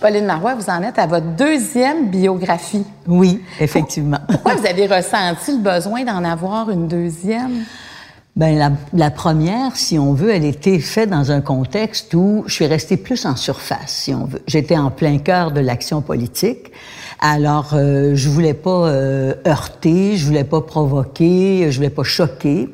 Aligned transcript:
Pauline 0.00 0.26
Marois, 0.26 0.54
vous 0.54 0.70
en 0.70 0.82
êtes 0.82 0.98
à 0.98 1.06
votre 1.06 1.26
deuxième 1.26 2.08
biographie. 2.08 2.84
Oui, 3.06 3.42
effectivement. 3.60 4.18
Pourquoi 4.28 4.54
vous 4.54 4.66
avez 4.66 4.86
ressenti 4.86 5.52
le 5.52 5.58
besoin 5.58 6.04
d'en 6.04 6.24
avoir 6.24 6.70
une 6.70 6.86
deuxième? 6.86 7.64
Ben 8.36 8.56
la, 8.56 8.70
la 8.92 9.10
première, 9.10 9.74
si 9.74 9.98
on 9.98 10.12
veut, 10.12 10.30
elle 10.30 10.44
était 10.44 10.78
faite 10.78 11.10
dans 11.10 11.32
un 11.32 11.40
contexte 11.40 12.14
où 12.14 12.44
je 12.46 12.54
suis 12.54 12.66
restée 12.66 12.96
plus 12.96 13.26
en 13.26 13.34
surface, 13.34 13.88
si 13.88 14.14
on 14.14 14.26
veut. 14.26 14.42
J'étais 14.46 14.76
en 14.76 14.90
plein 14.90 15.18
cœur 15.18 15.50
de 15.50 15.58
l'action 15.58 16.00
politique. 16.00 16.70
Alors, 17.20 17.70
euh, 17.72 18.14
je 18.14 18.28
voulais 18.28 18.54
pas 18.54 18.86
euh, 18.86 19.34
heurter, 19.44 20.16
je 20.16 20.24
voulais 20.24 20.44
pas 20.44 20.60
provoquer, 20.60 21.66
je 21.70 21.76
voulais 21.76 21.90
pas 21.90 22.04
choquer. 22.04 22.68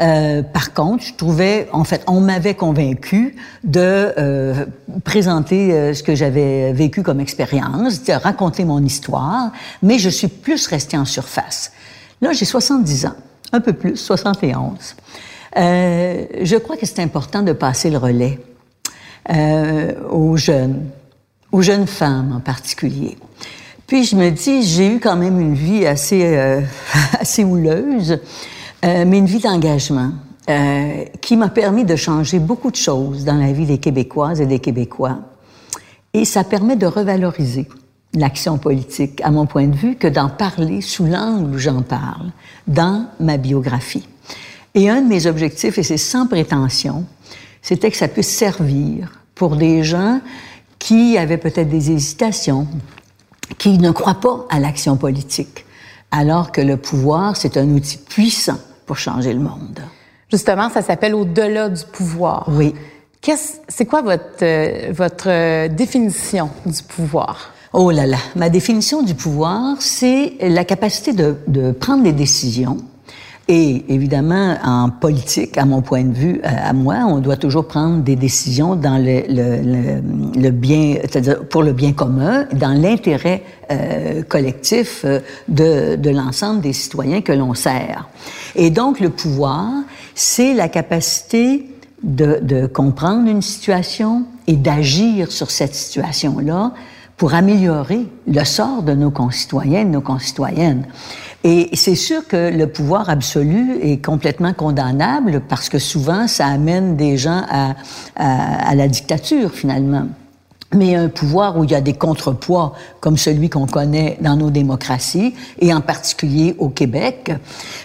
Euh, 0.00 0.42
par 0.44 0.72
contre, 0.72 1.04
je 1.04 1.14
trouvais, 1.14 1.68
en 1.72 1.82
fait, 1.82 2.04
on 2.06 2.20
m'avait 2.20 2.54
convaincu 2.54 3.34
de 3.64 3.80
euh, 4.16 4.66
présenter 5.02 5.72
euh, 5.72 5.94
ce 5.94 6.04
que 6.04 6.14
j'avais 6.14 6.72
vécu 6.72 7.02
comme 7.02 7.18
expérience, 7.18 8.04
de 8.04 8.12
raconter 8.12 8.64
mon 8.64 8.84
histoire, 8.84 9.50
mais 9.82 9.98
je 9.98 10.10
suis 10.10 10.28
plus 10.28 10.68
restée 10.68 10.96
en 10.96 11.04
surface. 11.04 11.72
Là, 12.20 12.32
j'ai 12.32 12.44
70 12.44 13.06
ans, 13.06 13.16
un 13.52 13.60
peu 13.60 13.72
plus, 13.72 13.96
71. 13.96 14.94
Euh, 15.56 16.24
je 16.40 16.56
crois 16.56 16.76
que 16.76 16.86
c'est 16.86 17.00
important 17.00 17.42
de 17.42 17.52
passer 17.52 17.90
le 17.90 17.98
relais 17.98 18.38
aux 20.10 20.38
jeunes, 20.38 20.86
aux 21.52 21.60
jeunes 21.60 21.86
femmes 21.86 22.32
en 22.34 22.40
particulier. 22.40 23.18
Puis 23.88 24.04
je 24.04 24.16
me 24.16 24.28
dis, 24.28 24.64
j'ai 24.64 24.96
eu 24.96 25.00
quand 25.00 25.16
même 25.16 25.40
une 25.40 25.54
vie 25.54 25.86
assez, 25.86 26.22
euh, 26.22 26.60
assez 27.20 27.42
houleuse, 27.42 28.20
euh, 28.84 29.04
mais 29.06 29.16
une 29.16 29.24
vie 29.24 29.40
d'engagement 29.40 30.12
euh, 30.50 31.04
qui 31.22 31.38
m'a 31.38 31.48
permis 31.48 31.86
de 31.86 31.96
changer 31.96 32.38
beaucoup 32.38 32.70
de 32.70 32.76
choses 32.76 33.24
dans 33.24 33.36
la 33.36 33.50
vie 33.50 33.64
des 33.64 33.78
Québécoises 33.78 34.42
et 34.42 34.46
des 34.46 34.58
Québécois. 34.58 35.20
Et 36.12 36.26
ça 36.26 36.44
permet 36.44 36.76
de 36.76 36.84
revaloriser 36.84 37.66
l'action 38.12 38.58
politique, 38.58 39.22
à 39.22 39.30
mon 39.30 39.46
point 39.46 39.68
de 39.68 39.76
vue, 39.76 39.96
que 39.96 40.06
d'en 40.06 40.28
parler 40.28 40.82
sous 40.82 41.06
l'angle 41.06 41.54
où 41.54 41.58
j'en 41.58 41.80
parle, 41.80 42.30
dans 42.66 43.06
ma 43.20 43.38
biographie. 43.38 44.06
Et 44.74 44.90
un 44.90 45.00
de 45.00 45.08
mes 45.08 45.24
objectifs, 45.24 45.78
et 45.78 45.82
c'est 45.82 45.96
sans 45.96 46.26
prétention, 46.26 47.06
c'était 47.62 47.90
que 47.90 47.96
ça 47.96 48.08
puisse 48.08 48.28
servir 48.28 49.18
pour 49.34 49.56
des 49.56 49.82
gens 49.82 50.20
qui 50.78 51.16
avaient 51.16 51.38
peut-être 51.38 51.70
des 51.70 51.90
hésitations, 51.90 52.66
qui 53.56 53.78
ne 53.78 53.90
croient 53.90 54.20
pas 54.20 54.46
à 54.50 54.60
l'action 54.60 54.96
politique, 54.96 55.64
alors 56.10 56.52
que 56.52 56.60
le 56.60 56.76
pouvoir, 56.76 57.36
c'est 57.36 57.56
un 57.56 57.68
outil 57.70 57.98
puissant 57.98 58.58
pour 58.86 58.98
changer 58.98 59.32
le 59.32 59.40
monde. 59.40 59.80
Justement, 60.30 60.68
ça 60.68 60.82
s'appelle 60.82 61.14
Au-delà 61.14 61.68
du 61.68 61.84
pouvoir. 61.84 62.46
Oui. 62.48 62.74
C'est 63.68 63.86
quoi 63.86 64.02
votre, 64.02 64.42
euh, 64.42 64.92
votre 64.92 65.28
euh, 65.28 65.68
définition 65.68 66.50
du 66.64 66.82
pouvoir? 66.82 67.52
Oh 67.72 67.90
là 67.90 68.06
là, 68.06 68.16
ma 68.36 68.48
définition 68.48 69.02
du 69.02 69.14
pouvoir, 69.14 69.76
c'est 69.80 70.34
la 70.40 70.64
capacité 70.64 71.12
de, 71.12 71.36
de 71.46 71.72
prendre 71.72 72.02
des 72.02 72.12
décisions. 72.12 72.78
Et 73.50 73.86
évidemment, 73.88 74.56
en 74.62 74.90
politique, 74.90 75.56
à 75.56 75.64
mon 75.64 75.80
point 75.80 76.04
de 76.04 76.12
vue, 76.12 76.40
euh, 76.44 76.48
à 76.48 76.74
moi, 76.74 76.96
on 77.08 77.18
doit 77.18 77.38
toujours 77.38 77.66
prendre 77.66 78.02
des 78.02 78.14
décisions 78.14 78.76
dans 78.76 78.98
le, 78.98 79.22
le, 79.26 80.38
le, 80.38 80.50
bien, 80.50 80.96
c'est-à-dire 81.00 81.46
pour 81.46 81.62
le 81.62 81.72
bien 81.72 81.94
commun, 81.94 82.44
dans 82.52 82.78
l'intérêt 82.78 83.42
euh, 83.70 84.22
collectif 84.22 85.00
euh, 85.06 85.20
de, 85.48 85.96
de 85.96 86.10
l'ensemble 86.10 86.60
des 86.60 86.74
citoyens 86.74 87.22
que 87.22 87.32
l'on 87.32 87.54
sert. 87.54 88.10
Et 88.54 88.68
donc, 88.68 89.00
le 89.00 89.08
pouvoir, 89.08 89.70
c'est 90.14 90.52
la 90.52 90.68
capacité 90.68 91.70
de, 92.02 92.40
de 92.42 92.66
comprendre 92.66 93.30
une 93.30 93.42
situation 93.42 94.26
et 94.46 94.56
d'agir 94.56 95.32
sur 95.32 95.50
cette 95.50 95.74
situation-là 95.74 96.74
pour 97.16 97.34
améliorer 97.34 98.06
le 98.26 98.44
sort 98.44 98.82
de 98.82 98.92
nos 98.92 99.10
concitoyens, 99.10 99.84
nos 99.84 100.00
concitoyennes. 100.00 100.86
Et 101.44 101.70
c'est 101.74 101.94
sûr 101.94 102.26
que 102.26 102.50
le 102.50 102.66
pouvoir 102.66 103.08
absolu 103.08 103.78
est 103.80 104.04
complètement 104.04 104.52
condamnable 104.52 105.40
parce 105.48 105.68
que 105.68 105.78
souvent, 105.78 106.26
ça 106.26 106.46
amène 106.46 106.96
des 106.96 107.16
gens 107.16 107.42
à, 107.48 107.76
à, 108.16 108.70
à 108.70 108.74
la 108.74 108.88
dictature, 108.88 109.52
finalement. 109.52 110.08
Mais 110.74 110.96
un 110.96 111.08
pouvoir 111.08 111.56
où 111.56 111.64
il 111.64 111.70
y 111.70 111.74
a 111.74 111.80
des 111.80 111.94
contrepoids 111.94 112.74
comme 113.00 113.16
celui 113.16 113.48
qu'on 113.48 113.66
connaît 113.66 114.18
dans 114.20 114.36
nos 114.36 114.50
démocraties, 114.50 115.34
et 115.60 115.72
en 115.72 115.80
particulier 115.80 116.56
au 116.58 116.68
Québec, 116.68 117.32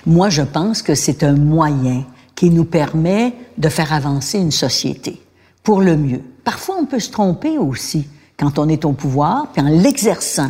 moi, 0.05 0.29
je 0.29 0.41
pense 0.41 0.81
que 0.81 0.95
c'est 0.95 1.23
un 1.23 1.35
moyen 1.35 2.03
qui 2.35 2.49
nous 2.49 2.65
permet 2.65 3.33
de 3.57 3.69
faire 3.69 3.93
avancer 3.93 4.39
une 4.39 4.51
société 4.51 5.21
pour 5.61 5.79
le 5.79 5.95
mieux. 5.95 6.21
Parfois, 6.43 6.75
on 6.81 6.85
peut 6.85 6.99
se 6.99 7.11
tromper 7.11 7.57
aussi 7.57 8.07
quand 8.37 8.59
on 8.59 8.67
est 8.67 8.83
au 8.83 8.91
pouvoir, 8.91 9.47
puis 9.53 9.61
en 9.61 9.69
l'exerçant. 9.69 10.49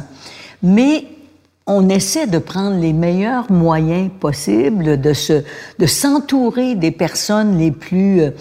Mais 0.63 1.05
on 1.65 1.89
essaie 1.89 2.27
de 2.27 2.37
prendre 2.37 2.77
les 2.77 2.93
meilleurs 2.93 3.51
moyens 3.51 4.09
possibles, 4.19 4.99
de 4.99 5.13
se, 5.13 5.43
de 5.79 5.85
s'entourer 5.85 6.75
des 6.75 6.91
personnes 6.91 7.57
les 7.57 7.71
plus, 7.71 8.21
euh, 8.21 8.31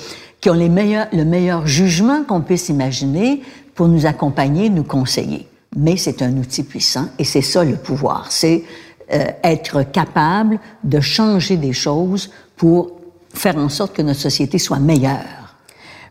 qui 0.40 0.50
ont 0.50 0.54
les 0.54 0.68
meilleurs, 0.68 1.06
le 1.12 1.24
meilleur 1.24 1.66
jugement 1.66 2.24
qu'on 2.24 2.40
puisse 2.40 2.68
imaginer 2.68 3.42
pour 3.74 3.88
nous 3.88 4.06
accompagner, 4.06 4.68
nous 4.70 4.84
conseiller. 4.84 5.46
Mais 5.76 5.96
c'est 5.96 6.20
un 6.20 6.36
outil 6.36 6.64
puissant 6.64 7.06
et 7.18 7.24
c'est 7.24 7.42
ça 7.42 7.64
le 7.64 7.76
pouvoir. 7.76 8.30
C'est 8.30 8.64
euh, 9.12 9.24
être 9.44 9.82
capable 9.82 10.58
de 10.84 11.00
changer 11.00 11.56
des 11.56 11.72
choses 11.72 12.30
pour 12.56 12.92
faire 13.32 13.56
en 13.56 13.68
sorte 13.68 13.94
que 13.94 14.02
notre 14.02 14.20
société 14.20 14.58
soit 14.58 14.78
meilleure. 14.78 15.56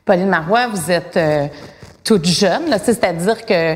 Pauline 0.05 0.29
Marois, 0.29 0.67
vous 0.67 0.89
êtes 0.89 1.17
euh, 1.17 1.47
toute 2.03 2.25
jeune, 2.25 2.75
c'est-à-dire 2.83 3.45
que 3.45 3.75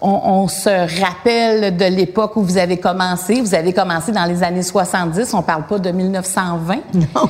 on, 0.00 0.20
on, 0.24 0.48
se 0.48 1.00
rappelle 1.02 1.76
de 1.76 1.84
l'époque 1.84 2.36
où 2.36 2.42
vous 2.42 2.58
avez 2.58 2.78
commencé. 2.78 3.40
Vous 3.40 3.54
avez 3.54 3.72
commencé 3.72 4.12
dans 4.12 4.24
les 4.24 4.42
années 4.42 4.62
70. 4.62 5.32
On 5.34 5.42
parle 5.42 5.66
pas 5.66 5.78
de 5.78 5.90
1920. 5.90 6.76
Non. 7.14 7.28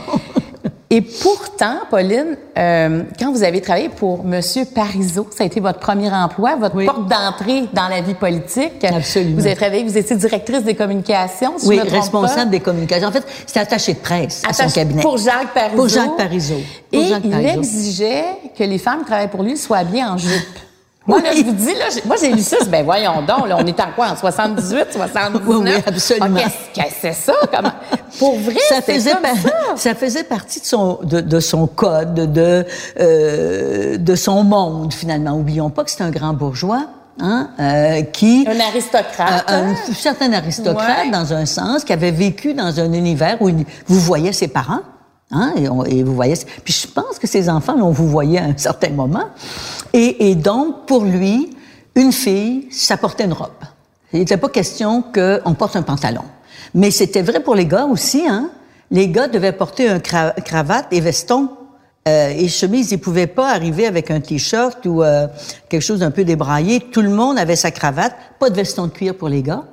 Et 0.91 1.01
pourtant, 1.01 1.79
Pauline, 1.91 2.37
euh, 2.57 3.03
quand 3.19 3.33
vous 3.33 3.43
avez 3.43 3.61
travaillé 3.61 3.89
pour 3.89 4.23
Monsieur 4.23 4.65
Parizeau, 4.65 5.27
ça 5.37 5.43
a 5.43 5.47
été 5.47 5.59
votre 5.59 5.81
premier 5.81 6.09
emploi, 6.13 6.55
votre 6.55 6.77
Oui. 6.77 6.87
porte 6.87 7.09
d'entrée 7.09 7.65
dans 7.73 7.89
la 7.89 8.01
vie 8.01 8.15
politique. 8.15 8.85
Absolument. 8.85 9.41
Vous 9.41 9.47
avez 9.47 9.57
travaillé, 9.57 9.83
vous 9.83 9.99
étiez 9.99 10.15
directrice 10.15 10.63
des 10.63 10.77
communications, 10.77 11.55
si 11.57 11.67
oui, 11.67 11.81
je 11.83 11.91
me 11.91 11.91
responsable 11.91 12.45
pas. 12.45 12.45
des 12.47 12.61
communications. 12.61 13.09
En 13.09 13.13
fait, 13.13 13.27
c'était 13.45 13.61
attaché 13.61 13.95
de 13.95 13.99
presse 13.99 14.43
à 14.49 14.53
son 14.53 14.69
cabinet. 14.69 15.03
Pour 15.03 15.17
Jacques 15.19 15.53
Parizeau. 15.53 15.77
Pour 15.77 15.89
Jacques 15.89 16.17
Parizeau. 16.17 16.61
Pour 16.93 17.03
Et 17.03 17.07
Jacques 17.09 17.23
il 17.25 17.31
Parizeau. 17.31 17.59
exigeait 17.59 18.25
que 18.57 18.63
les 18.63 18.79
femmes 18.79 19.01
qui 19.01 19.07
travaillent 19.07 19.29
pour 19.29 19.43
lui 19.43 19.57
soient 19.57 19.79
habillées 19.79 20.05
en 20.05 20.17
jupe. 20.17 20.31
Moi, 21.07 21.21
là, 21.21 21.31
je 21.37 21.43
vous 21.43 21.53
dis, 21.53 21.75
là, 21.75 21.85
j'ai- 21.95 22.03
moi, 22.07 22.17
j'ai 22.19 22.33
lu 22.33 22.41
ça, 22.41 22.57
je 22.61 22.65
dis, 22.65 22.71
ben 22.71 22.83
voyons 22.85 23.21
donc, 23.21 23.47
là, 23.47 23.57
on 23.59 23.67
est 23.67 23.79
en 23.79 23.93
quoi, 23.95 24.09
en 24.09 24.17
78, 24.17 24.87
79? 24.93 25.43
Oui, 25.47 25.57
oui, 25.57 25.71
absolument. 25.87 26.41
Ah, 26.43 26.49
Qu'est-ce 26.73 26.87
que 26.87 26.91
c'est 27.03 27.13
ça? 27.13 27.33
Comment? 27.55 27.73
Pour 28.19 28.39
vrai, 28.39 28.55
ça 28.69 28.81
faisait, 28.81 29.13
comme 29.13 29.23
par- 29.23 29.37
ça. 29.37 29.51
ça 29.77 29.95
faisait 29.95 30.25
partie 30.25 30.61
de 30.61 30.65
son, 30.65 30.99
de, 31.03 31.21
de 31.21 31.41
son 31.41 31.67
code, 31.67 32.33
de, 32.33 32.65
euh, 33.01 33.99
de 33.99 34.15
son 34.15 34.45
monde, 34.45 34.95
finalement. 34.95 35.33
Oublions 35.33 35.69
pas 35.71 35.85
que 35.85 35.91
c'est 35.91 36.03
un 36.03 36.11
grand 36.11 36.33
bourgeois. 36.33 36.87
Hein, 37.21 37.51
euh, 37.61 38.03
qui 38.03 38.45
Un 38.51 38.59
aristocrate. 38.59 39.45
un, 39.47 39.55
un 39.55 39.69
hein? 39.71 39.75
certain 39.97 40.33
aristocrate 40.33 41.05
Ouais. 41.05 41.11
dans 41.13 41.33
un 41.33 41.47
sens 41.47 41.85
qui 41.85 41.93
avait 41.93 42.11
vécu 42.11 42.55
dans 42.55 42.81
un 42.81 42.93
univers 42.93 43.37
où 43.41 43.49
il- 43.49 43.65
vous 43.87 44.01
voyez 44.01 44.33
ses 44.33 44.49
parents? 44.49 44.81
Hein, 45.31 45.53
et, 45.87 46.03
vous 46.03 46.15
voyez 46.15 46.35
puis 46.65 46.73
je 46.73 46.87
pense 46.87 47.19
que 47.19 47.27
ses 47.27 47.49
enfants 47.49 47.77
on 47.81 47.91
vous 47.91 48.09
voyait 48.09 48.39
à 48.39 48.45
un 48.45 48.57
certain 48.57 48.91
moment 48.91 49.29
et, 49.93 50.35
donc 50.35 50.87
pour 50.87 51.05
lui 51.05 51.51
une 51.95 52.13
fille 52.13 52.69
ça 52.71 52.97
portait 52.97 53.25
une 53.25 53.33
robe 53.33 53.51
Il 54.13 54.21
n'était 54.21 54.37
pas 54.37 54.49
question 54.49 55.03
qu'on 55.03 55.55
porte 55.55 55.77
un 55.77 55.83
pantalon. 55.83 56.25
Mais 56.75 56.91
c'était 56.91 57.23
vrai 57.23 57.41
pour 57.41 57.55
les 57.55 57.67
gars 57.67 57.87
aussi, 57.87 58.25
hein. 58.29 58.51
Les 58.91 59.09
gars 59.09 59.29
devaient 59.29 59.53
porter 59.53 59.89
un 59.89 59.99
cravate 59.99 60.87
et 60.91 61.01
veston 61.01 61.49
euh, 62.07 62.29
et 62.29 62.49
chemise. 62.49 62.93
Ils 62.93 62.99
pouvaient 62.99 63.27
pas 63.27 63.51
arriver 63.51 63.87
avec 63.87 64.11
un 64.11 64.21
t-shirt 64.21 64.85
ou 64.87 65.03
euh, 65.03 65.27
quelque 65.69 65.83
chose 65.83 66.01
d'un 66.01 66.11
peu 66.11 66.25
débraillé. 66.25 66.81
Tout 66.81 67.01
le 67.01 67.09
monde 67.09 67.39
avait 67.39 67.57
sa 67.57 67.71
cravate. 67.71 68.15
Pas 68.39 68.51
de 68.51 68.55
veston 68.55 68.87
de 68.87 68.93
cuir 68.93 69.17
pour 69.17 69.29
les 69.29 69.43
gars. 69.43 69.65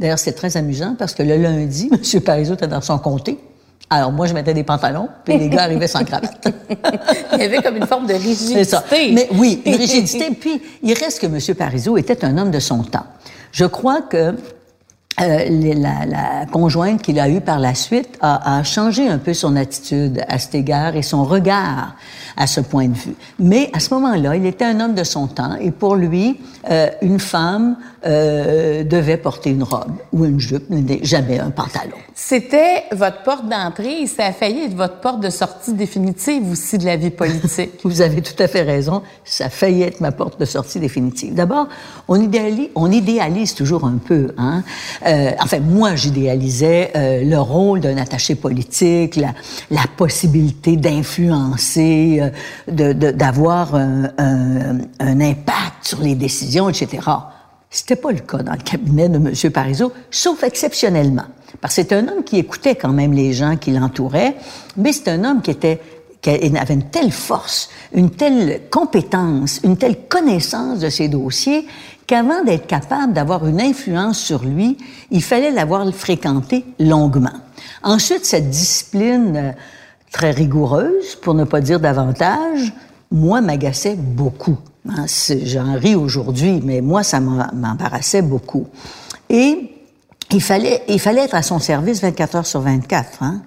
D'ailleurs, 0.00 0.18
c'est 0.18 0.32
très 0.32 0.56
amusant 0.56 0.96
parce 0.98 1.14
que 1.14 1.22
le 1.22 1.36
lundi, 1.36 1.90
M. 2.14 2.20
Parizeau 2.22 2.54
était 2.54 2.66
dans 2.66 2.80
son 2.80 2.98
comté. 2.98 3.38
Alors, 3.88 4.10
moi, 4.10 4.26
je 4.26 4.34
mettais 4.34 4.52
des 4.52 4.64
pantalons, 4.64 5.08
puis 5.24 5.38
les 5.38 5.48
gars 5.48 5.62
arrivaient 5.62 5.86
sans 5.86 6.04
cravate. 6.04 6.48
il 7.34 7.38
y 7.38 7.44
avait 7.44 7.62
comme 7.62 7.76
une 7.76 7.86
forme 7.86 8.06
de 8.06 8.14
rigidité. 8.14 8.64
Ça. 8.64 8.82
Mais 8.90 9.28
oui, 9.32 9.62
une 9.64 9.74
rigidité. 9.76 10.30
Puis, 10.32 10.60
il 10.82 10.92
reste 10.94 11.20
que 11.20 11.26
M. 11.26 11.54
Parizeau 11.54 11.96
était 11.96 12.24
un 12.24 12.36
homme 12.36 12.50
de 12.50 12.58
son 12.58 12.82
temps. 12.82 13.06
Je 13.52 13.64
crois 13.64 14.02
que 14.02 14.34
euh, 15.18 15.74
la, 15.76 16.04
la, 16.04 16.46
conjointe 16.52 17.00
qu'il 17.00 17.18
a 17.18 17.30
eue 17.30 17.40
par 17.40 17.58
la 17.58 17.74
suite 17.74 18.18
a, 18.20 18.58
a, 18.58 18.62
changé 18.64 19.08
un 19.08 19.16
peu 19.16 19.32
son 19.32 19.56
attitude 19.56 20.22
à 20.28 20.38
cet 20.38 20.54
égard 20.54 20.94
et 20.94 21.00
son 21.00 21.24
regard 21.24 21.94
à 22.36 22.46
ce 22.46 22.60
point 22.60 22.88
de 22.88 22.94
vue. 22.94 23.14
Mais 23.38 23.70
à 23.72 23.80
ce 23.80 23.94
moment-là, 23.94 24.36
il 24.36 24.44
était 24.44 24.66
un 24.66 24.78
homme 24.78 24.94
de 24.94 25.04
son 25.04 25.26
temps 25.26 25.54
et 25.58 25.70
pour 25.70 25.96
lui, 25.96 26.38
euh, 26.70 26.88
une 27.00 27.18
femme 27.18 27.76
euh, 28.06 28.84
devait 28.84 29.16
porter 29.16 29.50
une 29.50 29.62
robe 29.62 29.92
ou 30.12 30.24
une 30.24 30.40
jupe, 30.40 30.64
jamais 31.02 31.38
un 31.38 31.50
pantalon. 31.50 31.96
C'était 32.14 32.84
votre 32.92 33.22
porte 33.22 33.48
d'entrée 33.48 34.02
et 34.02 34.06
ça 34.06 34.26
a 34.26 34.32
failli 34.32 34.64
être 34.64 34.74
votre 34.74 35.00
porte 35.00 35.20
de 35.20 35.28
sortie 35.28 35.74
définitive 35.74 36.50
aussi 36.50 36.78
de 36.78 36.84
la 36.84 36.96
vie 36.96 37.10
politique. 37.10 37.72
Vous 37.84 38.00
avez 38.00 38.22
tout 38.22 38.40
à 38.42 38.48
fait 38.48 38.62
raison. 38.62 39.02
Ça 39.24 39.46
a 39.46 39.48
failli 39.50 39.82
être 39.82 40.00
ma 40.00 40.12
porte 40.12 40.40
de 40.40 40.44
sortie 40.44 40.80
définitive. 40.80 41.34
D'abord, 41.34 41.68
on 42.08 42.20
idéalise, 42.20 42.68
on 42.74 42.90
idéalise 42.90 43.54
toujours 43.54 43.84
un 43.84 43.98
peu. 43.98 44.28
Hein? 44.38 44.62
Euh, 45.06 45.32
enfin, 45.42 45.60
moi, 45.60 45.94
j'idéalisais 45.94 46.92
euh, 46.96 47.22
le 47.22 47.38
rôle 47.38 47.80
d'un 47.80 47.96
attaché 47.96 48.34
politique, 48.34 49.16
la, 49.16 49.34
la 49.70 49.84
possibilité 49.96 50.76
d'influencer, 50.76 52.22
euh, 52.68 52.94
d'avoir 52.94 53.74
un, 53.74 54.10
un, 54.18 54.78
un 55.00 55.20
impact 55.20 55.82
sur 55.82 56.00
les 56.00 56.14
décisions, 56.14 56.68
etc. 56.68 57.00
C'était 57.76 57.96
pas 57.96 58.10
le 58.10 58.20
cas 58.20 58.38
dans 58.38 58.52
le 58.52 58.62
cabinet 58.62 59.10
de 59.10 59.16
M. 59.16 59.52
Parizeau, 59.52 59.92
sauf 60.10 60.42
exceptionnellement. 60.44 61.26
Parce 61.60 61.76
que 61.76 61.82
c'est 61.82 61.92
un 61.92 62.08
homme 62.08 62.24
qui 62.24 62.38
écoutait 62.38 62.74
quand 62.74 62.88
même 62.88 63.12
les 63.12 63.34
gens 63.34 63.58
qui 63.58 63.70
l'entouraient, 63.70 64.34
mais 64.78 64.94
c'est 64.94 65.08
un 65.08 65.22
homme 65.24 65.42
qui 65.42 65.50
était 65.50 65.82
qui 66.22 66.30
avait 66.30 66.72
une 66.72 66.88
telle 66.88 67.12
force, 67.12 67.68
une 67.92 68.08
telle 68.08 68.62
compétence, 68.70 69.60
une 69.62 69.76
telle 69.76 70.08
connaissance 70.08 70.78
de 70.78 70.88
ses 70.88 71.08
dossiers 71.08 71.66
qu'avant 72.06 72.42
d'être 72.44 72.66
capable 72.66 73.12
d'avoir 73.12 73.46
une 73.46 73.60
influence 73.60 74.18
sur 74.20 74.42
lui, 74.42 74.78
il 75.10 75.22
fallait 75.22 75.50
l'avoir 75.50 75.86
fréquenté 75.94 76.64
longuement. 76.80 77.28
Ensuite, 77.82 78.24
cette 78.24 78.48
discipline 78.48 79.36
euh, 79.36 79.52
très 80.12 80.30
rigoureuse, 80.30 81.14
pour 81.16 81.34
ne 81.34 81.44
pas 81.44 81.60
dire 81.60 81.78
davantage, 81.78 82.72
moi, 83.10 83.42
m'agaçait 83.42 83.96
beaucoup. 83.96 84.56
Hein, 84.88 85.06
j'en 85.44 85.74
ris 85.74 85.94
aujourd'hui, 85.94 86.60
mais 86.62 86.80
moi, 86.80 87.02
ça 87.02 87.20
m'embarrassait 87.20 88.22
beaucoup. 88.22 88.66
Et 89.28 89.70
il 90.32 90.42
fallait, 90.42 90.82
être 90.88 91.34
à 91.34 91.42
son 91.42 91.58
service 91.58 92.00
24 92.02 92.36
heures 92.36 92.46
sur 92.46 92.60
24. 92.60 93.22
Hein. 93.22 93.42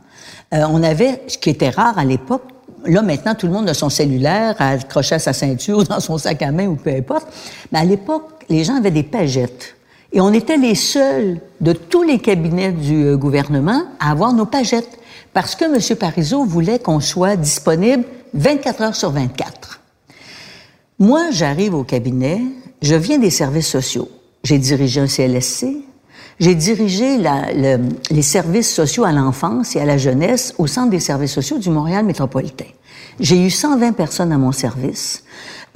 Euh, 0.53 0.65
on 0.69 0.81
avait, 0.83 1.21
ce 1.27 1.37
qui 1.37 1.49
était 1.49 1.69
rare 1.69 1.97
à 1.97 2.05
l'époque, 2.05 2.43
là 2.85 3.01
maintenant 3.01 3.35
tout 3.35 3.45
le 3.45 3.51
monde 3.51 3.67
a 3.67 3.73
son 3.73 3.89
cellulaire 3.89 4.55
accroché 4.59 5.15
à 5.15 5.19
sa 5.19 5.33
ceinture, 5.33 5.83
dans 5.89 5.99
son 5.99 6.17
sac 6.17 6.41
à 6.41 6.51
main 6.51 6.67
ou 6.67 6.75
peu 6.75 6.91
importe. 6.91 7.27
Mais 7.71 7.79
à 7.79 7.85
l'époque, 7.85 8.45
les 8.49 8.63
gens 8.63 8.75
avaient 8.75 8.91
des 8.91 9.03
pagettes. 9.03 9.75
Et 10.11 10.21
on 10.21 10.33
était 10.33 10.57
les 10.57 10.75
seuls 10.75 11.39
de 11.61 11.73
tous 11.73 12.03
les 12.03 12.19
cabinets 12.19 12.71
du 12.71 13.05
euh, 13.05 13.17
gouvernement 13.17 13.83
à 13.99 14.11
avoir 14.11 14.33
nos 14.33 14.45
pagettes. 14.45 14.97
Parce 15.33 15.55
que 15.55 15.65
M. 15.65 15.97
Parizeau 15.97 16.43
voulait 16.45 16.79
qu'on 16.79 16.99
soit 16.99 17.35
disponible 17.35 18.03
24 18.33 18.81
heures 18.81 18.95
sur 18.95 19.11
24. 19.11 19.78
Moi, 21.01 21.31
j'arrive 21.31 21.75
au 21.75 21.85
cabinet, 21.85 22.41
je 22.81 22.95
viens 22.95 23.19
des 23.19 23.29
services 23.29 23.69
sociaux. 23.69 24.09
J'ai 24.43 24.57
dirigé 24.57 24.99
un 24.99 25.07
CLSC, 25.07 25.77
j'ai 26.41 26.55
dirigé 26.55 27.17
les 28.11 28.21
services 28.21 28.73
sociaux 28.73 29.05
à 29.05 29.13
l'enfance 29.13 29.77
et 29.77 29.79
à 29.79 29.85
la 29.85 29.97
jeunesse 29.97 30.53
au 30.57 30.67
Centre 30.67 30.89
des 30.89 30.99
services 30.99 31.31
sociaux 31.31 31.57
du 31.57 31.69
Montréal 31.69 32.03
métropolitain. 32.03 32.65
J'ai 33.21 33.37
eu 33.37 33.49
120 33.49 33.93
personnes 33.93 34.33
à 34.33 34.37
mon 34.37 34.51
service, 34.51 35.23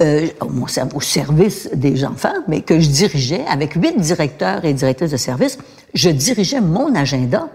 euh, 0.02 0.28
au 0.42 1.00
service 1.00 1.70
des 1.72 2.04
enfants, 2.04 2.34
mais 2.46 2.60
que 2.60 2.78
je 2.78 2.90
dirigeais 2.90 3.46
avec 3.48 3.72
huit 3.74 3.98
directeurs 3.98 4.66
et 4.66 4.74
directrices 4.74 5.10
de 5.12 5.16
services. 5.16 5.56
Je 5.94 6.10
dirigeais 6.10 6.60
mon 6.60 6.94
agenda. 6.94 7.48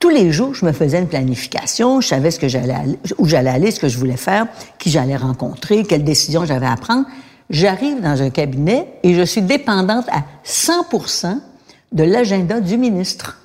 Tous 0.00 0.08
les 0.08 0.32
jours, 0.32 0.54
je 0.54 0.64
me 0.64 0.72
faisais 0.72 0.98
une 0.98 1.08
planification, 1.08 2.00
je 2.00 2.08
savais 2.08 2.30
ce 2.30 2.40
que 2.40 2.48
j'allais 2.48 2.74
où 3.18 3.26
j'allais 3.26 3.50
aller, 3.50 3.70
ce 3.70 3.78
que 3.78 3.88
je 3.88 3.98
voulais 3.98 4.16
faire, 4.16 4.46
qui 4.78 4.90
j'allais 4.90 5.14
rencontrer, 5.14 5.84
quelles 5.84 6.04
décisions 6.04 6.46
j'avais 6.46 6.66
à 6.66 6.76
prendre. 6.76 7.04
J'arrive 7.50 8.00
dans 8.00 8.22
un 8.22 8.30
cabinet 8.30 8.88
et 9.02 9.12
je 9.12 9.20
suis 9.20 9.42
dépendante 9.42 10.06
à 10.08 10.24
100% 10.46 11.38
de 11.92 12.02
l'agenda 12.02 12.60
du 12.60 12.78
ministre. 12.78 13.36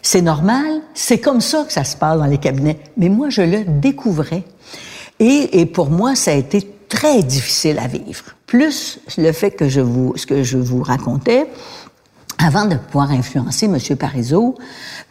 C'est 0.00 0.22
normal, 0.22 0.80
c'est 0.94 1.18
comme 1.18 1.40
ça 1.40 1.64
que 1.64 1.72
ça 1.72 1.82
se 1.82 1.96
passe 1.96 2.18
dans 2.18 2.26
les 2.26 2.38
cabinets. 2.38 2.78
Mais 2.96 3.08
moi, 3.08 3.28
je 3.28 3.42
le 3.42 3.64
découvrais. 3.64 4.44
Et, 5.18 5.66
pour 5.66 5.90
moi, 5.90 6.14
ça 6.14 6.30
a 6.30 6.34
été 6.34 6.70
très 6.88 7.24
difficile 7.24 7.80
à 7.80 7.88
vivre. 7.88 8.24
Plus 8.46 9.00
le 9.18 9.32
fait 9.32 9.50
que 9.50 9.68
ce 9.68 10.24
que 10.24 10.44
je 10.44 10.56
vous 10.56 10.82
racontais, 10.84 11.46
avant 12.44 12.64
de 12.64 12.76
pouvoir 12.76 13.10
influencer 13.10 13.66
M. 13.66 13.78
Parizeau, 13.96 14.56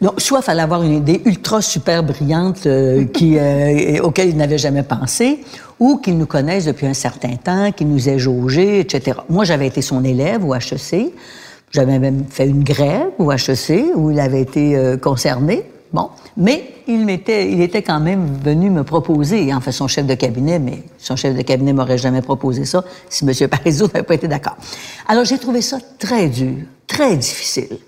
donc, 0.00 0.20
soit 0.20 0.38
il 0.38 0.44
fallait 0.44 0.62
avoir 0.62 0.82
une 0.82 0.94
idée 0.94 1.20
ultra 1.24 1.60
super 1.60 2.02
brillante 2.02 2.66
euh, 2.66 3.04
qui, 3.12 3.36
euh, 3.38 4.00
auquel 4.02 4.30
il 4.30 4.36
n'avait 4.36 4.58
jamais 4.58 4.82
pensé, 4.82 5.40
ou 5.78 5.98
qu'il 5.98 6.16
nous 6.16 6.26
connaisse 6.26 6.64
depuis 6.64 6.86
un 6.86 6.94
certain 6.94 7.36
temps, 7.36 7.72
qu'il 7.72 7.88
nous 7.88 8.08
ait 8.08 8.18
jaugé, 8.18 8.80
etc. 8.80 9.18
Moi, 9.28 9.44
j'avais 9.44 9.66
été 9.66 9.82
son 9.82 10.04
élève 10.04 10.44
au 10.44 10.54
HEC. 10.54 11.12
J'avais 11.70 11.98
même 11.98 12.24
fait 12.28 12.48
une 12.48 12.64
grève 12.64 13.10
au 13.18 13.30
HEC 13.30 13.94
où 13.94 14.10
il 14.10 14.18
avait 14.18 14.40
été 14.40 14.76
euh, 14.76 14.96
concerné. 14.96 15.64
Bon, 15.92 16.08
mais 16.36 16.64
il 16.86 17.04
m'était, 17.04 17.50
il 17.50 17.60
était 17.60 17.82
quand 17.82 17.98
même 17.98 18.38
venu 18.44 18.70
me 18.70 18.84
proposer, 18.84 19.52
en 19.52 19.60
fait 19.60 19.72
son 19.72 19.88
chef 19.88 20.06
de 20.06 20.14
cabinet, 20.14 20.60
mais 20.60 20.84
son 20.98 21.16
chef 21.16 21.36
de 21.36 21.42
cabinet 21.42 21.72
m'aurait 21.72 21.98
jamais 21.98 22.22
proposé 22.22 22.64
ça 22.64 22.84
si 23.08 23.24
M. 23.24 23.48
Parizeau 23.48 23.86
n'avait 23.88 24.04
pas 24.04 24.14
été 24.14 24.28
d'accord. 24.28 24.56
Alors 25.08 25.24
j'ai 25.24 25.38
trouvé 25.38 25.62
ça 25.62 25.78
très 25.98 26.28
dur, 26.28 26.58
très 26.90 27.16
difficile. 27.16 27.78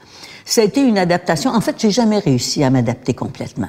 Ça 0.44 0.60
a 0.60 0.64
été 0.64 0.80
une 0.80 0.98
adaptation. 0.98 1.50
En 1.50 1.60
fait, 1.60 1.76
j'ai 1.78 1.90
jamais 1.90 2.18
réussi 2.18 2.62
à 2.64 2.70
m'adapter 2.70 3.14
complètement. 3.14 3.68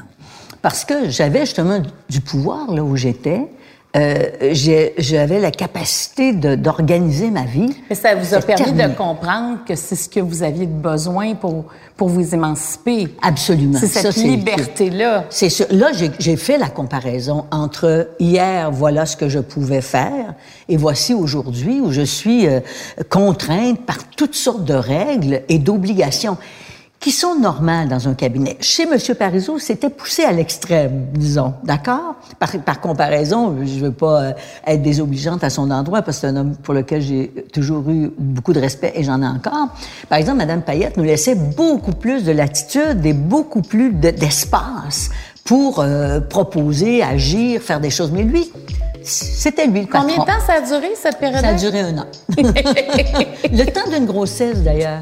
Parce 0.62 0.86
que 0.86 1.10
j'avais 1.10 1.41
justement 1.41 1.81
du 2.10 2.22
pouvoir 2.22 2.72
là 2.72 2.84
où 2.84 2.96
j'étais. 2.96 3.48
Euh, 3.95 4.53
j'avais 4.97 5.39
la 5.39 5.51
capacité 5.51 6.33
d'organiser 6.33 7.29
ma 7.29 7.43
vie. 7.43 7.75
Mais 7.89 7.95
ça 7.95 8.15
vous 8.15 8.33
a 8.33 8.41
permis 8.41 8.71
de 8.71 8.88
comprendre 8.95 9.59
que 9.67 9.75
c'est 9.75 9.95
ce 9.95 10.09
que 10.09 10.19
vous 10.19 10.41
aviez 10.41 10.65
besoin 10.65 11.35
pour, 11.35 11.65
pour 11.95 12.09
vous 12.09 12.33
émanciper. 12.33 13.09
Absolument. 13.21 13.77
C'est 13.79 13.85
cette 13.85 14.15
liberté-là. 14.15 15.25
C'est 15.29 15.71
Là, 15.71 15.91
j'ai 16.17 16.35
fait 16.38 16.57
la 16.57 16.69
comparaison 16.69 17.45
entre 17.51 18.09
hier, 18.19 18.71
voilà 18.71 19.05
ce 19.05 19.15
que 19.15 19.29
je 19.29 19.38
pouvais 19.38 19.81
faire, 19.81 20.33
et 20.67 20.75
voici 20.75 21.13
aujourd'hui 21.13 21.79
où 21.79 21.91
je 21.91 22.01
suis 22.01 22.47
euh, 22.47 22.62
contrainte 23.09 23.85
par 23.85 24.00
toutes 24.17 24.35
sortes 24.35 24.65
de 24.65 24.73
règles 24.73 25.41
et 25.50 25.59
d'obligations 25.59 26.38
qui 27.03 27.12
sont 27.12 27.36
normales 27.36 27.89
dans 27.89 28.07
un 28.07 28.13
cabinet. 28.13 28.55
Chez 28.62 28.83
M. 28.83 28.98
Parizeau, 29.19 29.60
c'était 29.60 29.89
poussé 29.89 30.24
à 30.24 30.31
l'extrême, 30.31 31.07
disons, 31.13 31.53
d'accord? 31.62 32.15
Par, 32.39 32.50
par, 32.63 32.79
comparaison, 32.79 33.57
je 33.62 33.75
ne 33.75 33.79
veux 33.81 33.91
pas 33.91 34.22
euh, 34.22 34.31
être 34.65 34.81
désobligeante 34.81 35.43
à 35.43 35.50
son 35.50 35.69
endroit, 35.69 36.01
parce 36.01 36.17
que 36.17 36.22
c'est 36.22 36.27
un 36.27 36.38
homme 36.38 36.55
pour 36.55 36.74
lequel 36.74 37.01
j'ai 37.01 37.27
toujours 37.51 37.89
eu 37.89 38.10
beaucoup 38.17 38.53
de 38.53 38.62
respect 38.62 38.93
et 38.95 39.03
j'en 39.03 39.22
ai 39.22 39.27
encore. 39.27 39.67
Par 40.07 40.17
exemple, 40.17 40.38
Mme 40.38 40.62
Payette 40.62 40.95
nous 40.95 41.03
laissait 41.03 41.36
beaucoup 41.36 41.91
plus 41.91 42.24
de 42.24 42.31
latitude 42.31 43.05
et 43.05 43.12
beaucoup 43.12 43.62
plus 43.62 43.91
d'espace 43.91 45.10
pour 45.43 45.79
euh, 45.79 46.22
proposer, 46.22 47.03
agir, 47.03 47.62
faire 47.62 47.81
des 47.81 47.89
choses. 47.89 48.13
Mais 48.13 48.24
lui, 48.24 48.50
c'était 49.03 49.67
lui 49.67 49.81
le 49.81 49.88
patron. 49.88 50.07
Combien 50.07 50.24
de 50.24 50.25
temps 50.25 50.45
ça 50.48 50.53
a 50.53 50.62
duré, 50.62 50.93
cette 50.95 51.19
période 51.19 51.41
Ça 51.41 51.50
a 51.50 51.53
duré 51.55 51.81
un 51.81 51.98
an. 51.98 52.05
le 52.38 53.65
temps 53.65 53.91
d'une 53.91 54.05
grossesse, 54.05 54.63
d'ailleurs. 54.63 55.01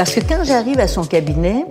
Parce 0.00 0.14
que 0.14 0.20
quand 0.20 0.42
j'arrive 0.44 0.80
à 0.80 0.88
son 0.88 1.04
cabinet, 1.04 1.66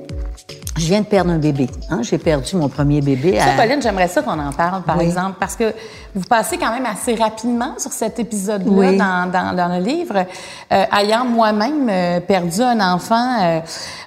je 0.78 0.86
viens 0.86 1.02
de 1.02 1.08
perdre 1.08 1.32
un 1.32 1.40
bébé. 1.40 1.68
Hein? 1.90 2.02
J'ai 2.04 2.20
perdu 2.20 2.58
mon 2.58 2.70
premier 2.70 3.02
bébé. 3.02 3.40
Ça, 3.40 3.54
à... 3.54 3.58
Pauline, 3.60 3.82
j'aimerais 3.82 4.08
ça 4.08 4.22
qu'on 4.22 4.38
en 4.40 4.52
parle, 4.52 4.84
par 4.84 5.00
Oui. 5.00 5.06
exemple, 5.06 5.38
parce 5.40 5.56
que 5.56 5.74
vous 6.14 6.28
passez 6.30 6.60
quand 6.60 6.72
même 6.72 6.86
assez 6.86 7.16
rapidement 7.16 7.74
sur 7.80 7.92
cet 7.92 8.20
épisode-là 8.20 8.72
Oui. 8.72 8.98
dans, 8.98 9.32
dans, 9.32 9.56
dans 9.56 9.68
le 9.80 9.84
livre, 9.84 10.28
euh, 10.72 10.86
ayant 10.96 11.26
moi-même 11.26 11.88
euh, 11.90 12.20
perdu 12.20 12.62
un 12.62 12.80
enfant, 12.94 13.42
euh, 13.42 13.60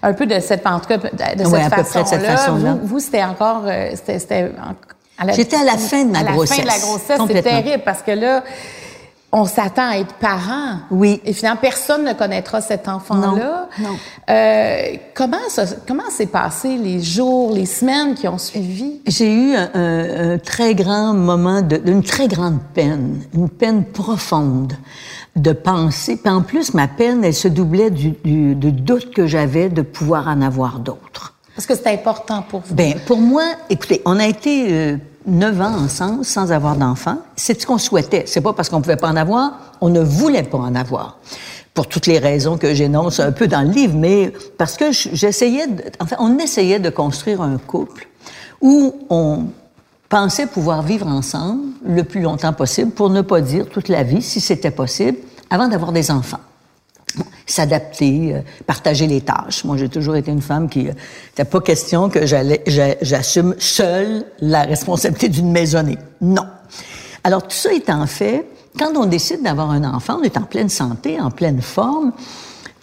un 0.04 0.12
peu 0.12 0.26
de 0.26 0.38
cette, 0.38 0.64
en 0.68 0.78
tout 0.78 0.86
cas, 0.86 0.98
de 0.98 1.02
de 1.42 1.48
Oui, 1.48 1.58
cette 1.60 2.06
façon-là. 2.06 2.74
Vous, 2.80 2.86
vous, 2.86 2.98
c'était 3.00 3.24
encore, 3.24 3.62
c'était, 3.96 4.52
J'étais 5.34 5.56
à 5.56 5.64
la 5.64 5.76
fin 5.76 6.04
de 6.04 6.12
ma 6.12 6.20
à 6.20 6.22
la 6.22 6.28
fin 6.28 6.34
grossesse, 6.36 6.60
de 6.60 6.66
la 6.66 6.78
grossesse, 6.78 7.20
c'est 7.26 7.42
terrible 7.42 7.82
parce 7.84 8.02
que 8.02 8.12
là, 8.12 8.44
on 9.34 9.46
s'attend 9.46 9.88
à 9.90 9.96
être 9.96 10.14
parent. 10.14 10.76
Oui. 10.90 11.20
Et 11.24 11.32
finalement, 11.32 11.58
personne 11.60 12.04
ne 12.04 12.12
connaîtra 12.12 12.60
cet 12.60 12.86
enfant-là. 12.86 13.68
Non, 13.78 13.88
non. 13.88 13.96
Euh, 14.28 14.82
comment 15.14 15.38
ça, 15.48 15.64
comment 15.88 16.10
s'est 16.10 16.26
passé 16.26 16.76
les 16.76 17.00
jours, 17.00 17.52
les 17.54 17.64
semaines 17.66 18.14
qui 18.14 18.28
ont 18.28 18.36
suivi? 18.38 19.00
J'ai 19.06 19.32
eu 19.34 19.54
un, 19.54 19.70
un- 19.74 20.32
un 20.34 20.38
très 20.38 20.74
grand 20.74 21.14
moment 21.14 21.62
de- 21.62 21.78
d'une 21.78 22.02
très 22.02 22.28
grande 22.28 22.58
peine, 22.74 23.22
une 23.34 23.48
peine 23.48 23.84
profonde 23.84 24.74
de 25.34 25.52
penser. 25.52 26.16
Puis 26.22 26.30
en 26.30 26.42
plus, 26.42 26.74
ma 26.74 26.86
peine, 26.88 27.24
elle 27.24 27.32
se 27.34 27.48
doublait 27.48 27.90
du, 27.90 28.10
du- 28.24 28.54
du 28.54 28.70
doute 28.72 29.14
que 29.14 29.26
j'avais 29.26 29.70
de 29.70 29.80
pouvoir 29.80 30.28
en 30.28 30.42
avoir 30.42 30.78
d'autres. 30.78 31.32
Parce 31.56 31.66
que 31.66 31.74
c'est 31.74 31.88
important 31.92 32.42
pour 32.42 32.60
vous. 32.60 32.74
Ben, 32.74 32.94
pour 33.06 33.18
moi, 33.18 33.44
écoutez, 33.70 34.02
on 34.04 34.18
a 34.18 34.26
été 34.26 34.66
euh, 34.70 34.96
neuf 35.26 35.60
ans 35.60 35.74
ensemble 35.84 36.24
sans 36.24 36.52
avoir 36.52 36.76
d'enfants. 36.76 37.18
C'est 37.36 37.60
ce 37.60 37.66
qu'on 37.66 37.78
souhaitait. 37.78 38.24
C'est 38.26 38.40
pas 38.40 38.52
parce 38.52 38.68
qu'on 38.68 38.80
pouvait 38.80 38.96
pas 38.96 39.08
en 39.08 39.16
avoir, 39.16 39.74
on 39.80 39.88
ne 39.88 40.00
voulait 40.00 40.42
pas 40.42 40.58
en 40.58 40.74
avoir. 40.74 41.18
Pour 41.74 41.88
toutes 41.88 42.06
les 42.06 42.18
raisons 42.18 42.58
que 42.58 42.74
j'énonce 42.74 43.18
un 43.20 43.32
peu 43.32 43.48
dans 43.48 43.62
le 43.62 43.70
livre, 43.70 43.96
mais 43.96 44.32
parce 44.58 44.76
que 44.76 44.92
j'essayais, 44.92 45.66
enfin, 46.00 46.16
on 46.18 46.38
essayait 46.38 46.78
de 46.78 46.90
construire 46.90 47.40
un 47.40 47.56
couple 47.56 48.08
où 48.60 48.94
on 49.08 49.46
pensait 50.08 50.46
pouvoir 50.46 50.82
vivre 50.82 51.06
ensemble 51.06 51.62
le 51.86 52.04
plus 52.04 52.20
longtemps 52.20 52.52
possible, 52.52 52.90
pour 52.90 53.08
ne 53.08 53.22
pas 53.22 53.40
dire 53.40 53.66
toute 53.70 53.88
la 53.88 54.02
vie, 54.02 54.20
si 54.20 54.40
c'était 54.40 54.70
possible, 54.70 55.16
avant 55.48 55.68
d'avoir 55.68 55.92
des 55.92 56.10
enfants 56.10 56.40
s'adapter, 57.46 58.34
euh, 58.34 58.40
partager 58.66 59.06
les 59.06 59.20
tâches. 59.20 59.64
Moi, 59.64 59.76
j'ai 59.76 59.88
toujours 59.88 60.16
été 60.16 60.30
une 60.30 60.42
femme 60.42 60.68
qui 60.68 60.84
n'était 60.84 61.44
pas 61.44 61.60
question 61.60 62.08
que 62.08 62.24
j'allais, 62.26 62.62
j'a- 62.66 62.96
j'assume 63.02 63.54
seule 63.58 64.24
la 64.40 64.62
responsabilité 64.62 65.28
d'une 65.28 65.50
maisonnée. 65.50 65.98
Non. 66.20 66.46
Alors, 67.24 67.42
tout 67.42 67.56
ça 67.56 67.72
étant 67.72 68.06
fait, 68.06 68.46
quand 68.78 68.92
on 68.96 69.06
décide 69.06 69.42
d'avoir 69.42 69.70
un 69.70 69.84
enfant, 69.84 70.18
on 70.20 70.22
est 70.22 70.36
en 70.36 70.42
pleine 70.42 70.68
santé, 70.68 71.20
en 71.20 71.30
pleine 71.30 71.60
forme, 71.60 72.12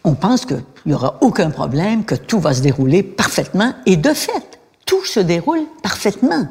on 0.03 0.13
pense 0.13 0.45
qu'il 0.45 0.63
n'y 0.85 0.93
aura 0.93 1.17
aucun 1.21 1.49
problème, 1.49 2.05
que 2.05 2.15
tout 2.15 2.39
va 2.39 2.53
se 2.53 2.61
dérouler 2.61 3.03
parfaitement. 3.03 3.73
Et 3.85 3.97
de 3.97 4.13
fait, 4.13 4.58
tout 4.89 5.05
se 5.05 5.19
déroule 5.19 5.61
parfaitement. 5.83 6.47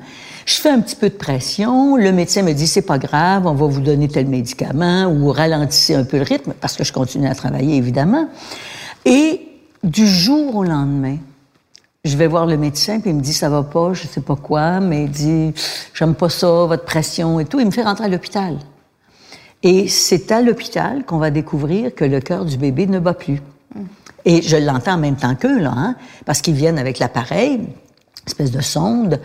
Je 0.46 0.54
fais 0.54 0.70
un 0.70 0.80
petit 0.80 0.94
peu 0.94 1.08
de 1.08 1.14
pression, 1.14 1.96
le 1.96 2.12
médecin 2.12 2.42
me 2.42 2.52
dit 2.52 2.68
c'est 2.68 2.82
pas 2.82 2.96
grave, 2.96 3.46
on 3.46 3.52
va 3.52 3.66
vous 3.66 3.80
donner 3.80 4.06
tel 4.06 4.28
médicament 4.28 5.06
ou 5.06 5.32
ralentissez 5.32 5.96
un 5.96 6.04
peu 6.04 6.18
le 6.18 6.22
rythme 6.22 6.54
parce 6.58 6.76
que 6.76 6.84
je 6.84 6.92
continue 6.92 7.26
à 7.26 7.34
travailler 7.34 7.76
évidemment. 7.76 8.28
Et 9.04 9.42
du 9.82 10.06
jour 10.06 10.54
au 10.54 10.62
lendemain, 10.62 11.16
je 12.04 12.16
vais 12.16 12.28
voir 12.28 12.46
le 12.46 12.56
médecin 12.56 13.00
puis 13.00 13.10
il 13.10 13.16
me 13.16 13.20
dit 13.20 13.34
ça 13.34 13.48
va 13.48 13.64
pas, 13.64 13.92
je 13.92 14.06
sais 14.06 14.20
pas 14.20 14.36
quoi, 14.36 14.78
mais 14.78 15.04
il 15.04 15.10
dit 15.10 15.52
j'aime 15.92 16.14
pas 16.14 16.28
ça, 16.28 16.46
votre 16.46 16.84
pression 16.84 17.40
et 17.40 17.44
tout, 17.44 17.58
il 17.58 17.66
me 17.66 17.72
fait 17.72 17.82
rentrer 17.82 18.04
à 18.04 18.08
l'hôpital. 18.08 18.56
Et 19.64 19.88
c'est 19.88 20.30
à 20.30 20.42
l'hôpital 20.42 21.04
qu'on 21.04 21.18
va 21.18 21.32
découvrir 21.32 21.92
que 21.92 22.04
le 22.04 22.20
cœur 22.20 22.44
du 22.44 22.56
bébé 22.56 22.86
ne 22.86 23.00
bat 23.00 23.14
plus. 23.14 23.42
Et 24.24 24.42
je 24.42 24.56
l'entends 24.56 24.94
en 24.94 24.98
même 24.98 25.16
temps 25.16 25.34
qu'eux, 25.34 25.58
là, 25.58 25.72
hein, 25.76 25.96
parce 26.24 26.40
qu'ils 26.40 26.54
viennent 26.54 26.78
avec 26.78 27.00
l'appareil, 27.00 27.60
espèce 28.28 28.50
de 28.50 28.60
sonde. 28.60 29.20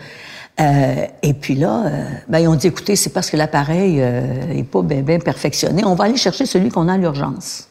Euh, 0.60 1.06
et 1.22 1.34
puis 1.34 1.54
là, 1.54 1.86
euh, 1.86 2.04
ben, 2.28 2.38
ils 2.38 2.48
ont 2.48 2.54
dit, 2.54 2.68
écoutez, 2.68 2.96
c'est 2.96 3.10
parce 3.10 3.30
que 3.30 3.36
l'appareil 3.36 3.96
n'est 3.96 4.64
pas 4.64 4.82
bien 4.82 5.18
perfectionné. 5.18 5.84
On 5.84 5.94
va 5.94 6.04
aller 6.04 6.16
chercher 6.16 6.46
celui 6.46 6.70
qu'on 6.70 6.88
a 6.88 6.94
à 6.94 6.96
l'urgence. 6.96 7.68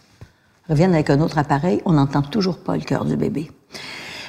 Reviennent 0.70 0.94
avec 0.94 1.10
un 1.10 1.20
autre 1.20 1.38
appareil, 1.38 1.82
on 1.86 1.94
n'entend 1.94 2.22
toujours 2.22 2.58
pas 2.58 2.76
le 2.76 2.84
cœur 2.84 3.06
du 3.06 3.18
bébé. 3.18 3.52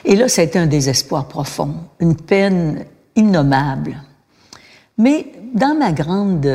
Et 0.05 0.17
là, 0.17 0.29
ça 0.29 0.43
a 0.43 0.45
été 0.45 0.59
un 0.59 0.67
désespoir 0.67 1.29
profond, 1.29 1.75
une 2.01 2.17
peine 2.17 2.85
innommable. 3.17 3.97
Mais 4.99 5.27
dans 5.55 5.77
ma 5.79 5.93
grande, 5.93 6.47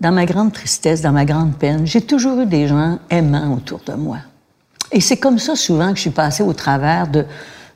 dans 0.00 0.12
ma 0.12 0.24
grande 0.24 0.52
tristesse, 0.52 1.02
dans 1.02 1.12
ma 1.12 1.24
grande 1.24 1.56
peine, 1.56 1.86
j'ai 1.86 2.00
toujours 2.00 2.40
eu 2.40 2.46
des 2.46 2.66
gens 2.66 2.98
aimants 3.10 3.54
autour 3.54 3.80
de 3.86 3.92
moi. 3.92 4.18
Et 4.92 5.00
c'est 5.00 5.16
comme 5.16 5.38
ça 5.38 5.56
souvent 5.56 5.90
que 5.90 5.96
je 5.96 6.02
suis 6.02 6.10
passée 6.10 6.42
au 6.42 6.52
travers 6.52 7.08
de, 7.08 7.24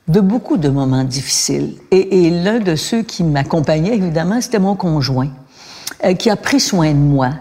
de 0.07 0.19
beaucoup 0.19 0.57
de 0.57 0.69
moments 0.69 1.03
difficiles. 1.03 1.75
Et, 1.91 2.25
et 2.25 2.29
l'un 2.29 2.59
de 2.59 2.75
ceux 2.75 3.03
qui 3.03 3.23
m'accompagnait, 3.23 3.95
évidemment, 3.95 4.41
c'était 4.41 4.59
mon 4.59 4.75
conjoint, 4.75 5.29
euh, 6.03 6.13
qui 6.13 6.29
a 6.29 6.35
pris 6.35 6.59
soin 6.59 6.91
de 6.91 6.97
moi. 6.97 7.31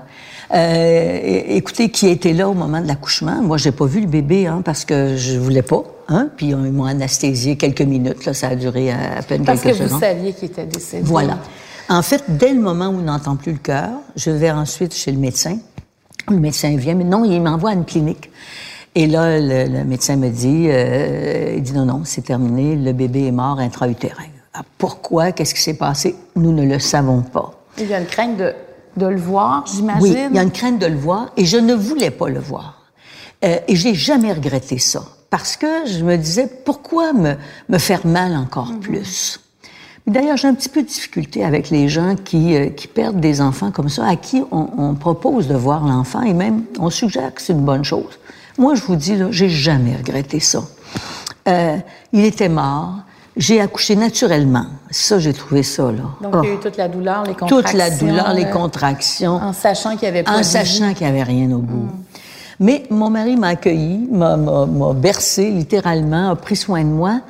Euh, 0.52 1.18
écoutez, 1.48 1.90
qui 1.90 2.08
était 2.08 2.32
là 2.32 2.48
au 2.48 2.54
moment 2.54 2.80
de 2.80 2.88
l'accouchement. 2.88 3.40
Moi, 3.42 3.56
j'ai 3.56 3.70
pas 3.70 3.86
vu 3.86 4.00
le 4.00 4.06
bébé 4.06 4.46
hein, 4.46 4.62
parce 4.64 4.84
que 4.84 5.16
je 5.16 5.38
voulais 5.38 5.62
pas. 5.62 5.84
Hein? 6.08 6.28
Puis 6.36 6.52
euh, 6.52 6.58
ils 6.64 6.72
m'ont 6.72 6.86
anesthésié 6.86 7.56
quelques 7.56 7.82
minutes. 7.82 8.24
Là, 8.24 8.34
ça 8.34 8.48
a 8.48 8.56
duré 8.56 8.90
à, 8.90 9.22
peine 9.22 9.44
Parce 9.44 9.60
que 9.60 9.68
quelques 9.68 9.82
vous 9.82 9.86
secondes. 9.86 10.00
saviez 10.00 10.32
qu'il 10.32 10.50
était 10.50 10.66
décédé. 10.66 11.04
Voilà. 11.04 11.38
En 11.88 12.02
fait, 12.02 12.24
dès 12.28 12.52
le 12.52 12.60
moment 12.60 12.88
où 12.88 12.98
il 12.98 13.04
n'entend 13.04 13.36
plus 13.36 13.52
le 13.52 13.58
cœur, 13.58 13.90
je 14.16 14.30
vais 14.30 14.50
ensuite 14.50 14.94
chez 14.94 15.12
le 15.12 15.18
médecin. 15.18 15.58
Le 16.28 16.38
médecin 16.38 16.76
vient, 16.76 16.94
mais 16.94 17.04
non, 17.04 17.24
il 17.24 17.40
m'envoie 17.40 17.70
à 17.70 17.74
une 17.74 17.84
clinique. 17.84 18.30
Et 18.94 19.06
là, 19.06 19.38
le, 19.38 19.72
le 19.72 19.84
médecin 19.84 20.16
me 20.16 20.28
dit, 20.28 20.66
euh, 20.68 21.54
il 21.56 21.62
dit 21.62 21.72
non, 21.72 21.84
non, 21.84 22.02
c'est 22.04 22.22
terminé, 22.22 22.74
le 22.74 22.92
bébé 22.92 23.26
est 23.26 23.32
mort 23.32 23.60
intra-utérin. 23.60 24.24
Ah, 24.52 24.62
pourquoi? 24.78 25.30
Qu'est-ce 25.30 25.54
qui 25.54 25.62
s'est 25.62 25.76
passé? 25.78 26.16
Nous 26.34 26.52
ne 26.52 26.64
le 26.64 26.80
savons 26.80 27.22
pas. 27.22 27.52
Il 27.78 27.86
y 27.86 27.94
a 27.94 28.00
une 28.00 28.06
crainte 28.06 28.36
de, 28.36 28.52
de 28.96 29.06
le 29.06 29.20
voir, 29.20 29.64
j'imagine? 29.64 30.02
Oui, 30.02 30.16
il 30.30 30.34
y 30.34 30.38
a 30.40 30.42
une 30.42 30.50
crainte 30.50 30.80
de 30.80 30.86
le 30.86 30.96
voir 30.96 31.30
et 31.36 31.44
je 31.44 31.56
ne 31.56 31.72
voulais 31.72 32.10
pas 32.10 32.28
le 32.28 32.40
voir. 32.40 32.82
Euh, 33.44 33.58
et 33.68 33.76
j'ai 33.76 33.94
jamais 33.94 34.32
regretté 34.32 34.78
ça 34.78 35.04
parce 35.30 35.56
que 35.56 35.86
je 35.86 36.04
me 36.04 36.16
disais 36.16 36.50
pourquoi 36.64 37.12
me, 37.12 37.36
me 37.68 37.78
faire 37.78 38.04
mal 38.04 38.34
encore 38.34 38.72
plus? 38.80 39.40
D'ailleurs, 40.06 40.36
j'ai 40.36 40.48
un 40.48 40.54
petit 40.54 40.68
peu 40.68 40.82
de 40.82 40.88
difficulté 40.88 41.44
avec 41.44 41.70
les 41.70 41.88
gens 41.88 42.16
qui, 42.16 42.56
euh, 42.56 42.70
qui 42.70 42.88
perdent 42.88 43.20
des 43.20 43.40
enfants 43.40 43.70
comme 43.70 43.88
ça, 43.88 44.04
à 44.04 44.16
qui 44.16 44.42
on, 44.50 44.68
on 44.76 44.94
propose 44.94 45.46
de 45.46 45.54
voir 45.54 45.86
l'enfant 45.86 46.22
et 46.22 46.34
même 46.34 46.64
on 46.80 46.90
suggère 46.90 47.32
que 47.32 47.40
c'est 47.40 47.52
une 47.52 47.64
bonne 47.64 47.84
chose. 47.84 48.18
Moi, 48.58 48.74
je 48.74 48.82
vous 48.82 48.96
dis, 48.96 49.16
là, 49.16 49.26
j'ai 49.30 49.48
jamais 49.48 49.96
regretté 49.96 50.40
ça. 50.40 50.62
Euh, 51.48 51.76
il 52.12 52.24
était 52.24 52.48
mort. 52.48 52.94
J'ai 53.36 53.60
accouché 53.60 53.96
naturellement. 53.96 54.66
Ça, 54.90 55.18
j'ai 55.18 55.32
trouvé 55.32 55.62
ça, 55.62 55.84
là. 55.84 56.02
Donc, 56.20 56.34
Oh. 56.34 56.40
il 56.42 56.48
y 56.48 56.52
a 56.52 56.54
eu 56.54 56.58
toute 56.58 56.76
la 56.76 56.88
douleur, 56.88 57.22
les 57.22 57.34
contractions. 57.34 57.62
Toute 57.62 57.72
la 57.74 57.90
douleur, 57.90 58.32
les 58.34 58.44
euh, 58.44 58.50
contractions. 58.52 59.32
En 59.36 59.52
sachant 59.52 59.90
qu'il 59.90 60.02
n'y 60.02 60.08
avait 60.08 60.22
pas 60.24 60.38
En 60.38 60.42
sachant 60.42 60.92
qu'il 60.94 61.06
n'y 61.06 61.12
avait 61.12 61.22
rien 61.22 61.50
au 61.52 61.58
bout. 61.60 61.88
Mais 62.58 62.84
mon 62.90 63.08
mari 63.08 63.36
m'a 63.36 63.48
accueilli, 63.48 64.06
m'a, 64.10 64.36
m'a, 64.36 64.66
m'a 64.66 64.92
bercé 64.92 65.50
littéralement, 65.50 66.30
a 66.30 66.36
pris 66.36 66.56
soin 66.56 66.82
de 66.82 66.88
moi. 66.88 67.20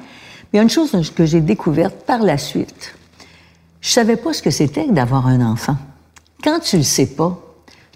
Mais 0.52 0.54
il 0.54 0.56
y 0.56 0.60
a 0.60 0.62
une 0.62 0.70
chose 0.70 0.90
que 1.14 1.24
j'ai 1.24 1.40
découverte 1.40 1.94
par 2.06 2.20
la 2.20 2.36
suite. 2.38 2.94
Je 3.80 3.90
savais 3.90 4.16
pas 4.16 4.32
ce 4.32 4.42
que 4.42 4.50
c'était 4.50 4.88
d'avoir 4.88 5.26
un 5.28 5.40
enfant. 5.40 5.76
Quand 6.42 6.58
tu 6.60 6.78
le 6.78 6.82
sais 6.82 7.06
pas, 7.06 7.38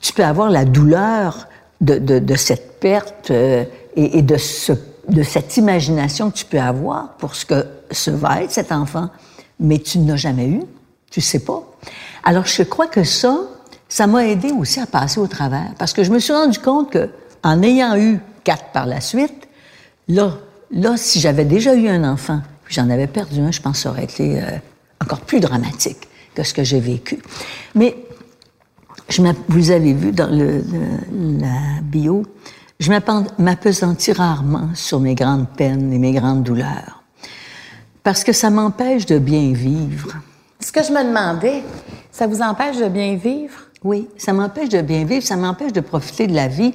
tu 0.01 0.13
peux 0.13 0.25
avoir 0.25 0.51
la 0.51 0.65
douleur 0.65 1.49
de, 1.85 2.37
cette 2.37 2.81
perte 2.81 3.31
euh, 3.31 3.65
et, 3.97 4.23
de, 4.23 4.37
ce, 4.37 4.73
de 5.09 5.23
cette 5.23 5.57
imagination 5.57 6.31
que 6.31 6.37
tu 6.37 6.45
peux 6.45 6.61
avoir 6.61 7.15
pour 7.19 7.35
ce 7.35 7.47
que 7.47 7.67
ce 7.91 8.11
va 8.11 8.43
être 8.43 8.51
cet 8.51 8.73
enfant, 8.73 9.11
mais 9.61 9.79
tu 9.79 9.99
ne 9.99 10.09
l'as 10.09 10.17
jamais 10.17 10.47
eu, 10.47 10.63
tu 11.11 11.21
sais 11.21 11.41
pas. 11.41 11.63
Alors 12.25 12.47
je 12.47 12.63
crois 12.63 12.87
que 12.87 13.05
ça, 13.05 13.39
ça 13.89 14.07
m'a 14.07 14.27
aidé 14.27 14.51
aussi 14.51 14.81
à 14.81 14.87
passer 14.87 15.21
au 15.21 15.27
travers, 15.27 15.73
parce 15.79 15.93
que 15.93 16.03
je 16.03 16.11
me 16.11 16.19
suis 16.19 16.33
rendu 16.33 16.59
compte 16.59 16.91
que 16.91 17.11
en 17.43 17.63
ayant 17.63 17.97
eu 17.97 18.19
quatre 18.43 18.73
par 18.73 18.87
la 18.87 19.01
suite, 19.01 19.49
là, 20.09 20.39
là, 20.71 20.97
si 20.97 21.21
j'avais 21.21 21.45
déjà 21.45 21.75
eu 21.75 21.89
un 21.89 22.11
enfant, 22.11 22.41
j'en 22.69 22.89
avais 22.91 23.07
perdu 23.07 23.41
un, 23.41 23.53
je 23.53 23.61
pense 23.61 23.77
que 23.77 23.83
ça 23.83 23.91
aurait 23.91 24.05
été 24.05 24.43
euh, 24.43 24.47
encore 25.01 25.21
plus 25.21 25.41
dramatique 25.41 26.09
que 26.35 26.43
ce 26.43 26.55
que 26.55 26.65
j'ai 26.65 26.81
vécu. 26.81 27.19
Mais 27.75 27.97
je 29.09 29.23
vous 29.49 29.71
avez 29.71 29.93
vu 29.93 30.13
dans 30.13 30.31
le, 30.31 30.59
le- 30.59 31.39
la 31.41 31.81
bio, 31.83 32.25
je 32.81 32.91
m'appesantis 33.39 34.13
rarement 34.13 34.71
sur 34.75 35.01
mes 35.01 35.15
grandes 35.15 35.49
peines 35.49 35.93
et 35.93 35.99
mes 35.99 36.13
grandes 36.13 36.43
douleurs. 36.43 37.03
Parce 38.03 38.25
que 38.25 38.33
ça 38.33 38.51
m'empêche 38.51 39.07
de 39.07 39.19
bien 39.19 39.53
vivre. 39.53 40.13
Ce 40.61 40.73
que 40.73 40.83
je 40.83 40.91
me 40.93 41.05
demandais, 41.05 41.63
ça 42.11 42.27
vous 42.27 42.41
empêche 42.43 42.77
de 42.79 42.89
bien 42.89 43.17
vivre? 43.17 43.55
Oui, 43.83 44.09
ça 44.17 44.33
m'empêche 44.33 44.71
de 44.71 44.81
bien 44.81 45.05
vivre, 45.05 45.25
ça 45.25 45.37
m'empêche 45.37 45.73
de 45.73 45.81
profiter 45.81 46.27
de 46.27 46.35
la 46.35 46.49
vie. 46.49 46.73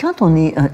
Quand 0.00 0.20
on 0.20 0.36
est, 0.36 0.58
euh, 0.58 0.68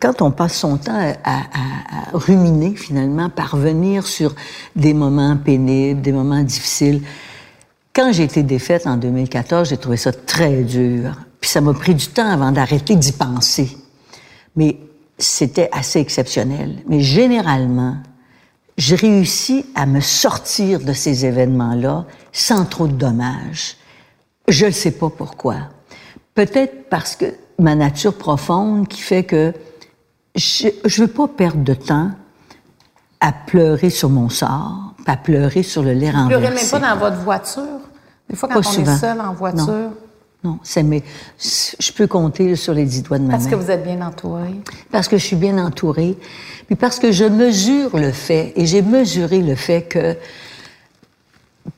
quand 0.00 0.22
on 0.22 0.30
passe 0.30 0.54
son 0.58 0.76
temps 0.76 0.94
à, 0.96 1.14
à- 1.24 1.40
à 1.40 2.16
ruminer 2.16 2.74
finalement, 2.76 3.28
parvenir 3.28 4.06
sur 4.06 4.34
des 4.76 4.94
moments 4.94 5.36
pénibles, 5.36 6.00
des 6.00 6.12
moments 6.12 6.42
difficiles. 6.42 7.02
Quand 7.98 8.12
j'ai 8.12 8.22
été 8.22 8.44
défaite 8.44 8.86
en 8.86 8.96
2014, 8.96 9.70
j'ai 9.70 9.76
trouvé 9.76 9.96
ça 9.96 10.12
très 10.12 10.62
dur. 10.62 11.16
Puis 11.40 11.50
ça 11.50 11.60
m'a 11.60 11.74
pris 11.74 11.96
du 11.96 12.06
temps 12.06 12.30
avant 12.30 12.52
d'arrêter 12.52 12.94
d'y 12.94 13.10
penser. 13.10 13.76
Mais 14.54 14.78
c'était 15.18 15.68
assez 15.72 15.98
exceptionnel. 15.98 16.76
Mais 16.86 17.00
généralement, 17.00 17.96
je 18.76 18.94
réussis 18.94 19.66
à 19.74 19.84
me 19.84 19.98
sortir 19.98 20.78
de 20.78 20.92
ces 20.92 21.26
événements-là 21.26 22.04
sans 22.30 22.66
trop 22.66 22.86
de 22.86 22.92
dommages. 22.92 23.76
Je 24.46 24.66
ne 24.66 24.70
sais 24.70 24.92
pas 24.92 25.10
pourquoi. 25.10 25.56
Peut-être 26.36 26.88
parce 26.90 27.16
que 27.16 27.34
ma 27.58 27.74
nature 27.74 28.14
profonde 28.14 28.86
qui 28.86 29.00
fait 29.00 29.24
que 29.24 29.52
je 30.36 30.68
ne 30.68 31.00
veux 31.00 31.08
pas 31.08 31.26
perdre 31.26 31.64
de 31.64 31.74
temps 31.74 32.12
à 33.18 33.32
pleurer 33.32 33.90
sur 33.90 34.08
mon 34.08 34.28
sort, 34.28 34.94
à 35.04 35.16
pleurer 35.16 35.64
sur 35.64 35.82
le 35.82 35.94
lait 35.94 36.12
renversé. 36.12 36.34
Vous 36.34 36.40
pleurez 36.40 36.54
même 36.54 36.70
pas 36.70 36.78
dans 36.78 36.96
votre 36.96 37.16
voiture? 37.22 37.87
Des 38.28 38.36
fois, 38.36 38.48
quand 38.48 38.58
on 38.58 38.62
souvent. 38.62 38.94
est 38.94 38.98
seul 38.98 39.20
en 39.20 39.32
voiture. 39.32 39.66
Non. 39.66 39.94
Non, 40.44 40.60
c'est 40.62 40.84
mais 40.84 41.02
je 41.40 41.92
peux 41.92 42.06
compter 42.06 42.54
sur 42.54 42.72
les 42.72 42.84
dix 42.84 43.02
doigts 43.02 43.18
de 43.18 43.24
ma 43.24 43.32
parce 43.32 43.44
main. 43.44 43.50
Parce 43.50 43.60
que 43.60 43.66
vous 43.66 43.72
êtes 43.72 43.82
bien 43.82 44.06
entourée. 44.06 44.54
Parce 44.92 45.08
que 45.08 45.18
je 45.18 45.24
suis 45.24 45.36
bien 45.36 45.58
entourée, 45.58 46.16
puis 46.68 46.76
parce 46.76 47.00
que 47.00 47.10
je 47.10 47.24
mesure 47.24 47.96
le 47.96 48.12
fait 48.12 48.52
et 48.54 48.64
j'ai 48.64 48.82
mesuré 48.82 49.40
le 49.40 49.56
fait 49.56 49.82
que 49.82 50.16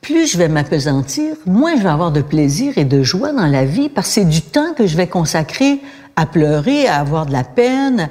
plus 0.01 0.31
je 0.31 0.37
vais 0.37 0.47
m'apesantir, 0.47 1.35
moins 1.47 1.75
je 1.75 1.81
vais 1.81 1.89
avoir 1.89 2.11
de 2.11 2.21
plaisir 2.21 2.77
et 2.77 2.85
de 2.85 3.01
joie 3.01 3.33
dans 3.33 3.47
la 3.47 3.65
vie 3.65 3.89
parce 3.89 4.09
que 4.09 4.13
c'est 4.13 4.25
du 4.25 4.43
temps 4.43 4.73
que 4.75 4.85
je 4.85 4.95
vais 4.95 5.07
consacrer 5.07 5.81
à 6.15 6.27
pleurer, 6.27 6.87
à 6.87 6.97
avoir 6.97 7.25
de 7.25 7.31
la 7.31 7.43
peine. 7.43 8.09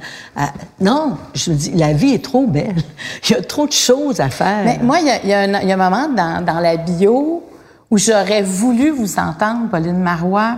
Non, 0.81 1.17
je 1.33 1.51
me 1.51 1.55
dis, 1.55 1.71
la 1.71 1.93
vie 1.93 2.13
est 2.13 2.23
trop 2.23 2.45
belle. 2.45 2.75
Il 3.29 3.31
y 3.31 3.35
a 3.35 3.41
trop 3.41 3.67
de 3.67 3.71
choses 3.71 4.19
à 4.19 4.29
faire. 4.29 4.65
Mais 4.65 4.79
moi, 4.83 4.97
il 4.99 5.29
y 5.29 5.33
a, 5.33 5.41
un, 5.43 5.77
moment 5.77 6.09
dans 6.09 6.59
la 6.59 6.75
bio 6.75 7.43
où 7.91 7.97
j'aurais 7.97 8.41
voulu 8.41 8.89
vous 8.89 9.19
entendre, 9.19 9.69
Pauline 9.69 9.99
Marois, 9.99 10.55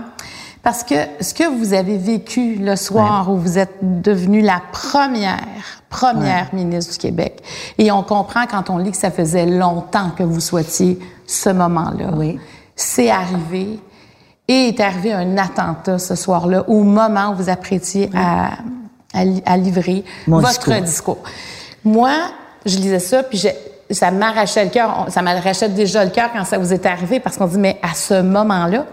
parce 0.61 0.83
que 0.83 0.95
ce 1.19 1.33
que 1.33 1.43
vous 1.43 1.73
avez 1.73 1.97
vécu 1.97 2.55
le 2.55 2.77
soir 2.77 3.29
où 3.29 3.35
vous 3.35 3.57
êtes 3.57 3.79
devenue 3.81 4.41
la 4.41 4.61
première, 4.71 5.43
première 5.89 6.53
ministre 6.53 6.93
du 6.93 6.99
Québec, 6.99 7.43
et 7.77 7.91
on 7.91 8.03
comprend 8.03 8.45
quand 8.45 8.69
on 8.69 8.77
lit 8.77 8.91
que 8.91 8.97
ça 8.97 9.11
faisait 9.11 9.45
longtemps 9.45 10.11
que 10.11 10.23
vous 10.23 10.39
souhaitiez 10.39 10.99
ce 11.27 11.49
moment-là. 11.49 12.11
C'est 12.75 13.09
arrivé. 13.09 13.79
Et 14.47 14.69
est 14.69 14.79
arrivé 14.79 15.13
un 15.13 15.37
attentat 15.37 15.99
ce 15.99 16.15
soir-là, 16.15 16.65
au 16.69 16.83
moment 16.83 17.31
où 17.31 17.35
vous 17.35 17.49
apprêtiez 17.49 18.09
à, 18.13 18.57
livrer 19.57 20.03
votre 20.27 20.49
discours. 20.49 20.81
discours. 20.81 21.23
Moi, 21.85 22.11
je 22.65 22.77
lisais 22.77 22.99
ça, 22.99 23.23
puis 23.23 23.37
j'ai 23.37 23.53
ça 23.93 24.11
m'arrachait 24.11 24.65
le 24.65 24.69
cœur. 24.69 25.07
Ça 25.09 25.21
m'arrachait 25.21 25.69
déjà 25.69 26.03
le 26.03 26.11
cœur 26.11 26.31
quand 26.33 26.45
ça 26.45 26.57
vous 26.57 26.73
est 26.73 26.85
arrivé 26.85 27.19
parce 27.19 27.37
qu'on 27.37 27.47
dit, 27.47 27.57
mais 27.57 27.79
à 27.81 27.93
ce 27.93 28.21
moment-là. 28.21 28.85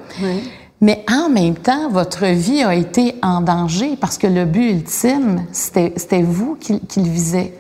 Mais 0.81 1.05
en 1.11 1.29
même 1.29 1.57
temps, 1.57 1.91
votre 1.91 2.27
vie 2.27 2.63
a 2.63 2.75
été 2.75 3.17
en 3.23 3.43
danger 3.43 3.97
parce 4.01 4.17
que 4.17 4.27
le 4.27 4.47
but 4.47 4.71
ultime, 4.71 5.45
c'était 5.53 6.23
vous 6.23 6.57
qui, 6.59 6.81
le 6.97 7.09
visait. 7.09 7.53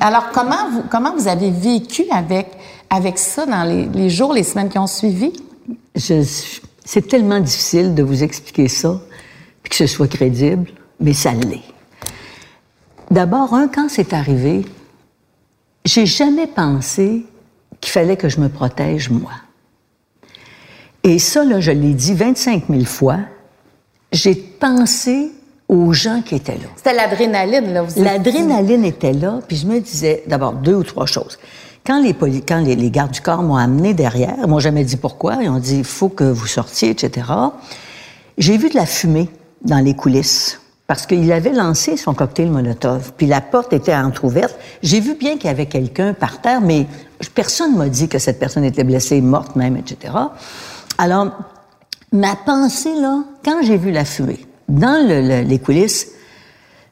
Alors, 0.00 0.30
comment 0.32 0.70
vous, 0.72 0.82
comment 0.90 1.14
vous 1.16 1.28
avez 1.28 1.50
vécu 1.50 2.04
avec, 2.10 2.48
avec 2.90 3.18
ça 3.18 3.46
dans 3.46 3.64
les, 3.64 3.86
les 3.86 4.10
jours, 4.10 4.34
les 4.34 4.42
semaines 4.42 4.68
qui 4.68 4.78
ont 4.78 4.86
suivi? 4.86 5.32
C'est 5.94 7.08
tellement 7.08 7.40
difficile 7.40 7.94
de 7.94 8.02
vous 8.02 8.22
expliquer 8.22 8.68
ça, 8.68 9.00
puis 9.62 9.70
que 9.70 9.76
ce 9.76 9.86
soit 9.86 10.08
crédible, 10.08 10.70
mais 11.00 11.14
ça 11.14 11.32
l'est. 11.32 11.62
D'abord, 13.10 13.54
un, 13.54 13.68
quand 13.68 13.88
c'est 13.88 14.12
arrivé, 14.12 14.64
j'ai 15.86 16.04
jamais 16.04 16.46
pensé 16.46 17.24
qu'il 17.80 17.92
fallait 17.92 18.16
que 18.16 18.28
je 18.28 18.40
me 18.40 18.48
protège, 18.48 19.08
moi. 19.08 19.30
Et 21.04 21.18
ça, 21.18 21.44
là, 21.44 21.60
je 21.60 21.70
l'ai 21.70 21.94
dit 21.94 22.14
25 22.14 22.64
000 22.68 22.84
fois. 22.84 23.18
J'ai 24.12 24.34
pensé 24.34 25.30
aux 25.68 25.92
gens 25.92 26.22
qui 26.22 26.34
étaient 26.34 26.56
là. 26.56 26.68
C'était 26.76 26.94
l'adrénaline, 26.94 27.72
là. 27.72 27.84
L'adrénaline 27.96 28.84
était 28.84 29.12
là, 29.12 29.40
puis 29.46 29.56
je 29.56 29.66
me 29.66 29.78
disais, 29.78 30.24
d'abord, 30.26 30.54
deux 30.54 30.74
ou 30.74 30.82
trois 30.82 31.06
choses. 31.06 31.38
Quand 31.86 32.02
les, 32.02 32.14
quand 32.14 32.60
les, 32.60 32.74
les 32.74 32.90
gardes 32.90 33.12
du 33.12 33.20
corps 33.20 33.42
m'ont 33.42 33.56
amené 33.56 33.94
derrière, 33.94 34.34
ils 34.42 34.48
m'ont 34.48 34.58
jamais 34.58 34.82
dit 34.82 34.96
pourquoi, 34.96 35.38
ils 35.40 35.48
ont 35.48 35.60
dit, 35.60 35.78
il 35.78 35.84
faut 35.84 36.08
que 36.08 36.24
vous 36.24 36.48
sortiez, 36.48 36.90
etc. 36.90 37.28
J'ai 38.38 38.56
vu 38.56 38.68
de 38.70 38.74
la 38.74 38.86
fumée 38.86 39.28
dans 39.62 39.78
les 39.78 39.94
coulisses 39.94 40.60
parce 40.86 41.06
qu'il 41.06 41.30
avait 41.32 41.52
lancé 41.52 41.96
son 41.96 42.14
cocktail 42.14 42.50
Molotov, 42.50 43.12
puis 43.16 43.26
la 43.26 43.40
porte 43.40 43.72
était 43.72 43.94
entr'ouverte. 43.94 44.56
J'ai 44.82 45.00
vu 45.00 45.14
bien 45.14 45.36
qu'il 45.36 45.46
y 45.46 45.48
avait 45.48 45.66
quelqu'un 45.66 46.14
par 46.14 46.40
terre, 46.40 46.60
mais 46.60 46.86
personne 47.34 47.72
ne 47.72 47.78
m'a 47.78 47.88
dit 47.88 48.08
que 48.08 48.18
cette 48.18 48.38
personne 48.38 48.64
était 48.64 48.84
blessée, 48.84 49.20
morte 49.20 49.56
même, 49.56 49.76
etc. 49.76 50.14
Alors, 50.98 51.32
ma 52.12 52.36
pensée, 52.36 52.94
là, 53.00 53.24
quand 53.44 53.62
j'ai 53.62 53.76
vu 53.76 53.90
la 53.90 54.04
fumée, 54.04 54.46
dans 54.68 55.06
les 55.06 55.58
coulisses, 55.58 56.08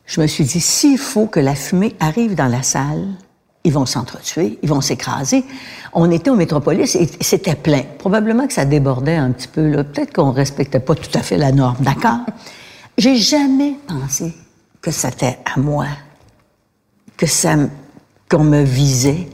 je 0.06 0.20
me 0.20 0.26
suis 0.26 0.44
dit, 0.44 0.60
s'il 0.60 0.98
faut 0.98 1.26
que 1.26 1.40
la 1.40 1.54
fumée 1.54 1.94
arrive 2.00 2.34
dans 2.34 2.48
la 2.48 2.62
salle, 2.62 3.06
ils 3.66 3.72
vont 3.72 3.86
s'entretuer, 3.86 4.58
ils 4.62 4.68
vont 4.68 4.82
s'écraser. 4.82 5.44
On 5.94 6.10
était 6.10 6.30
au 6.30 6.36
Métropolis 6.36 6.94
et 6.96 7.08
c'était 7.20 7.54
plein. 7.54 7.82
Probablement 7.98 8.46
que 8.46 8.52
ça 8.52 8.66
débordait 8.66 9.16
un 9.16 9.30
petit 9.30 9.48
peu, 9.48 9.66
là. 9.68 9.84
Peut-être 9.84 10.12
qu'on 10.12 10.32
respectait 10.32 10.80
pas 10.80 10.94
tout 10.94 11.10
à 11.14 11.20
fait 11.20 11.38
la 11.38 11.50
norme, 11.50 11.78
d'accord? 11.80 12.18
J'ai 12.96 13.16
jamais 13.16 13.74
pensé 13.86 14.32
que 14.80 14.90
c'était 14.90 15.38
à 15.44 15.58
moi, 15.58 15.86
que 17.16 17.26
ça, 17.26 17.54
qu'on 18.30 18.44
me 18.44 18.62
visait. 18.62 19.28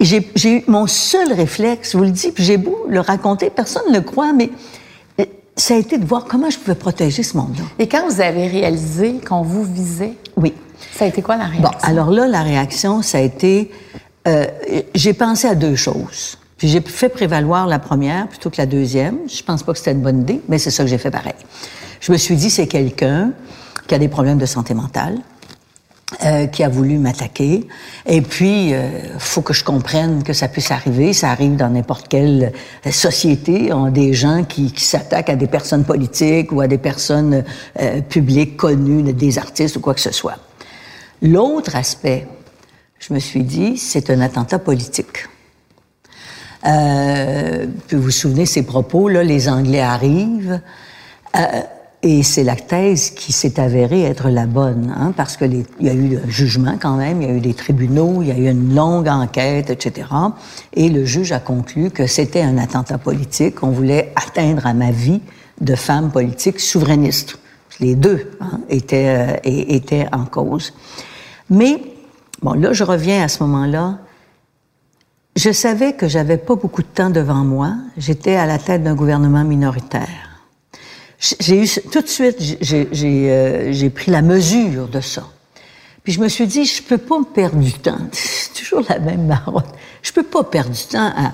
J'ai, 0.00 0.26
eu 0.44 0.62
mon 0.66 0.86
seul 0.86 1.32
réflexe, 1.32 1.92
je 1.92 1.98
vous 1.98 2.04
le 2.04 2.10
dis, 2.10 2.32
puis 2.32 2.42
j'ai 2.42 2.56
beau 2.56 2.86
le 2.88 3.00
raconter, 3.00 3.50
personne 3.50 3.82
ne 3.90 3.96
le 3.96 4.00
croit, 4.00 4.32
mais 4.32 4.50
euh, 5.20 5.24
ça 5.56 5.74
a 5.74 5.76
été 5.76 5.98
de 5.98 6.06
voir 6.06 6.24
comment 6.24 6.48
je 6.48 6.58
pouvais 6.58 6.74
protéger 6.74 7.22
ce 7.22 7.36
monde-là. 7.36 7.64
Et 7.78 7.86
quand 7.86 8.08
vous 8.08 8.22
avez 8.22 8.46
réalisé 8.46 9.20
qu'on 9.26 9.42
vous 9.42 9.64
visait, 9.64 10.14
oui, 10.36 10.54
ça 10.94 11.04
a 11.04 11.08
été 11.08 11.20
quoi 11.20 11.36
la 11.36 11.44
réaction? 11.44 11.70
Bon, 11.70 11.76
alors 11.82 12.10
là, 12.10 12.26
la 12.28 12.42
réaction, 12.42 13.02
ça 13.02 13.18
a 13.18 13.20
été, 13.20 13.70
euh, 14.26 14.46
j'ai 14.94 15.12
pensé 15.12 15.48
à 15.48 15.54
deux 15.54 15.76
choses. 15.76 16.38
Puis 16.56 16.68
j'ai 16.68 16.80
fait 16.80 17.10
prévaloir 17.10 17.66
la 17.66 17.78
première 17.78 18.28
plutôt 18.28 18.48
que 18.48 18.58
la 18.58 18.66
deuxième. 18.66 19.18
Je 19.26 19.40
ne 19.40 19.46
pense 19.46 19.62
pas 19.62 19.72
que 19.72 19.78
c'était 19.78 19.92
une 19.92 20.02
bonne 20.02 20.22
idée, 20.22 20.40
mais 20.48 20.58
c'est 20.58 20.70
ça 20.70 20.82
que 20.82 20.90
j'ai 20.90 20.98
fait 20.98 21.10
pareil. 21.10 21.34
Je 22.00 22.12
me 22.12 22.16
suis 22.16 22.36
dit, 22.36 22.50
c'est 22.50 22.66
quelqu'un 22.66 23.32
qui 23.86 23.94
a 23.94 23.98
des 23.98 24.08
problèmes 24.08 24.38
de 24.38 24.46
santé 24.46 24.74
mentale, 24.74 25.18
euh, 26.24 26.46
qui 26.46 26.64
a 26.64 26.68
voulu 26.68 26.98
m'attaquer. 26.98 27.68
Et 28.06 28.20
puis, 28.20 28.74
euh, 28.74 29.18
faut 29.18 29.42
que 29.42 29.52
je 29.52 29.62
comprenne 29.62 30.22
que 30.22 30.32
ça 30.32 30.48
puisse 30.48 30.70
arriver. 30.70 31.12
Ça 31.12 31.30
arrive 31.30 31.56
dans 31.56 31.68
n'importe 31.68 32.08
quelle 32.08 32.52
société. 32.90 33.72
On 33.72 33.84
a 33.84 33.90
des 33.90 34.12
gens 34.12 34.44
qui, 34.44 34.72
qui 34.72 34.84
s'attaquent 34.84 35.30
à 35.30 35.36
des 35.36 35.46
personnes 35.46 35.84
politiques 35.84 36.50
ou 36.52 36.60
à 36.60 36.66
des 36.66 36.78
personnes 36.78 37.44
euh, 37.80 38.00
publiques 38.00 38.56
connues, 38.56 39.12
des 39.12 39.38
artistes 39.38 39.76
ou 39.76 39.80
quoi 39.80 39.94
que 39.94 40.00
ce 40.00 40.12
soit. 40.12 40.38
L'autre 41.22 41.76
aspect, 41.76 42.26
je 42.98 43.14
me 43.14 43.18
suis 43.18 43.44
dit, 43.44 43.76
c'est 43.76 44.10
un 44.10 44.20
attentat 44.20 44.58
politique. 44.58 45.28
Euh, 46.66 47.66
puis 47.86 47.96
vous 47.96 48.04
vous 48.04 48.10
souvenez 48.10 48.46
ces 48.46 48.62
propos 48.62 49.08
là, 49.08 49.22
les 49.22 49.48
Anglais 49.48 49.80
arrivent. 49.80 50.60
Euh, 51.36 51.40
et 52.02 52.22
c'est 52.22 52.44
la 52.44 52.56
thèse 52.56 53.10
qui 53.10 53.30
s'est 53.30 53.60
avérée 53.60 54.02
être 54.02 54.30
la 54.30 54.46
bonne, 54.46 54.94
hein, 54.96 55.12
parce 55.14 55.36
que 55.36 55.44
les, 55.44 55.66
il 55.80 55.86
y 55.86 55.90
a 55.90 55.92
eu 55.92 56.16
un 56.16 56.28
jugement 56.30 56.78
quand 56.80 56.96
même, 56.96 57.20
il 57.20 57.28
y 57.28 57.30
a 57.30 57.34
eu 57.34 57.40
des 57.40 57.52
tribunaux, 57.52 58.22
il 58.22 58.28
y 58.28 58.30
a 58.30 58.38
eu 58.38 58.50
une 58.50 58.74
longue 58.74 59.06
enquête, 59.06 59.68
etc. 59.68 60.08
Et 60.72 60.88
le 60.88 61.04
juge 61.04 61.32
a 61.32 61.40
conclu 61.40 61.90
que 61.90 62.06
c'était 62.06 62.40
un 62.40 62.56
attentat 62.56 62.96
politique, 62.96 63.56
qu'on 63.56 63.68
voulait 63.68 64.14
atteindre 64.16 64.66
à 64.66 64.72
ma 64.72 64.92
vie 64.92 65.20
de 65.60 65.74
femme 65.74 66.10
politique 66.10 66.58
souverainiste. 66.58 67.38
Les 67.80 67.94
deux 67.94 68.30
hein, 68.40 68.60
étaient, 68.70 69.34
euh, 69.34 69.36
étaient 69.44 70.06
en 70.10 70.24
cause. 70.24 70.72
Mais, 71.50 71.82
bon, 72.40 72.54
là, 72.54 72.72
je 72.72 72.84
reviens 72.84 73.24
à 73.24 73.28
ce 73.28 73.42
moment-là. 73.42 73.98
Je 75.36 75.52
savais 75.52 75.92
que 75.92 76.08
j'avais 76.08 76.38
pas 76.38 76.54
beaucoup 76.54 76.82
de 76.82 76.88
temps 76.88 77.10
devant 77.10 77.44
moi. 77.44 77.74
J'étais 77.98 78.36
à 78.36 78.46
la 78.46 78.56
tête 78.56 78.82
d'un 78.82 78.94
gouvernement 78.94 79.44
minoritaire 79.44 80.29
j'ai 81.20 81.62
eu 81.62 81.68
tout 81.92 82.00
de 82.00 82.08
suite, 82.08 82.36
j'ai 82.60 82.88
euh, 83.30 83.90
pris 83.90 84.10
la 84.10 84.22
mesure 84.22 84.88
de 84.88 85.00
ça. 85.00 85.24
Puis 86.02 86.14
je 86.14 86.20
me 86.20 86.28
suis 86.28 86.46
dit, 86.46 86.64
je 86.64 86.82
peux 86.82 86.98
pas 86.98 87.18
me 87.18 87.24
perdre 87.24 87.58
du 87.58 87.72
temps. 87.74 87.98
C'est 88.12 88.54
toujours 88.54 88.82
la 88.88 88.98
même 88.98 89.26
marotte. 89.26 89.68
Je 90.02 90.12
peux 90.12 90.22
pas 90.22 90.44
perdre 90.44 90.70
du 90.70 90.84
temps 90.84 91.12
à, 91.14 91.32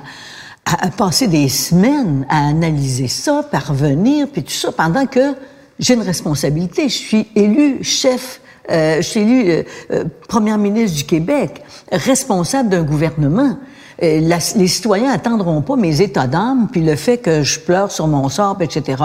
à, 0.64 0.86
à 0.86 0.90
passer 0.90 1.28
des 1.28 1.48
semaines 1.48 2.26
à 2.28 2.48
analyser 2.48 3.08
ça, 3.08 3.44
parvenir, 3.44 4.26
puis 4.28 4.42
tout 4.42 4.50
ça, 4.50 4.72
pendant 4.72 5.06
que 5.06 5.34
j'ai 5.78 5.94
une 5.94 6.02
responsabilité. 6.02 6.88
Je 6.88 6.94
suis 6.94 7.28
élu 7.36 7.84
chef 7.84 8.40
euh, 8.70 8.96
je 8.96 9.02
suis 9.02 9.20
élu 9.20 9.50
euh, 9.50 9.62
euh, 9.92 10.04
première 10.28 10.58
ministre 10.58 10.96
du 10.96 11.04
Québec, 11.04 11.62
responsable 11.92 12.68
d'un 12.68 12.82
gouvernement. 12.82 13.58
Euh, 14.02 14.20
les 14.56 14.68
citoyens 14.68 15.10
attendront 15.10 15.62
pas 15.62 15.76
mes 15.76 16.00
états 16.02 16.26
d'âme 16.26 16.68
puis 16.70 16.82
le 16.82 16.96
fait 16.96 17.18
que 17.18 17.42
je 17.42 17.60
pleure 17.60 17.90
sur 17.90 18.06
mon 18.08 18.28
sort, 18.28 18.58
etc. 18.60 19.02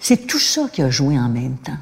C'est 0.00 0.26
tout 0.26 0.38
ça 0.38 0.62
qui 0.72 0.82
a 0.82 0.90
joué 0.90 1.18
en 1.18 1.28
même 1.28 1.56
temps. 1.56 1.78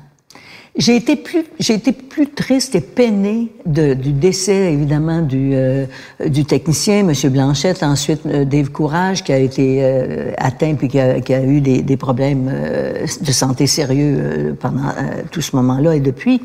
J'ai 0.78 0.94
été 0.94 1.16
plus, 1.16 1.44
j'ai 1.58 1.74
été 1.74 1.90
plus 1.90 2.28
triste 2.28 2.76
et 2.76 2.80
peinée 2.80 3.52
de, 3.66 3.94
du 3.94 4.12
décès 4.12 4.72
évidemment 4.72 5.22
du 5.22 5.50
euh, 5.54 5.86
du 6.24 6.44
technicien 6.44 7.02
Monsieur 7.02 7.30
Blanchette, 7.30 7.82
ensuite 7.82 8.24
euh, 8.26 8.44
Dave 8.44 8.70
Courage 8.70 9.24
qui 9.24 9.32
a 9.32 9.38
été 9.38 9.78
euh, 9.82 10.32
atteint 10.38 10.76
puis 10.76 10.86
qui 10.86 11.00
a, 11.00 11.20
qui 11.20 11.34
a 11.34 11.42
eu 11.42 11.60
des, 11.60 11.82
des 11.82 11.96
problèmes 11.96 12.48
euh, 12.48 13.06
de 13.20 13.32
santé 13.32 13.66
sérieux 13.66 14.18
euh, 14.20 14.52
pendant 14.54 14.92
tout 15.32 15.42
ce 15.42 15.56
moment-là 15.56 15.96
et 15.96 16.00
depuis. 16.00 16.40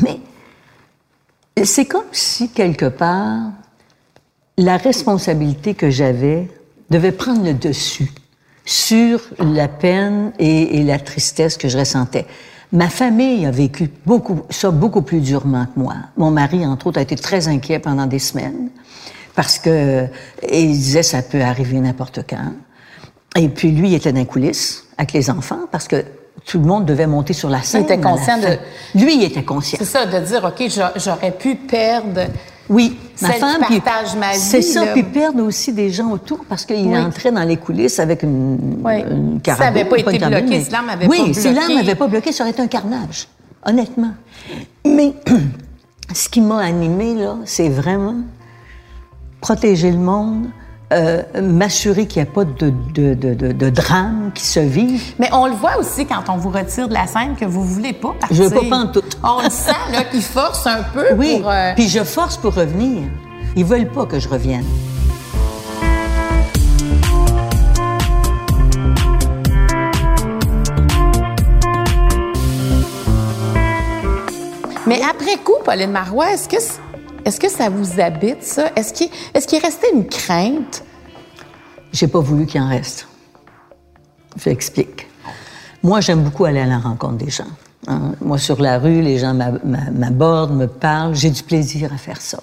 Mais 0.00 0.20
c'est 1.64 1.86
comme 1.86 2.02
si 2.12 2.48
quelque 2.50 2.86
part 2.86 3.50
la 4.56 4.76
responsabilité 4.76 5.74
que 5.74 5.90
j'avais 5.90 6.48
devait 6.90 7.10
prendre 7.10 7.44
le 7.44 7.54
dessus 7.54 8.12
sur 8.64 9.20
la 9.38 9.68
peine 9.68 10.32
et, 10.38 10.82
la 10.84 10.98
tristesse 10.98 11.56
que 11.56 11.68
je 11.68 11.78
ressentais. 11.78 12.26
Ma 12.72 12.88
famille 12.88 13.44
a 13.44 13.50
vécu 13.50 13.90
beaucoup, 14.06 14.42
ça 14.50 14.70
beaucoup 14.70 15.02
plus 15.02 15.20
durement 15.20 15.66
que 15.66 15.78
moi. 15.78 15.94
Mon 16.16 16.30
mari, 16.30 16.64
entre 16.64 16.86
autres, 16.86 16.98
a 16.98 17.02
été 17.02 17.16
très 17.16 17.48
inquiet 17.48 17.78
pendant 17.78 18.06
des 18.06 18.18
semaines 18.18 18.70
parce 19.34 19.58
que 19.58 20.06
il 20.50 20.72
disait 20.72 21.02
ça 21.02 21.22
peut 21.22 21.42
arriver 21.42 21.78
n'importe 21.80 22.20
quand. 22.28 22.52
Et 23.36 23.48
puis 23.48 23.72
lui, 23.72 23.88
il 23.88 23.94
était 23.94 24.12
dans 24.12 24.20
les 24.20 24.26
coulisses 24.26 24.84
avec 24.96 25.12
les 25.12 25.30
enfants 25.30 25.66
parce 25.70 25.88
que 25.88 26.04
tout 26.44 26.58
le 26.58 26.64
monde 26.64 26.84
devait 26.86 27.06
monter 27.06 27.32
sur 27.32 27.48
la 27.48 27.62
scène. 27.62 27.82
Il 27.82 27.84
était 27.92 28.00
conscient 28.00 28.38
de. 28.38 28.58
Lui, 28.98 29.16
il 29.16 29.24
était 29.24 29.44
conscient. 29.44 29.78
C'est 29.78 29.84
ça, 29.86 30.06
de 30.06 30.18
dire, 30.18 30.44
OK, 30.44 30.68
j'aurais 30.96 31.30
pu 31.32 31.54
perdre. 31.54 32.22
Oui, 32.68 32.96
ma 33.20 33.30
femme. 33.32 33.62
qui 33.66 33.80
partage 33.80 34.14
ma 34.16 34.32
vie. 34.32 34.38
C'est 34.38 34.62
ça, 34.62 34.84
là. 34.84 34.92
puis 34.92 35.02
perdre 35.02 35.42
aussi 35.44 35.72
des 35.72 35.90
gens 35.90 36.10
autour 36.10 36.44
parce 36.48 36.64
qu'il 36.64 36.86
Oui. 36.86 36.96
entrait 36.96 37.32
dans 37.32 37.42
les 37.42 37.56
coulisses 37.56 37.98
avec 37.98 38.22
une, 38.22 38.80
Oui. 38.82 39.00
une 39.02 39.34
ça 39.44 39.56
carabine, 39.56 39.80
avait 39.80 39.84
pas 39.84 39.98
été 39.98 40.18
bloqué, 40.18 40.46
mais- 40.48 40.64
si 40.64 40.70
l'arme 40.70 40.88
avait 40.88 41.06
oui, 41.06 41.32
pas 41.32 41.40
si 41.40 41.44
l'arme 41.52 41.56
bloqué. 41.66 41.74
n'avait 41.74 41.94
pas 41.96 42.06
bloqué, 42.06 42.32
ça 42.32 42.44
aurait 42.44 42.52
été 42.52 42.62
un 42.62 42.68
carnage, 42.68 43.28
honnêtement. 43.66 44.12
Mais 44.86 45.12
ce 46.14 46.28
qui 46.28 46.40
m'a 46.40 46.58
animé 46.60 47.14
là, 47.16 47.36
c'est 47.44 47.68
vraiment 47.68 48.16
protéger 49.40 49.90
le 49.90 49.98
monde, 49.98 50.46
euh, 50.92 51.22
m'assurer 51.42 52.06
qu'il 52.06 52.22
n'y 52.22 52.28
a 52.28 52.32
pas 52.32 52.44
de, 52.44 52.70
de, 52.94 53.14
de, 53.14 53.34
de, 53.34 53.52
de 53.52 53.70
drame 53.70 54.30
qui 54.34 54.44
se 54.44 54.60
vive. 54.60 55.14
Mais 55.18 55.28
on 55.32 55.46
le 55.46 55.54
voit 55.54 55.76
aussi 55.78 56.06
quand 56.06 56.24
on 56.28 56.36
vous 56.36 56.50
retire 56.50 56.88
de 56.88 56.94
la 56.94 57.06
scène 57.06 57.34
que 57.38 57.44
vous 57.44 57.64
voulez 57.64 57.92
pas 57.92 58.14
partir. 58.20 58.36
Je 58.36 58.42
veux 58.44 58.50
pas 58.50 58.68
pantoute. 58.68 59.18
On 59.22 59.42
le 59.42 59.50
sent, 59.50 59.72
là, 59.92 60.04
qu'il 60.10 60.22
force 60.22 60.66
un 60.66 60.82
peu 60.94 61.06
Oui, 61.16 61.38
pour... 61.40 61.50
euh, 61.50 61.72
puis 61.74 61.88
je 61.88 62.04
force 62.04 62.36
pour 62.36 62.54
revenir. 62.54 63.02
Ils 63.56 63.64
veulent 63.64 63.88
pas 63.90 64.06
que 64.06 64.18
je 64.18 64.28
revienne. 64.28 64.64
Mais 74.86 75.00
après 75.08 75.36
coup, 75.42 75.54
Pauline 75.64 75.92
Marois, 75.92 76.32
est-ce 76.32 76.48
que, 76.48 76.60
c- 76.60 76.72
est-ce 77.24 77.38
que 77.40 77.48
ça 77.50 77.68
vous 77.68 78.00
habite, 78.00 78.42
ça? 78.42 78.70
Est-ce 78.76 78.92
qu'il, 78.92 79.08
qu'il 79.46 79.58
restait 79.60 79.90
une 79.94 80.06
crainte? 80.06 80.84
J'ai 81.92 82.06
pas 82.08 82.20
voulu 82.20 82.46
qu'il 82.46 82.60
en 82.60 82.68
reste. 82.68 83.06
Je 84.36 84.48
l'explique. 84.48 85.06
Moi, 85.82 86.00
j'aime 86.00 86.22
beaucoup 86.22 86.44
aller 86.44 86.60
à 86.60 86.66
la 86.66 86.78
rencontre 86.78 87.16
des 87.16 87.30
gens. 87.30 87.44
hein. 87.86 88.12
Moi, 88.20 88.38
sur 88.38 88.60
la 88.62 88.78
rue, 88.78 89.02
les 89.02 89.18
gens 89.18 89.34
m'a- 89.34 89.50
m'a- 89.64 89.90
m'abordent, 89.90 90.56
me 90.56 90.66
parlent. 90.66 91.14
J'ai 91.14 91.30
du 91.30 91.42
plaisir 91.42 91.92
à 91.92 91.96
faire 91.98 92.20
ça. 92.20 92.38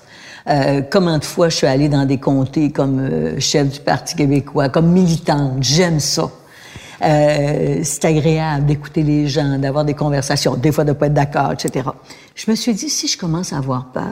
Euh, 0.48 0.82
combien 0.90 1.18
de 1.18 1.26
fois 1.26 1.50
je 1.50 1.56
suis 1.56 1.68
allée 1.68 1.90
dans 1.90 2.06
des 2.06 2.18
comtés 2.18 2.72
comme 2.72 3.00
euh, 3.00 3.40
chef 3.40 3.70
du 3.70 3.80
Parti 3.80 4.16
québécois, 4.16 4.70
comme 4.70 4.88
militante. 4.92 5.62
J'aime 5.62 6.00
ça. 6.00 6.30
Euh, 7.02 7.80
c'est 7.84 8.06
agréable 8.06 8.66
d'écouter 8.66 9.04
les 9.04 9.28
gens, 9.28 9.58
d'avoir 9.58 9.86
des 9.86 9.94
conversations, 9.94 10.56
des 10.56 10.72
fois 10.72 10.84
de 10.84 10.92
pas 10.92 11.08
être 11.08 11.14
d'accord, 11.14 11.54
etc. 11.54 11.88
Je 12.36 12.52
me 12.52 12.56
suis 12.56 12.74
dit, 12.74 12.90
si 12.90 13.08
je 13.08 13.18
commence 13.18 13.54
à 13.54 13.58
avoir 13.58 13.86
peur, 13.92 14.04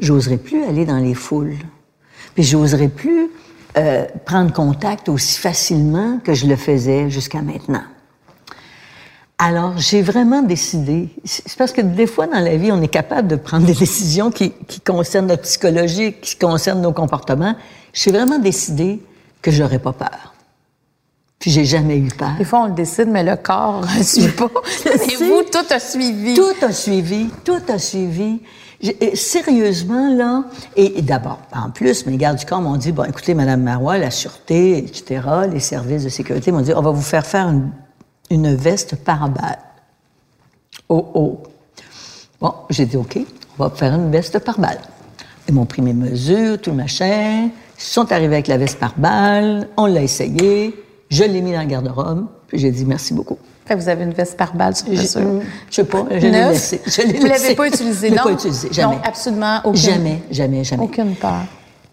j'oserais 0.00 0.36
plus 0.36 0.64
aller 0.64 0.84
dans 0.84 0.98
les 0.98 1.14
foules. 1.14 1.56
Puis 2.34 2.42
j'oserais 2.42 2.88
plus 2.88 3.30
euh, 3.76 4.04
prendre 4.24 4.52
contact 4.52 5.08
aussi 5.08 5.38
facilement 5.38 6.18
que 6.24 6.34
je 6.34 6.46
le 6.46 6.56
faisais 6.56 7.10
jusqu'à 7.10 7.42
maintenant. 7.42 7.84
Alors, 9.38 9.78
j'ai 9.78 10.02
vraiment 10.02 10.42
décidé. 10.42 11.08
C'est 11.24 11.56
parce 11.56 11.72
que 11.72 11.80
des 11.80 12.06
fois, 12.06 12.26
dans 12.26 12.40
la 12.40 12.56
vie, 12.56 12.72
on 12.72 12.82
est 12.82 12.88
capable 12.88 13.26
de 13.28 13.36
prendre 13.36 13.66
des 13.66 13.74
décisions 13.74 14.30
qui, 14.30 14.52
qui 14.68 14.80
concernent 14.80 15.28
notre 15.28 15.42
psychologie, 15.42 16.12
qui 16.12 16.36
concernent 16.36 16.82
nos 16.82 16.92
comportements. 16.92 17.54
J'ai 17.94 18.12
vraiment 18.12 18.38
décidé 18.38 19.00
que 19.40 19.50
j'aurais 19.50 19.78
pas 19.78 19.92
peur. 19.92 20.34
Puis 21.38 21.50
j'ai 21.50 21.64
jamais 21.64 21.96
eu 21.96 22.08
peur. 22.08 22.34
Des 22.36 22.44
fois, 22.44 22.60
on 22.60 22.66
le 22.66 22.74
décide, 22.74 23.08
mais 23.08 23.24
le 23.24 23.34
corps 23.36 23.80
ne 23.96 24.02
suit 24.02 24.28
pas. 24.28 24.50
Et 24.94 24.98
sais. 24.98 25.24
vous, 25.24 25.42
tout 25.50 25.72
a 25.72 25.80
suivi. 25.80 26.34
Tout 26.34 26.64
a 26.64 26.70
suivi, 26.70 27.30
tout 27.42 27.62
a 27.68 27.78
suivi. 27.78 28.42
Sérieusement, 29.14 30.14
là, 30.14 30.44
et, 30.74 31.02
d'abord, 31.02 31.40
en 31.52 31.70
plus, 31.70 32.06
mes 32.06 32.16
gardes 32.16 32.38
du 32.38 32.46
corps 32.46 32.62
m'ont 32.62 32.76
dit, 32.76 32.92
bon, 32.92 33.04
écoutez, 33.04 33.34
Madame 33.34 33.62
Marois, 33.62 33.98
la 33.98 34.10
sûreté, 34.10 34.78
etc., 34.78 35.20
les 35.52 35.60
services 35.60 36.04
de 36.04 36.08
sécurité 36.08 36.50
m'ont 36.50 36.62
dit, 36.62 36.72
on 36.74 36.80
va 36.80 36.90
vous 36.90 37.02
faire 37.02 37.26
faire 37.26 37.48
une, 37.48 37.70
une 38.30 38.54
veste 38.54 38.96
par 38.96 39.28
balle. 39.28 39.58
Oh, 40.88 41.10
oh. 41.14 41.42
Bon, 42.40 42.54
j'ai 42.70 42.86
dit, 42.86 42.96
OK, 42.96 43.18
on 43.58 43.64
va 43.64 43.70
faire 43.70 43.94
une 43.94 44.10
veste 44.10 44.38
par 44.38 44.58
balle. 44.58 44.80
Ils 45.46 45.54
m'ont 45.54 45.66
pris 45.66 45.82
mes 45.82 45.92
mesures, 45.92 46.58
tout 46.60 46.70
le 46.70 46.76
machin. 46.76 47.50
Ils 47.76 47.82
sont 47.82 48.10
arrivés 48.12 48.36
avec 48.36 48.46
la 48.46 48.56
veste 48.56 48.78
par 48.78 48.94
balle. 48.96 49.68
On 49.76 49.86
l'a 49.86 50.02
essayé. 50.02 50.74
Je 51.10 51.24
l'ai 51.24 51.42
mis 51.42 51.52
dans 51.52 51.60
le 51.60 51.66
garde-robe. 51.66 52.26
Puis 52.46 52.58
j'ai 52.58 52.70
dit, 52.70 52.86
merci 52.86 53.12
beaucoup. 53.12 53.38
Fait 53.66 53.74
que 53.76 53.80
vous 53.80 53.88
avez 53.88 54.02
une 54.04 54.12
veste 54.12 54.36
par 54.36 54.54
balle 54.54 54.74
sur 54.74 54.86
Je 54.92 55.02
sais 55.70 55.84
pas, 55.84 56.04
je 56.10 56.16
l'ai 56.16 56.30
Neuf? 56.30 56.50
laissé. 56.52 56.80
Je 56.86 57.02
l'ai 57.02 57.18
Vous 57.18 57.26
l'avez 57.26 57.38
laissé. 57.42 57.54
pas 57.54 57.66
utilisé, 57.68 58.06
Je 58.08 58.12
l'ai 58.12 58.16
non? 58.18 58.24
pas 58.24 58.32
utilisé, 58.32 58.68
jamais. 58.72 58.96
Non, 58.96 59.00
absolument 59.04 59.60
aucune. 59.64 59.76
Jamais, 59.80 60.22
jamais, 60.30 60.64
jamais. 60.64 60.82
Aucune 60.82 61.14
peur. 61.14 61.42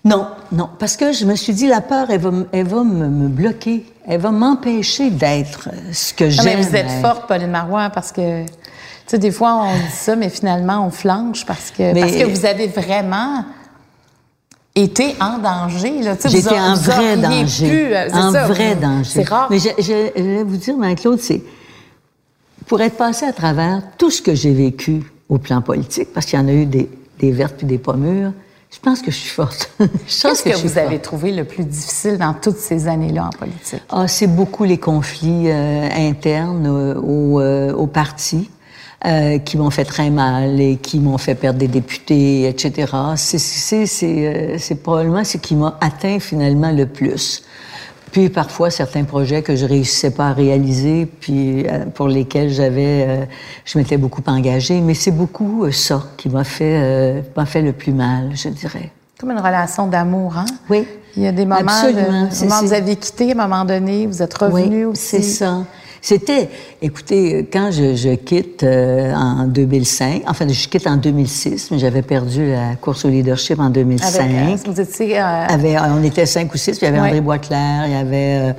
Non, 0.04 0.28
non, 0.52 0.70
parce 0.80 0.96
que 0.96 1.12
je 1.12 1.26
me 1.26 1.36
suis 1.36 1.54
dit, 1.54 1.68
la 1.68 1.82
peur, 1.82 2.08
elle 2.10 2.22
va, 2.22 2.32
elle 2.54 2.66
va 2.68 2.84
me, 2.84 3.08
me 3.10 3.28
bloquer. 3.28 3.86
Elle 4.08 4.22
va 4.22 4.32
m'empêcher 4.32 5.10
d'être 5.10 5.68
euh, 5.72 5.78
ce 5.92 6.14
que 6.14 6.30
j'aime. 6.30 6.46
mais 6.46 6.56
vous 6.56 6.76
êtes 6.76 6.86
être. 6.86 7.02
forte, 7.02 7.28
Pauline 7.28 7.52
Marois, 7.52 7.90
parce 7.90 8.14
que, 8.14 8.44
tu 8.46 8.52
sais, 9.06 9.18
des 9.20 9.32
fois, 9.32 9.66
on 9.66 9.74
dit 9.74 9.92
ça, 9.92 10.16
mais 10.16 10.30
finalement, 10.30 10.86
on 10.88 10.90
flanche 10.92 11.46
parce 11.46 11.72
que, 11.72 11.94
Mais- 11.94 12.00
parce 12.00 12.14
que 12.14 12.24
vous 12.24 12.46
avez 12.46 12.68
vraiment 12.68 13.44
été 14.84 15.16
en 15.20 15.38
danger, 15.40 16.02
là. 16.04 16.16
Tu 16.16 16.24
sais, 16.24 16.28
vous 16.30 16.36
J'étais 16.44 16.60
en 16.60 16.76
vrai 16.76 17.18
danger. 17.18 17.70
pu, 17.70 17.94
euh, 17.96 18.10
en 18.14 18.32
ça, 18.32 18.48
vrai 18.48 18.76
vous- 18.76 18.82
danger. 18.82 19.10
C'est 19.14 19.28
rare. 19.30 19.48
Mais 19.50 19.60
je, 19.60 19.70
je- 19.78 20.12
je 20.16 20.22
vais 20.24 20.44
vous 20.44 20.58
dire, 20.58 20.78
Marie-Claude, 20.78 21.20
c'est 21.20 21.42
pour 22.68 22.82
être 22.82 22.98
passé 22.98 23.26
à 23.26 23.34
travers 23.34 23.82
tout 23.98 24.10
ce 24.12 24.22
que 24.22 24.36
j'ai 24.36 24.54
vécu 24.54 25.04
au 25.30 25.38
plan 25.38 25.62
politique, 25.62 26.10
parce 26.14 26.26
qu'il 26.26 26.40
y 26.40 26.42
en 26.42 26.48
a 26.48 26.54
eu 26.54 26.66
des, 26.66 26.90
des 27.20 27.32
vertes 27.32 27.56
puis 27.58 27.68
des 27.68 27.78
pas 27.78 27.94
mûres, 27.94 28.32
je 28.70 28.80
pense 28.80 29.02
que 29.02 29.12
je 29.12 29.16
suis 29.18 29.30
forte. 29.30 29.72
Qu'est-ce 29.80 30.44
que, 30.44 30.56
vous 30.68 30.78
avez 30.78 31.00
trouvé 31.00 31.32
le 31.32 31.46
plus 31.46 31.64
difficile 31.64 32.18
dans 32.18 32.34
toutes 32.34 32.58
ces 32.58 32.88
années-là 32.88 33.28
en 33.28 33.30
politique? 33.38 33.82
Ah, 33.90 34.08
c'est 34.08 34.28
beaucoup 34.28 34.66
les 34.66 34.78
conflits 34.78 35.50
euh, 35.50 35.88
internes 35.96 36.68
euh, 36.68 36.96
au, 37.00 37.40
euh, 37.40 37.74
au 37.74 37.88
parti 37.88 38.50
euh, 39.06 39.38
qui 39.40 39.58
m'ont 39.58 39.70
fait 39.70 39.86
très 39.86 40.10
mal 40.10 40.60
et 40.60 40.78
qui 40.78 41.00
m'ont 41.00 41.18
fait 41.18 41.36
perdre 41.36 41.60
des 41.60 41.68
députés, 41.68 42.48
etc. 42.48 42.92
C'est 43.16 43.38
c'est 43.38 43.86
c'est 43.86 44.28
euh, 44.28 44.58
c'est 44.58 44.82
probablement 44.82 45.24
ce 45.24 45.38
qui 45.38 45.56
m'a 45.56 45.78
atteint 45.82 46.20
finalement 46.20 46.72
le 46.72 46.86
plus. 46.86 47.44
Puis 48.12 48.30
parfois 48.30 48.70
certains 48.70 49.04
projets 49.04 49.42
que 49.44 49.56
je 49.56 49.66
réussissais 49.66 50.12
pas 50.12 50.30
à 50.30 50.34
réaliser, 50.34 51.06
puis 51.06 51.68
euh, 51.68 51.86
pour 51.94 52.08
lesquels 52.08 52.50
j'avais, 52.50 53.06
euh, 53.08 53.26
je 53.66 53.78
m'étais 53.78 53.98
beaucoup 53.98 54.24
engagée. 54.28 54.80
Mais 54.82 54.94
c'est 54.94 55.12
beaucoup 55.12 55.66
euh, 55.66 55.72
ça 55.72 56.04
qui 56.16 56.30
m'a 56.30 56.44
fait 56.44 56.80
euh, 56.82 57.22
m'a 57.36 57.46
fait 57.46 57.62
le 57.62 57.74
plus 57.74 57.92
mal, 57.92 58.32
je 58.34 58.50
dirais. 58.50 58.92
Comme 59.20 59.32
une 59.32 59.40
relation 59.40 59.88
d'amour, 59.88 60.38
hein? 60.38 60.46
Oui. 60.70 60.88
Il 61.16 61.24
y 61.24 61.28
a 61.28 61.32
des 61.32 61.46
moments, 61.46 61.72
Absolument, 61.72 62.28
de, 62.28 62.44
moments 62.44 62.60
où 62.62 62.66
vous 62.66 62.74
avez 62.74 62.96
quitté, 62.96 63.30
à 63.30 63.32
un 63.32 63.48
moment 63.48 63.66
donné, 63.66 64.06
vous 64.06 64.22
êtes 64.22 64.38
revenu 64.38 64.86
oui, 64.86 64.92
aussi. 64.92 65.04
c'est 65.04 65.22
ça. 65.24 65.64
C'était, 66.10 66.48
écoutez, 66.82 67.50
quand 67.52 67.70
je, 67.70 67.94
je 67.94 68.16
quitte 68.16 68.64
euh, 68.64 69.14
en 69.14 69.44
2005, 69.46 70.22
enfin, 70.26 70.48
je 70.48 70.68
quitte 70.70 70.88
en 70.88 70.96
2006, 70.96 71.70
mais 71.72 71.80
j'avais 71.80 72.02
perdu 72.02 72.50
la 72.50 72.76
course 72.80 73.04
au 73.04 73.10
leadership 73.10 73.60
en 73.60 73.70
2005. 73.70 74.22
Avec, 74.22 74.38
euh, 74.38 74.72
vous 74.72 74.80
étiez... 74.80 75.20
euh, 75.20 75.48
Avait- 75.50 75.76
on 75.78 76.02
était 76.02 76.26
cinq 76.26 76.54
ou 76.54 76.58
six, 76.58 76.78
puis 76.78 76.84
il 76.84 76.86
y 76.86 76.88
avait 76.88 77.02
Ouais. 77.02 77.08
André 77.10 77.20
Boisclair, 77.20 77.88
il 77.88 77.92
y 77.92 77.96
avait, 77.96 78.52
euh, 78.52 78.54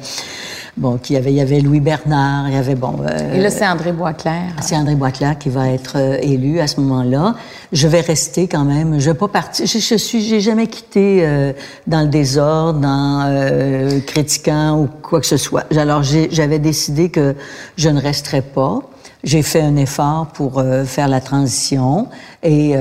bon, 0.78 0.96
qui 0.96 1.14
y 1.14 1.16
avait, 1.16 1.30
il 1.30 1.36
y 1.36 1.40
avait 1.40 1.60
Louis 1.60 1.80
Bernard, 1.80 2.48
il 2.48 2.54
y 2.54 2.56
avait, 2.56 2.74
bon... 2.74 2.96
euh, 3.02 3.34
et 3.34 3.40
là, 3.40 3.50
c'est 3.50 3.66
André 3.66 3.92
Boisclair. 3.92 4.52
c'est 4.60 4.76
André 4.76 4.94
Boisclair 4.94 5.36
qui 5.38 5.48
va 5.48 5.68
être 5.68 5.96
euh, 5.96 6.16
élu 6.22 6.60
à 6.60 6.66
ce 6.66 6.80
moment-là. 6.80 7.34
Je 7.72 7.86
vais 7.88 8.00
rester 8.00 8.48
quand 8.48 8.64
même. 8.64 8.98
Je 8.98 9.10
vais 9.10 9.16
pas 9.16 9.28
partir. 9.28 9.66
Je, 9.66 9.78
je 9.78 9.94
suis, 9.96 10.22
j'ai 10.22 10.40
jamais 10.40 10.68
quitté 10.68 11.20
euh, 11.22 11.52
dans 11.86 12.00
le 12.00 12.08
désordre, 12.08 12.80
dans 12.80 13.24
euh, 13.26 14.00
critiquant 14.00 14.80
ou 14.80 14.88
quoi 15.02 15.20
que 15.20 15.26
ce 15.26 15.36
soit. 15.36 15.64
Alors 15.76 16.02
j'avais 16.02 16.58
décidé 16.58 17.10
que 17.10 17.34
je 17.76 17.88
ne 17.88 18.00
resterais 18.00 18.42
pas. 18.42 18.80
J'ai 19.24 19.42
fait 19.42 19.60
un 19.60 19.76
effort 19.76 20.28
pour 20.28 20.58
euh, 20.58 20.84
faire 20.84 21.08
la 21.08 21.20
transition 21.20 22.06
et 22.42 22.74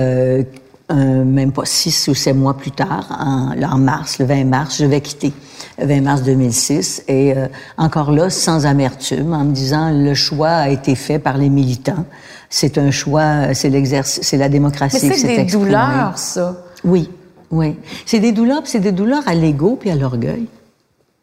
euh, 0.92 1.24
même 1.26 1.52
pas 1.52 1.66
six 1.66 2.08
ou 2.08 2.16
sept 2.16 2.36
mois 2.36 2.56
plus 2.56 2.72
tard, 2.72 3.08
en, 3.20 3.52
en 3.62 3.78
mars, 3.78 4.20
le 4.20 4.26
20 4.26 4.46
mars, 4.46 4.78
je 4.80 4.86
vais 4.86 5.02
quitter. 5.02 5.34
Le 5.80 5.86
20 5.86 6.02
mars 6.02 6.24
2006 6.24 7.04
et 7.08 7.34
euh, 7.36 7.48
encore 7.78 8.12
là 8.12 8.30
sans 8.30 8.66
amertume 8.66 9.34
en 9.34 9.44
me 9.44 9.52
disant 9.52 9.92
le 9.92 10.14
choix 10.14 10.50
a 10.50 10.70
été 10.70 10.96
fait 10.96 11.20
par 11.20 11.38
les 11.38 11.50
militants. 11.50 12.06
C'est 12.50 12.78
un 12.78 12.92
choix, 12.92 13.54
c'est 13.54 13.70
l'exercice, 13.70 14.20
c'est 14.24 14.38
la 14.38 14.46
Mais 14.46 14.52
démocratie 14.54 15.00
qui 15.00 15.08
c'est 15.08 15.28
des 15.28 15.34
exprimée. 15.42 15.66
douleurs, 15.66 16.18
ça. 16.18 16.64
Oui, 16.84 17.10
oui. 17.52 17.76
C'est 18.06 18.20
des 18.20 18.32
douleurs, 18.32 18.62
puis 18.64 18.72
c'est 18.72 18.80
des 18.80 18.92
douleurs 18.94 19.28
à 19.28 19.36
l'ego 19.36 19.78
puis 19.80 19.92
à 19.92 19.96
l'orgueil. 19.96 20.48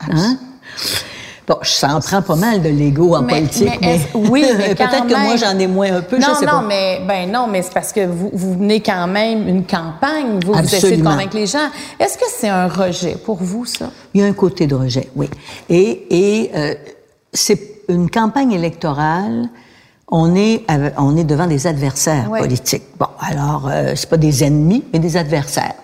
Hein? 0.00 0.36
Bon, 1.46 1.56
ça 1.62 1.94
en 1.94 2.00
prend 2.00 2.22
pas 2.22 2.36
mal 2.36 2.62
de 2.62 2.70
l'ego 2.70 3.14
en 3.14 3.20
Mais- 3.22 3.34
politique, 3.34 3.68
mais 3.68 3.78
mais, 3.86 3.94
est-ce- 3.96 4.16
oui, 4.16 4.44
mais 4.58 4.74
peut-être 4.74 5.06
que 5.06 5.24
moi 5.24 5.36
j'en 5.36 5.58
ai 5.58 5.66
moins 5.66 5.92
un 5.96 6.00
peu, 6.00 6.16
non, 6.18 6.28
je 6.30 6.38
sais 6.38 6.46
non, 6.46 6.52
pas. 6.52 6.62
mais 6.66 7.00
ben 7.06 7.30
non, 7.30 7.46
mais 7.46 7.60
c'est 7.60 7.74
parce 7.74 7.92
que 7.92 8.06
vous, 8.06 8.30
vous 8.32 8.54
venez 8.54 8.80
quand 8.80 9.06
même 9.06 9.46
une 9.46 9.66
campagne, 9.66 10.40
vous, 10.44 10.54
vous 10.54 10.58
essayez 10.74 10.96
de 10.96 11.02
convaincre 11.02 11.36
les 11.36 11.46
gens. 11.46 11.68
Est-ce 12.00 12.16
que 12.16 12.24
c'est 12.34 12.48
un 12.48 12.66
rejet 12.66 13.16
pour 13.22 13.36
vous, 13.42 13.66
ça? 13.66 13.90
Il 14.14 14.22
y 14.22 14.24
a 14.24 14.26
un 14.26 14.32
côté 14.32 14.66
de 14.66 14.74
rejet, 14.74 15.10
oui. 15.16 15.28
Et, 15.68 16.06
et 16.44 16.50
euh, 16.56 16.74
c'est 17.32 17.60
une 17.88 18.08
campagne 18.08 18.52
électorale. 18.52 19.48
On 20.08 20.34
est, 20.36 20.62
avec- 20.68 20.94
on 20.98 21.14
est 21.16 21.24
devant 21.24 21.46
des 21.46 21.66
adversaires 21.66 22.30
politiques. 22.30 22.84
Bon, 22.98 23.06
alors, 23.20 23.68
euh, 23.70 23.92
c'est 23.96 24.08
pas 24.08 24.16
des 24.16 24.44
ennemis, 24.44 24.84
mais 24.92 24.98
des 24.98 25.16
adversaires. 25.16 25.74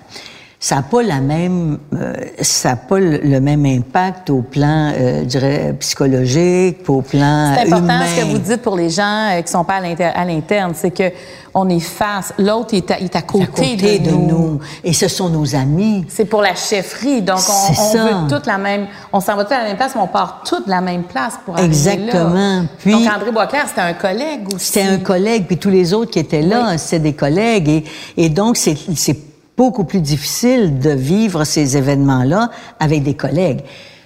Ça 0.62 0.77
n'a 0.77 0.83
pas 0.83 1.03
la 1.03 1.20
même, 1.20 1.79
euh, 1.94 2.12
ça 2.42 2.73
a 2.73 2.77
pas 2.77 2.99
le, 3.01 3.40
même 3.40 3.64
impact 3.64 4.29
au 4.29 4.42
plan, 4.42 4.92
euh, 4.94 5.20
je 5.23 5.25
dirais, 5.25 5.75
psychologique, 5.81 6.81
au 6.87 7.01
plan 7.01 7.55
C'est 7.57 7.62
important 7.62 7.85
humain. 7.85 8.05
ce 8.14 8.20
que 8.20 8.27
vous 8.27 8.37
dites 8.38 8.61
pour 8.61 8.77
les 8.77 8.90
gens 8.90 9.31
euh, 9.31 9.40
qui 9.40 9.51
sont 9.51 9.64
pas 9.64 9.77
à 9.77 9.81
l'inter- 9.81 10.12
à 10.14 10.23
l'interne, 10.27 10.73
c'est 10.77 10.90
que 10.90 11.11
on 11.55 11.66
est 11.70 11.81
face, 11.81 12.35
l'autre 12.38 12.75
est 12.75 12.90
à, 12.90 13.01
est 13.01 13.16
à 13.16 13.20
à 13.20 13.23
côté, 13.23 13.46
côté 13.46 13.99
de, 14.01 14.11
nous. 14.11 14.61
Et 14.85 14.92
ce 14.92 15.09
sont 15.09 15.31
nos 15.31 15.57
amis. 15.57 16.05
C'est 16.11 16.27
pour 16.27 16.42
la 16.42 16.55
chefferie, 16.55 17.23
donc 17.23 17.38
on, 17.38 17.73
C'est 17.75 17.81
on 17.81 17.92
ça. 17.92 18.05
veut 18.05 18.29
toute 18.29 18.46
la 18.46 18.59
même, 18.59 18.87
on 19.14 19.20
s'en 19.20 19.37
va 19.37 19.46
tous 19.46 19.55
à 19.55 19.59
la 19.62 19.64
même 19.64 19.77
place, 19.79 19.92
mais 19.94 20.03
on 20.03 20.07
part 20.09 20.42
toute 20.46 20.66
la 20.66 20.83
même 20.83 21.05
place 21.05 21.35
pour 21.44 21.55
arriver 21.57 21.68
Exactement. 21.68 22.35
là. 22.35 22.62
Puis- 22.81 22.92
donc 22.92 23.11
André 23.16 23.33
Boisclair, 23.33 23.64
c'était 23.66 23.81
un 23.81 23.94
collègue 23.94 24.42
aussi. 24.55 24.66
C'était 24.66 24.83
un 24.87 24.99
collègue, 24.99 25.46
puis 25.46 25.57
tous 25.57 25.70
les 25.70 25.94
autres 25.94 26.11
qui 26.11 26.18
étaient 26.18 26.42
là, 26.42 26.77
c'était 26.77 26.99
des 26.99 27.14
collègues. 27.14 27.68
Et, 27.70 27.85
et 28.18 28.29
donc, 28.29 28.59
c'est 28.59 28.77
c'est 28.94 29.30
beaucoup 29.61 29.85
plus 29.85 30.01
difficile 30.01 30.79
de 30.79 30.88
vivre 30.88 31.44
ces 31.44 31.77
événements-là 31.77 32.51
avec 32.79 33.03
des 33.03 33.12
collègues. 33.12 33.61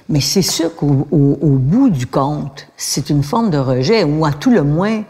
Mais 0.08 0.20
c'est 0.20 0.42
sûr 0.42 0.74
qu'au 0.74 1.06
au- 1.12 1.38
au 1.40 1.54
bout 1.72 1.90
du 1.90 2.08
compte, 2.08 2.66
c'est 2.76 3.08
une 3.08 3.22
forme 3.22 3.50
de 3.50 3.58
rejet, 3.58 4.02
ou 4.02 4.24
à 4.24 4.32
tout 4.32 4.50
le 4.50 4.64
moins 4.64 5.04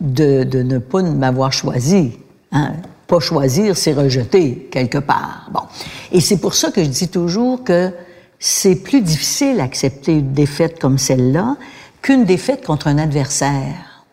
de, 0.00 0.44
ne 0.62 0.78
pas 0.78 1.02
m'avoir 1.02 1.52
choisi. 1.52 2.12
Hein. 2.52 2.74
Pas 3.08 3.18
choisir, 3.18 3.76
c'est 3.76 3.92
rejeter 3.92 4.68
quelque 4.70 4.98
part. 4.98 5.50
Bon. 5.52 5.62
Et 6.12 6.20
c'est 6.20 6.36
pour 6.44 6.54
ça 6.54 6.70
que 6.70 6.84
je 6.84 6.90
dis 7.00 7.08
toujours 7.08 7.64
que 7.64 7.90
c'est 8.38 8.76
plus 8.76 9.00
difficile 9.00 9.56
d'accepter 9.56 10.12
une 10.12 10.32
défaite 10.32 10.78
comme 10.78 10.98
celle-là 10.98 11.56
qu'une 12.02 12.24
défaite 12.24 12.64
contre 12.64 12.86
un 12.86 12.98
adversaire. 12.98 14.04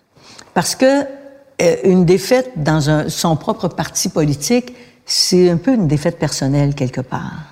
Parce 0.56 0.74
que 0.76 0.91
euh, 1.62 1.76
une 1.84 2.06
défaite 2.06 2.50
dans 2.56 2.82
son 3.08 3.36
propre 3.36 3.67
parti 3.67 4.10
politique, 4.10 4.74
c'est 5.06 5.50
un 5.50 5.58
peu 5.58 5.74
une 5.74 5.88
défaite 5.88 6.18
personnelle 6.18 6.74
quelque 6.76 7.02
part. 7.02 7.52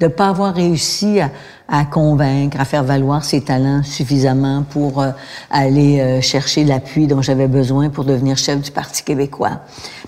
De 0.00 0.06
ne 0.06 0.10
pas 0.10 0.28
avoir 0.28 0.54
réussi 0.54 1.20
à, 1.20 1.30
à 1.68 1.84
convaincre, 1.84 2.60
à 2.60 2.64
faire 2.64 2.82
valoir 2.82 3.24
ses 3.24 3.40
talents 3.40 3.84
suffisamment 3.84 4.64
pour 4.68 5.00
euh, 5.00 5.10
aller 5.48 6.00
euh, 6.00 6.20
chercher 6.20 6.64
l'appui 6.64 7.06
dont 7.06 7.22
j'avais 7.22 7.46
besoin 7.46 7.88
pour 7.88 8.04
devenir 8.04 8.36
chef 8.36 8.60
du 8.60 8.72
Parti 8.72 9.04
québécois. 9.04 9.60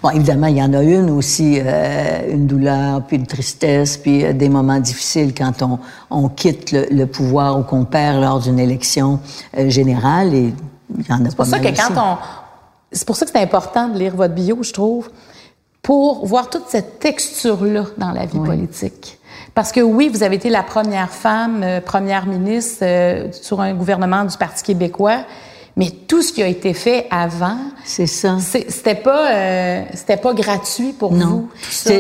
Bon, 0.03 0.11
évidemment, 0.11 0.49
il 0.49 0.57
y 0.57 0.62
en 0.62 0.73
a 0.75 0.83
une 0.83 1.11
aussi, 1.11 1.61
euh, 1.61 2.33
une 2.33 2.49
douleur, 2.49 3.03
puis 3.03 3.19
une 3.19 3.27
tristesse, 3.27 3.97
puis 3.97 4.35
des 4.35 4.49
moments 4.49 4.81
difficiles 4.81 5.33
quand 5.33 5.62
on, 5.62 5.79
on 6.11 6.29
quitte 6.29 6.73
le, 6.73 6.87
le 6.90 7.07
pouvoir 7.07 7.59
ou 7.59 7.62
qu'on 7.62 7.85
perd 7.85 8.21
lors 8.21 8.40
d'une 8.40 8.59
élection 8.59 9.21
générale. 9.57 10.35
Et 10.35 10.53
il 10.99 11.07
y 11.09 11.12
en 11.12 11.25
a 11.25 11.31
C'est 11.31 11.37
pour 11.37 11.47
ça 11.47 11.61
que 11.61 11.69
quand 11.69 11.95
on. 11.97 12.17
C'est 12.90 13.07
pour 13.07 13.17
ça 13.17 13.27
que 13.27 13.33
c'est 13.33 13.43
important 13.43 13.88
de 13.88 13.99
lire 13.99 14.14
votre 14.14 14.35
bio, 14.35 14.62
je 14.62 14.73
trouve, 14.73 15.11
pour 15.85 16.27
voir 16.27 16.51
toute 16.51 16.64
cette 16.68 16.99
texture-là 16.99 17.85
dans 17.99 18.11
la 18.11 18.25
vie 18.27 18.38
politique. 18.40 19.18
Parce 19.55 19.70
que 19.70 19.81
oui, 19.81 20.09
vous 20.12 20.23
avez 20.25 20.35
été 20.37 20.49
la 20.51 20.62
première 20.64 21.11
femme, 21.11 21.61
euh, 21.62 21.81
première 21.81 22.27
ministre 22.27 22.79
euh, 22.83 23.29
sur 23.31 23.61
un 23.61 23.75
gouvernement 23.75 24.25
du 24.25 24.37
Parti 24.37 24.64
québécois, 24.64 25.18
mais 25.77 25.90
tout 25.90 26.23
ce 26.23 26.33
qui 26.33 26.42
a 26.42 26.49
été 26.49 26.73
fait 26.73 27.07
avant, 27.11 27.59
C'est 27.85 28.07
ça. 28.07 28.38
c'était 28.40 28.94
pas, 28.94 29.31
euh, 29.33 29.83
c'était 29.94 30.16
pas 30.16 30.33
gratuit 30.33 30.92
pour 30.92 31.12
Non. 31.12 31.27
vous. 31.27 31.49
ça. 31.70 31.90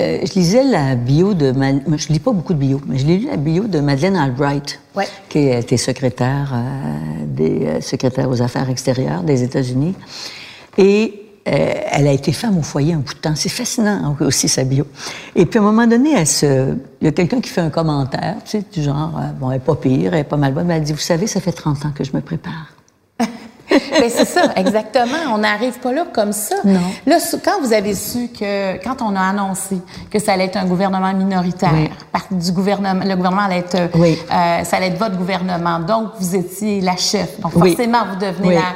Euh, 0.00 0.18
je 0.24 0.32
lisais 0.34 0.64
la 0.64 0.94
bio 0.94 1.32
de... 1.32 1.52
Ma- 1.52 1.72
Je 1.96 2.08
lis 2.12 2.18
pas 2.18 2.32
beaucoup 2.32 2.52
de 2.54 2.58
bio, 2.58 2.80
mais 2.86 2.98
je 2.98 3.06
lu 3.06 3.26
la 3.30 3.36
bio 3.36 3.64
de 3.64 3.80
Madeleine 3.80 4.16
Albright, 4.16 4.80
Ouais. 4.94 5.06
qui 5.28 5.48
était 5.48 5.76
secrétaire, 5.76 6.52
euh, 6.54 7.24
des, 7.26 7.80
secrétaire 7.80 8.28
aux 8.28 8.42
affaires 8.42 8.68
extérieures 8.68 9.22
des 9.22 9.42
États-Unis. 9.42 9.94
Et 10.76 11.21
euh, 11.48 11.74
elle 11.90 12.06
a 12.06 12.12
été 12.12 12.32
femme 12.32 12.56
au 12.58 12.62
foyer 12.62 12.94
un 12.94 12.98
bout 12.98 13.14
de 13.14 13.18
temps. 13.18 13.34
C'est 13.34 13.48
fascinant 13.48 14.16
aussi, 14.20 14.48
sa 14.48 14.62
bio. 14.64 14.86
Et 15.34 15.44
puis, 15.46 15.58
à 15.58 15.62
un 15.62 15.64
moment 15.64 15.86
donné, 15.86 16.12
elle 16.16 16.26
se... 16.26 16.74
il 17.00 17.04
y 17.04 17.08
a 17.08 17.12
quelqu'un 17.12 17.40
qui 17.40 17.50
fait 17.50 17.60
un 17.60 17.70
commentaire, 17.70 18.36
tu 18.44 18.50
sais, 18.52 18.64
du 18.72 18.82
genre, 18.82 19.12
euh, 19.18 19.32
bon, 19.38 19.50
elle 19.50 19.56
est 19.56 19.60
pas 19.60 19.74
pire, 19.74 20.14
elle 20.14 20.20
est 20.20 20.24
pas 20.24 20.36
mal 20.36 20.52
bonne, 20.52 20.66
mais 20.66 20.76
elle 20.76 20.84
dit, 20.84 20.92
vous 20.92 20.98
savez, 20.98 21.26
ça 21.26 21.40
fait 21.40 21.52
30 21.52 21.84
ans 21.86 21.92
que 21.94 22.04
je 22.04 22.12
me 22.14 22.20
prépare. 22.20 22.68
Ben, 23.90 24.10
c'est 24.10 24.26
ça, 24.26 24.52
exactement. 24.56 25.16
On 25.32 25.38
n'arrive 25.38 25.78
pas 25.78 25.92
là 25.92 26.04
comme 26.12 26.32
ça. 26.32 26.56
Non. 26.64 26.80
Là, 27.06 27.16
quand 27.42 27.60
vous 27.62 27.72
avez 27.72 27.94
su 27.94 28.28
que, 28.28 28.82
quand 28.84 29.00
on 29.00 29.16
a 29.16 29.20
annoncé 29.20 29.78
que 30.10 30.18
ça 30.18 30.32
allait 30.34 30.44
être 30.46 30.56
un 30.58 30.66
gouvernement 30.66 31.12
minoritaire, 31.14 31.72
Oui. 31.72 31.88
du 32.38 32.52
gouvernement, 32.52 33.02
le 33.04 33.14
gouvernement 33.16 33.42
allait 33.44 33.58
être, 33.58 33.74
euh, 33.76 33.88
Oui. 33.94 34.18
euh, 34.30 34.64
ça 34.64 34.76
allait 34.76 34.88
être 34.88 34.98
votre 34.98 35.16
gouvernement, 35.16 35.78
donc 35.80 36.10
vous 36.20 36.36
étiez 36.36 36.80
la 36.82 36.96
chef. 36.96 37.40
Donc 37.40 37.52
Oui. 37.56 37.70
forcément, 37.74 38.00
vous 38.10 38.16
devenez 38.24 38.56
la 38.56 38.74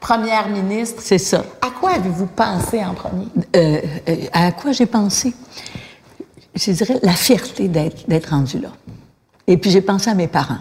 première 0.00 0.48
ministre. 0.48 1.02
C'est 1.04 1.18
ça. 1.18 1.44
Quoi 1.88 1.96
avez-vous 1.96 2.26
pensé 2.26 2.84
en 2.84 2.92
premier? 2.92 3.28
Euh, 3.56 3.80
euh, 4.10 4.16
à 4.34 4.52
quoi 4.52 4.72
j'ai 4.72 4.84
pensé? 4.84 5.32
Je 6.54 6.70
dirais 6.72 6.98
la 7.02 7.14
fierté 7.14 7.66
d'être 7.66 8.28
rendu 8.28 8.58
là. 8.58 8.68
Et 9.46 9.56
puis 9.56 9.70
j'ai 9.70 9.80
pensé 9.80 10.10
à 10.10 10.14
mes 10.14 10.28
parents. 10.28 10.58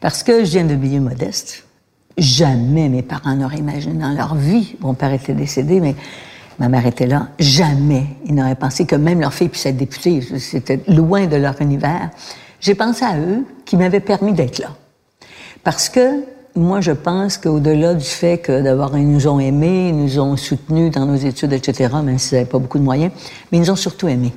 Parce 0.00 0.24
que 0.24 0.44
je 0.44 0.50
viens 0.50 0.64
de 0.64 0.74
milieu 0.74 0.98
modeste. 0.98 1.64
Jamais 2.18 2.88
mes 2.88 3.02
parents 3.02 3.36
n'auraient 3.36 3.58
imaginé 3.58 3.94
dans 3.94 4.12
leur 4.12 4.34
vie. 4.34 4.74
Mon 4.80 4.94
père 4.94 5.12
était 5.12 5.34
décédé, 5.34 5.78
mais 5.78 5.94
ma 6.58 6.68
mère 6.68 6.84
était 6.84 7.06
là. 7.06 7.28
Jamais 7.38 8.04
ils 8.24 8.34
n'auraient 8.34 8.56
pensé 8.56 8.84
que 8.84 8.96
même 8.96 9.20
leur 9.20 9.32
fille 9.32 9.48
puisse 9.48 9.66
être 9.66 9.76
députée. 9.76 10.22
C'était 10.40 10.80
loin 10.88 11.26
de 11.26 11.36
leur 11.36 11.62
univers. 11.62 12.10
J'ai 12.58 12.74
pensé 12.74 13.04
à 13.04 13.16
eux 13.16 13.44
qui 13.64 13.76
m'avaient 13.76 14.00
permis 14.00 14.32
d'être 14.32 14.58
là. 14.58 14.74
Parce 15.62 15.88
que 15.88 16.24
moi, 16.56 16.80
je 16.80 16.92
pense 16.92 17.38
qu'au-delà 17.38 17.94
du 17.94 18.04
fait 18.04 18.38
que 18.38 18.62
d'abord, 18.62 18.96
ils 18.96 19.08
nous 19.08 19.28
ont 19.28 19.38
aimés, 19.38 19.88
ils 19.88 19.96
nous 19.96 20.18
ont 20.18 20.36
soutenus 20.36 20.90
dans 20.90 21.06
nos 21.06 21.16
études, 21.16 21.52
etc., 21.52 21.94
même 22.02 22.18
s'ils 22.18 22.38
n'avaient 22.38 22.50
pas 22.50 22.58
beaucoup 22.58 22.78
de 22.78 22.84
moyens, 22.84 23.12
mais 23.50 23.58
ils 23.58 23.60
nous 23.60 23.70
ont 23.70 23.76
surtout 23.76 24.08
aimés. 24.08 24.32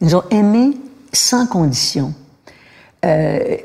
Ils 0.00 0.08
nous 0.08 0.14
ont 0.16 0.24
aimés 0.30 0.76
sans 1.12 1.46
condition. 1.46 2.14
Euh, 3.04 3.56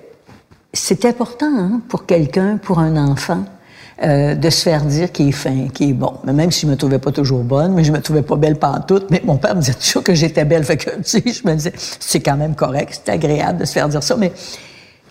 c'est 0.73 1.06
important 1.06 1.52
hein, 1.58 1.82
pour 1.88 2.06
quelqu'un, 2.06 2.58
pour 2.58 2.80
un 2.80 2.97
enfant, 2.97 3.45
euh, 4.02 4.34
de 4.34 4.49
se 4.49 4.63
faire 4.63 4.84
dire 4.84 5.12
qu'il 5.12 5.30
est 5.30 5.32
fin, 5.32 5.67
qu'il 5.67 5.91
est 5.91 5.93
bon. 5.93 6.13
Mais 6.26 6.34
même 6.34 6.52
si 6.52 6.65
je 6.65 6.71
me 6.71 6.76
trouvais 6.76 6.97
pas 6.97 7.12
toujours 7.12 7.43
bonne, 7.43 7.73
mais 7.73 7.84
je 7.84 7.91
me 7.91 8.02
trouvais 8.02 8.23
pas 8.23 8.36
belle 8.36 8.58
pantoute, 8.58 9.06
mais 9.12 9.21
mon 9.23 9.38
père 9.38 9.56
me 9.56 9.62
disait 9.62 9.76
toujours 9.76 10.04
que 10.04 10.15
j'étais 10.15 10.45
belle. 10.45 10.63
Fait 10.63 10.78
que, 10.78 10.89
tu 10.89 11.04
sais, 11.04 11.23
je 11.26 11.47
me 11.47 11.54
disais, 11.54 11.73
c'est 11.78 12.19
quand 12.19 12.36
même 12.36 12.56
correct, 12.56 13.02
c'est 13.06 13.12
agréable 13.12 13.60
de 13.60 13.65
se 13.65 13.73
faire 13.73 13.88
dire 13.88 14.02
ça. 14.02 14.15
Mais 14.17 14.34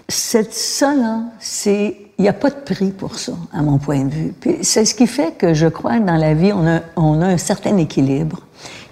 cette, 0.09 0.53
ça, 0.53 0.95
là, 0.95 1.21
c'est, 1.39 1.97
il 2.19 2.23
n'y 2.23 2.29
a 2.29 2.33
pas 2.33 2.51
de 2.51 2.61
prix 2.61 2.91
pour 2.91 3.19
ça, 3.19 3.33
à 3.53 3.63
mon 3.63 3.79
point 3.79 4.05
de 4.05 4.11
vue. 4.11 4.35
Puis 4.39 4.59
c'est 4.63 4.85
ce 4.85 4.95
qui 4.95 5.07
fait 5.07 5.37
que 5.37 5.55
je 5.55 5.67
crois 5.67 5.99
que 5.99 6.07
dans 6.07 6.17
la 6.17 6.35
vie, 6.35 6.53
on 6.53 6.67
a, 6.67 6.81
on 6.97 7.21
a 7.21 7.27
un 7.27 7.39
certain 7.39 7.77
équilibre. 7.79 8.41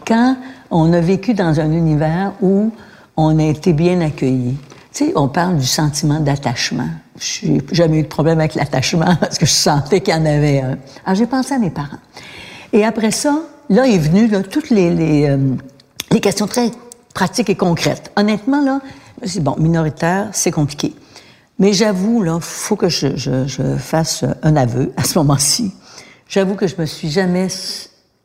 Quand 0.07 0.37
on 0.71 0.93
a 0.93 1.01
vécu 1.01 1.35
dans 1.35 1.61
un 1.61 1.71
univers 1.73 2.33
où 2.41 2.71
on 3.17 3.39
a 3.39 3.45
été 3.45 3.73
bien 3.73 4.01
accueilli. 4.01 4.57
Tu 4.93 5.07
sais, 5.07 5.13
on 5.15 5.29
parle 5.29 5.59
du 5.59 5.67
sentiment 5.67 6.21
d'attachement. 6.21 6.89
Je 7.19 7.47
n'ai 7.47 7.63
jamais 7.73 7.99
eu 7.99 8.03
de 8.03 8.09
problème 8.09 8.41
avec 8.41 8.55
l'attachement 8.55 9.15
parce 9.21 9.39
que 9.39 9.47
je 9.47 9.53
sentais 9.53 10.01
qu'il 10.01 10.15
y 10.15 10.17
en 10.17 10.25
avait 10.27 10.61
un. 10.61 10.79
Alors, 11.05 11.17
j'ai 11.17 11.27
pensé 11.27 11.55
à 11.55 11.59
mes 11.59 11.71
parents. 11.71 11.99
Et 12.73 12.85
après 12.85 13.11
ça, 13.11 13.41
là 13.69 13.87
est 13.87 13.99
venu 13.99 14.29
là, 14.29 14.43
toutes 14.43 14.71
les, 14.71 14.91
les, 14.95 15.29
euh, 15.29 16.19
questions 16.21 16.47
très 16.47 16.71
pratiques 17.15 17.51
et 17.51 17.57
concrètes. 17.57 18.11
Honnêtement, 18.17 18.63
là, 18.63 18.81
c'est 19.25 19.43
bon, 19.43 19.57
minoritaire, 19.59 20.29
c'est 20.33 20.51
compliqué. 20.51 20.95
Mais 21.61 21.75
j'avoue, 21.75 22.23
là, 22.23 22.39
faut 22.41 22.75
que 22.75 22.89
je, 22.89 23.77
fasse 23.79 24.25
un 24.43 24.57
aveu 24.57 24.93
à 24.97 25.05
ce 25.05 25.19
moment-ci. 25.19 25.75
J'avoue 26.27 26.55
que 26.55 26.67
je 26.67 26.75
me 26.79 26.87
suis 26.87 27.11
jamais 27.11 27.49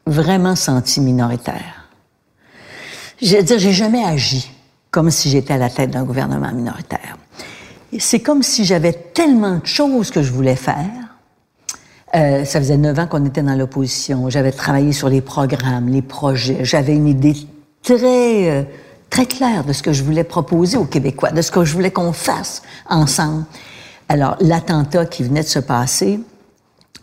vraiment 0.08 0.56
sentie 0.56 1.02
minoritaire. 1.02 1.90
Je 3.22 3.36
veux 3.36 3.44
dire, 3.44 3.60
j'ai 3.60 3.74
jamais 3.74 4.04
agi 4.04 4.50
comme 4.90 5.12
si 5.12 5.30
j'étais 5.30 5.54
à 5.54 5.58
la 5.58 5.70
tête 5.70 5.92
d'un 5.92 6.06
gouvernement 6.06 6.54
minoritaire. 6.54 7.18
C'est 8.00 8.22
comme 8.22 8.42
si 8.42 8.64
j'avais 8.64 8.94
tellement 8.94 9.58
de 9.58 9.66
choses 9.66 10.12
que 10.12 10.24
je 10.24 10.32
voulais 10.32 10.56
faire. 10.56 10.86
Euh, 12.16 12.46
ça 12.46 12.60
faisait 12.60 12.78
neuf 12.78 12.98
ans 12.98 13.08
qu'on 13.08 13.26
était 13.26 13.44
dans 13.44 13.56
l'opposition. 13.56 14.30
J'avais 14.30 14.54
travaillé 14.54 14.94
sur 14.94 15.10
les 15.10 15.20
programmes, 15.20 15.90
les 15.90 16.02
projets. 16.02 16.64
J'avais 16.64 16.94
une 16.94 17.08
idée 17.08 17.36
très, 17.84 18.50
euh, 18.50 18.64
très 19.16 19.26
claire 19.28 19.64
de 19.64 19.72
ce 19.72 19.82
que 19.82 19.94
je 19.94 20.04
voulais 20.04 20.26
proposer 20.26 20.76
aux 20.76 20.84
Québécois, 20.84 21.32
de 21.32 21.42
ce 21.42 21.50
que 21.50 21.64
je 21.64 21.72
voulais 21.74 21.90
qu'on 21.92 22.12
fasse 22.12 22.62
ensemble. 22.90 23.46
Alors, 24.10 24.36
l'attentat 24.42 25.06
qui 25.06 25.24
venait 25.24 25.42
de 25.44 25.48
se 25.48 25.60
passer, 25.60 26.20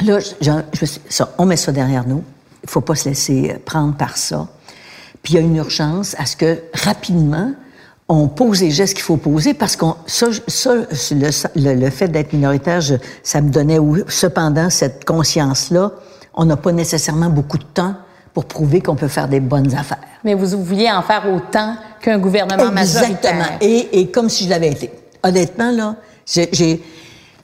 là, 0.05 0.19
je, 0.21 0.29
je- 0.43 0.51
je 0.79 0.85
ça, 1.09 1.33
on 1.39 1.47
met 1.47 1.57
ça 1.57 1.73
derrière 1.73 2.07
nous. 2.07 2.23
Il 2.65 2.69
faut 2.69 2.83
pas 2.83 2.95
se 2.97 3.09
laisser 3.09 3.57
prendre 3.65 3.95
par 3.97 4.19
ça. 4.19 4.47
Puis 5.23 5.33
il 5.33 5.37
y 5.37 5.39
a 5.39 5.43
une 5.43 5.57
urgence 5.57 6.15
à 6.19 6.27
ce 6.27 6.37
que 6.37 6.59
rapidement, 6.75 7.53
on 8.09 8.29
pose 8.29 8.61
les 8.61 8.71
gestes 8.71 8.93
qu'il 8.93 9.05
faut 9.05 9.17
poser 9.17 9.55
parce 9.55 9.75
qu'on 9.77 9.97
ça, 10.07 10.27
ça 10.49 10.75
le, 10.75 11.75
le, 11.75 11.91
fait 11.91 12.09
d'être 12.09 12.35
minoritaire, 12.35 12.81
ça 13.23 13.41
me 13.41 13.49
donnait 13.49 13.79
cependant 14.09 14.69
cette 14.69 15.07
conscience 15.07 15.71
là. 15.71 15.93
On 16.35 16.45
n'a 16.45 16.59
pas 16.59 16.73
nécessairement 16.73 17.31
beaucoup 17.31 17.57
de 17.59 17.65
temps 17.65 17.95
pour 18.35 18.45
prouver 18.47 18.81
qu'on 18.81 18.97
peut 18.97 19.09
faire 19.09 19.29
des 19.29 19.41
bonnes 19.41 19.75
affaires. 19.75 19.99
Mais 20.25 20.35
vous 20.35 20.63
vouliez 20.63 20.91
en 20.91 21.03
faire 21.03 21.25
autant 21.33 21.77
qu'un 22.01 22.19
gouvernement 22.19 22.71
Exactement. 22.71 23.39
majoritaire. 23.39 23.59
Et, 23.61 24.01
et 24.01 24.11
comme 24.11 24.29
si 24.29 24.45
je 24.45 24.51
l'avais 24.51 24.71
été. 24.71 24.91
Honnêtement, 25.23 25.71
là, 25.71 25.97
j'ai... 26.27 26.83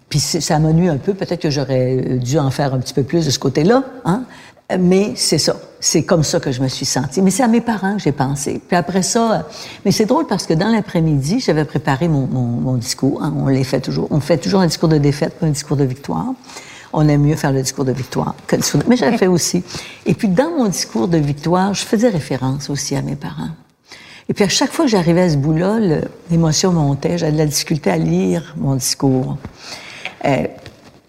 Puis 0.09 0.21
ça 0.21 0.59
m'a 0.59 0.69
un 0.69 0.97
peu. 0.97 1.13
Peut-être 1.13 1.43
que 1.43 1.51
j'aurais 1.51 2.19
dû 2.19 2.39
en 2.39 2.51
faire 2.51 2.73
un 2.73 2.79
petit 2.79 2.95
peu 2.95 3.03
plus 3.03 3.27
de 3.27 3.31
ce 3.31 3.39
côté-là. 3.39 3.85
Hein? 4.07 4.23
Mais 4.79 5.13
c'est 5.17 5.39
ça. 5.39 5.57
C'est 5.81 6.03
comme 6.03 6.23
ça 6.25 6.41
que 6.41 6.51
je 6.51 6.63
me 6.63 6.69
suis 6.69 6.87
sentie. 6.87 7.21
Mais 7.21 7.31
c'est 7.31 7.43
à 7.43 7.49
mes 7.49 7.61
parents 7.61 7.95
que 7.97 8.03
j'ai 8.03 8.13
pensé. 8.13 8.61
Puis 8.67 8.77
après 8.77 9.03
ça, 9.03 9.47
mais 9.85 9.93
c'est 9.93 10.07
drôle 10.07 10.27
parce 10.27 10.47
que 10.47 10.55
dans 10.55 10.69
l'après-midi, 10.69 11.41
j'avais 11.41 11.65
préparé 11.65 12.09
mon, 12.09 12.27
mon, 12.27 12.47
mon 12.47 12.75
discours. 12.75 13.23
Hein. 13.23 13.35
On 13.37 13.49
les 13.49 13.65
fait 13.65 13.81
toujours. 13.81 14.09
On 14.11 14.21
fait 14.21 14.39
toujours 14.39 14.61
un 14.61 14.67
discours 14.67 14.89
de 14.89 14.99
défaite, 14.99 15.35
pas 15.39 15.47
un 15.47 15.51
discours 15.51 15.77
de 15.77 15.85
victoire. 15.85 16.33
On 16.93 17.09
aime 17.09 17.23
mieux 17.23 17.37
faire 17.37 17.53
le 17.53 17.63
discours 17.63 17.85
de 17.85 17.93
victoire 17.93 18.35
que 18.47 18.57
le 18.57 18.63
discours 18.63 18.83
de... 18.83 18.89
Mais 18.89 18.97
j'avais 18.97 19.19
fait 19.19 19.27
aussi. 19.27 19.63
Et 20.07 20.15
puis 20.15 20.29
dans 20.29 20.51
mon 20.51 20.67
discours 20.67 21.09
de 21.09 21.19
victoire, 21.19 21.75
je 21.75 21.85
faisais 21.85 22.09
référence 22.09 22.71
aussi 22.71 22.97
à 22.97 23.03
mes 23.03 23.17
parents. 23.17 23.51
Et 24.29 24.35
puis 24.35 24.45
à 24.45 24.49
chaque 24.49 24.73
fois 24.73 24.85
que 24.85 24.91
j'arrivais 24.91 25.23
à 25.23 25.31
ce 25.31 25.37
bout-là, 25.37 25.79
l'émotion 26.31 26.73
montait. 26.73 27.17
J'avais 27.19 27.33
de 27.33 27.39
la 27.39 27.47
difficulté 27.47 27.91
à 27.91 27.97
lire 27.97 28.55
mon 28.57 28.75
discours. 28.75 29.39
Euh, 30.25 30.47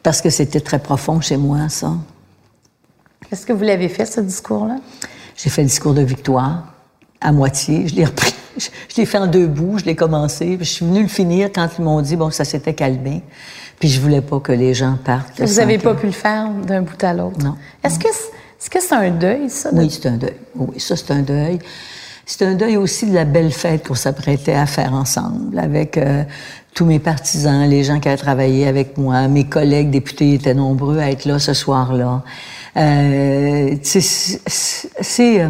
parce 0.03 0.21
que 0.21 0.29
c'était 0.29 0.61
très 0.61 0.79
profond 0.79 1.19
chez 1.19 1.37
moi, 1.37 1.67
ça. 1.69 1.93
Est-ce 3.31 3.45
que 3.45 3.53
vous 3.53 3.63
l'avez 3.63 3.89
fait, 3.89 4.05
ce 4.05 4.21
discours-là? 4.21 4.77
J'ai 5.35 5.49
fait 5.49 5.61
le 5.61 5.67
discours 5.67 5.93
de 5.93 6.01
victoire, 6.01 6.63
à 7.21 7.31
moitié. 7.31 7.87
Je 7.87 7.95
l'ai 7.95 8.05
repris. 8.05 8.33
Je, 8.59 8.95
l'ai 8.97 9.05
fait 9.05 9.17
en 9.17 9.27
deux 9.27 9.47
bouts, 9.47 9.79
je 9.79 9.85
l'ai 9.85 9.95
commencé. 9.95 10.57
je 10.59 10.63
suis 10.65 10.85
venue 10.85 11.03
le 11.03 11.07
finir 11.07 11.49
quand 11.53 11.67
ils 11.77 11.83
m'ont 11.83 12.01
dit, 12.01 12.15
bon, 12.15 12.29
ça 12.29 12.45
s'était 12.45 12.73
calmé. 12.73 13.23
Puis 13.79 13.89
je 13.89 14.01
voulais 14.01 14.21
pas 14.21 14.39
que 14.39 14.51
les 14.51 14.73
gens 14.73 14.97
partent. 15.03 15.39
Vous 15.39 15.55
n'avez 15.55 15.77
pas 15.77 15.93
pu 15.93 16.07
le 16.07 16.11
faire 16.11 16.49
d'un 16.49 16.81
bout 16.81 17.01
à 17.03 17.13
l'autre? 17.13 17.43
Non. 17.43 17.55
Est-ce 17.83 17.97
que 17.97 18.09
c'est 18.59 18.77
-ce 18.77 18.81
c'est 18.81 18.95
un 18.95 19.09
deuil, 19.11 19.49
ça? 19.49 19.69
Oui, 19.71 19.89
c'est 19.89 20.07
un 20.09 20.17
deuil. 20.17 20.35
Oui, 20.55 20.79
ça, 20.79 20.95
c'est 20.95 21.11
un 21.11 21.21
deuil. 21.21 21.59
C'est 22.25 22.45
un 22.45 22.53
deuil 22.53 22.77
aussi 22.77 23.07
de 23.07 23.15
la 23.15 23.25
belle 23.25 23.51
fête 23.51 23.87
qu'on 23.87 23.95
s'apprêtait 23.95 24.53
à 24.53 24.67
faire 24.67 24.93
ensemble 24.93 25.57
avec 25.57 25.97
euh, 25.97 26.23
tous 26.75 26.85
mes 26.85 26.99
partisans, 26.99 27.67
les 27.67 27.83
gens 27.83 27.99
qui 27.99 28.07
avaient 28.07 28.17
travaillé 28.17 28.67
avec 28.67 28.99
moi, 28.99 29.27
mes 29.27 29.45
collègues 29.45 29.89
députés 29.89 30.35
étaient 30.35 30.53
nombreux 30.53 30.99
à 30.99 31.09
être 31.09 31.25
là 31.25 31.39
ce 31.39 31.55
soir-là. 31.55 32.21
Euh, 32.77 33.75
c'est 33.83 35.41
euh, 35.41 35.49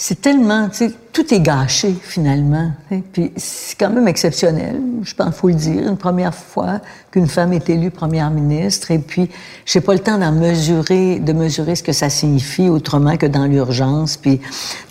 c'est 0.00 0.20
tellement, 0.20 0.68
tu 0.68 0.76
sais, 0.76 0.92
tout 1.12 1.34
est 1.34 1.40
gâché 1.40 1.92
finalement. 2.00 2.70
Puis 3.12 3.32
c'est 3.36 3.76
quand 3.76 3.90
même 3.90 4.06
exceptionnel, 4.06 4.80
je 5.02 5.12
pense, 5.12 5.34
faut 5.34 5.48
le 5.48 5.54
dire, 5.54 5.88
une 5.88 5.96
première 5.96 6.36
fois 6.36 6.78
qu'une 7.10 7.26
femme 7.26 7.52
est 7.52 7.68
élue 7.68 7.90
première 7.90 8.30
ministre. 8.30 8.92
Et 8.92 9.00
puis, 9.00 9.28
j'ai 9.66 9.80
pas 9.80 9.94
le 9.94 9.98
temps 9.98 10.16
d'en 10.16 10.30
mesurer, 10.30 11.18
de 11.18 11.32
mesurer 11.32 11.74
ce 11.74 11.82
que 11.82 11.90
ça 11.90 12.10
signifie 12.10 12.68
autrement 12.68 13.16
que 13.16 13.26
dans 13.26 13.46
l'urgence, 13.46 14.16
puis 14.16 14.40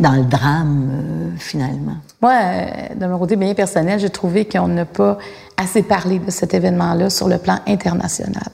dans 0.01 0.11
le 0.11 0.25
drame 0.25 0.89
euh, 0.91 1.29
finalement. 1.37 1.95
Moi, 2.21 2.33
euh, 2.33 2.65
de 2.99 3.05
mon 3.05 3.17
côté 3.17 3.37
bien 3.37 3.53
personnel, 3.53 4.01
j'ai 4.01 4.09
trouvé 4.09 4.43
qu'on 4.43 4.67
n'a 4.67 4.83
pas 4.83 5.17
assez 5.55 5.83
parlé 5.83 6.19
de 6.19 6.31
cet 6.31 6.53
événement-là 6.53 7.09
sur 7.09 7.29
le 7.29 7.37
plan 7.37 7.59
international, 7.65 8.49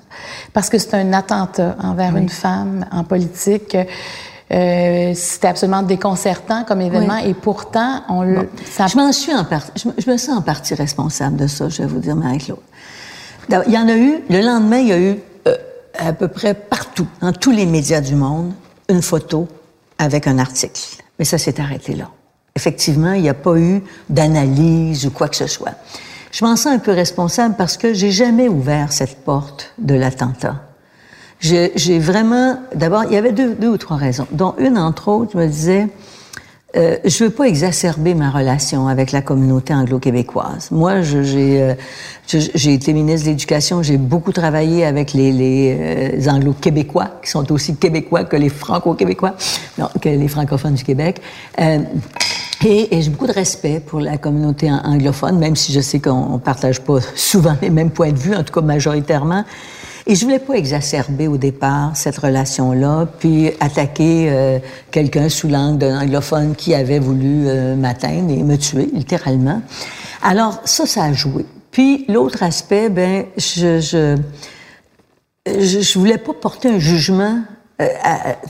parce 0.53 0.69
que 0.69 0.77
c'est 0.77 0.93
un 0.93 1.13
attentat 1.13 1.75
envers 1.81 2.15
une 2.15 2.29
femme 2.29 2.85
en 2.91 3.03
politique. 3.03 3.75
Euh, 4.53 5.13
c'était 5.15 5.47
absolument 5.47 5.81
déconcertant 5.81 6.63
comme 6.63 6.81
événement 6.81 7.17
et 7.17 7.33
pourtant 7.33 8.03
on 8.07 8.21
le. 8.21 8.49
Je 8.77 8.97
m'en 8.97 9.11
suis 9.11 9.33
en 9.33 9.45
partie, 9.45 9.71
je, 9.97 10.09
me 10.09 10.17
sens 10.17 10.37
en 10.37 10.41
partie 10.41 10.75
responsable 10.75 11.37
de 11.37 11.47
ça, 11.47 11.69
je 11.69 11.81
vais 11.81 11.87
vous 11.87 11.99
dire, 11.99 12.15
Marie-Claude. 12.15 12.59
Il 13.49 13.73
y 13.73 13.77
en 13.77 13.87
a 13.87 13.95
eu, 13.95 14.19
le 14.29 14.41
lendemain, 14.41 14.77
il 14.77 14.87
y 14.87 14.91
a 14.91 14.99
eu 14.99 15.19
euh, 15.47 15.55
à 15.97 16.13
peu 16.13 16.27
près 16.27 16.53
partout, 16.53 17.07
dans 17.21 17.33
tous 17.33 17.51
les 17.51 17.65
médias 17.65 17.99
du 17.99 18.15
monde, 18.15 18.53
une 18.89 19.01
photo 19.01 19.47
avec 19.97 20.27
un 20.27 20.37
article. 20.37 20.81
Mais 21.17 21.25
ça 21.25 21.37
s'est 21.37 21.59
arrêté 21.59 21.95
là. 21.95 22.09
Effectivement, 22.55 23.13
il 23.13 23.23
n'y 23.23 23.29
a 23.29 23.33
pas 23.33 23.57
eu 23.57 23.81
d'analyse 24.09 25.07
ou 25.07 25.09
quoi 25.09 25.29
que 25.29 25.35
ce 25.35 25.47
soit. 25.47 25.73
Je 26.31 26.45
m'en 26.45 26.55
sens 26.55 26.73
un 26.73 26.79
peu 26.79 26.91
responsable 26.91 27.55
parce 27.57 27.77
que 27.77 27.93
j'ai 27.93 28.11
jamais 28.11 28.47
ouvert 28.47 28.93
cette 28.93 29.23
porte 29.23 29.73
de 29.79 29.95
l'attentat 29.95 30.61
j'ai 31.43 31.99
vraiment, 31.99 32.57
d'abord, 32.73 33.03
il 33.05 33.13
y 33.13 33.17
avait 33.17 33.33
deux, 33.33 33.53
deux, 33.53 33.67
ou 33.67 33.77
trois 33.77 33.97
raisons, 33.97 34.27
dont 34.31 34.55
une, 34.57 34.77
entre 34.77 35.09
autres, 35.09 35.31
je 35.33 35.37
me 35.37 35.47
disais, 35.47 35.87
euh, 36.75 36.97
je 37.03 37.25
veux 37.25 37.29
pas 37.29 37.43
exacerber 37.43 38.15
ma 38.15 38.31
relation 38.31 38.87
avec 38.87 39.11
la 39.11 39.21
communauté 39.21 39.73
anglo-québécoise. 39.73 40.69
Moi, 40.71 41.01
j'ai 41.01 41.61
euh, 41.61 41.73
j'ai 42.27 42.73
été 42.73 42.93
ministre 42.93 43.25
de 43.25 43.31
l'Éducation, 43.31 43.83
j'ai 43.83 43.97
beaucoup 43.97 44.31
travaillé 44.31 44.85
avec 44.85 45.13
les, 45.13 45.31
les 45.33 45.77
euh, 46.25 46.29
anglo-québécois, 46.31 47.19
qui 47.21 47.29
sont 47.29 47.51
aussi 47.51 47.75
québécois 47.75 48.23
que 48.23 48.37
les 48.37 48.49
franco-québécois, 48.49 49.35
non, 49.77 49.89
que 50.01 50.09
les 50.09 50.27
francophones 50.29 50.75
du 50.75 50.83
Québec. 50.83 51.21
Euh, 51.59 51.79
et, 52.65 52.95
et 52.95 53.01
j'ai 53.01 53.09
beaucoup 53.09 53.27
de 53.27 53.33
respect 53.33 53.81
pour 53.85 53.99
la 53.99 54.17
communauté 54.17 54.71
anglophone, 54.71 55.37
même 55.37 55.57
si 55.57 55.73
je 55.73 55.81
sais 55.81 55.99
qu'on 55.99 56.39
partage 56.39 56.79
pas 56.79 56.99
souvent 57.15 57.57
les 57.61 57.69
mêmes 57.69 57.91
points 57.91 58.13
de 58.13 58.17
vue, 58.19 58.33
en 58.33 58.43
tout 58.43 58.53
cas 58.53 58.61
majoritairement. 58.61 59.43
Et 60.05 60.15
je 60.15 60.25
voulais 60.25 60.39
pas 60.39 60.55
exacerber 60.55 61.27
au 61.27 61.37
départ 61.37 61.95
cette 61.95 62.17
relation-là, 62.17 63.07
puis 63.19 63.51
attaquer 63.61 64.27
euh, 64.29 64.59
quelqu'un 64.91 65.29
sous 65.29 65.47
l'angle 65.47 65.77
d'un 65.77 66.01
anglophone 66.01 66.55
qui 66.55 66.75
avait 66.75 66.99
voulu 66.99 67.47
euh, 67.47 67.75
m'atteindre 67.75 68.31
et 68.31 68.43
me 68.43 68.57
tuer, 68.57 68.89
littéralement. 68.93 69.61
Alors, 70.21 70.61
ça, 70.65 70.85
ça 70.85 71.03
a 71.03 71.13
joué. 71.13 71.45
Puis, 71.71 72.05
l'autre 72.09 72.43
aspect, 72.43 72.89
ben, 72.89 73.25
je, 73.37 73.79
je, 73.79 74.17
je, 75.47 75.99
voulais 75.99 76.17
pas 76.17 76.33
porter 76.33 76.69
un 76.69 76.79
jugement 76.79 77.39
euh, 77.81 77.87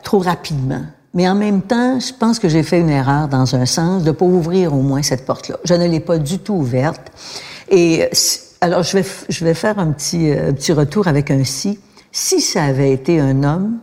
trop 0.03 0.19
rapidement. 0.19 0.81
Mais 1.13 1.29
en 1.29 1.35
même 1.35 1.61
temps, 1.61 1.99
je 1.99 2.11
pense 2.11 2.39
que 2.39 2.49
j'ai 2.49 2.63
fait 2.63 2.79
une 2.79 2.89
erreur 2.89 3.27
dans 3.27 3.55
un 3.55 3.67
sens 3.67 4.03
de 4.03 4.09
pas 4.09 4.25
ouvrir 4.25 4.73
au 4.73 4.81
moins 4.81 5.03
cette 5.03 5.25
porte-là. 5.27 5.57
Je 5.63 5.75
ne 5.75 5.87
l'ai 5.87 5.99
pas 5.99 6.17
du 6.17 6.39
tout 6.39 6.53
ouverte. 6.53 7.11
Et 7.69 8.09
alors, 8.63 8.81
je 8.81 8.97
vais, 8.97 9.05
je 9.27 9.43
vais 9.43 9.53
faire 9.53 9.77
un 9.77 9.91
petit, 9.91 10.31
euh, 10.31 10.53
petit 10.53 10.71
retour 10.71 11.09
avec 11.09 11.31
un 11.31 11.43
si. 11.43 11.79
Si 12.13 12.39
ça 12.39 12.63
avait 12.63 12.93
été 12.93 13.19
un 13.19 13.43
homme 13.43 13.79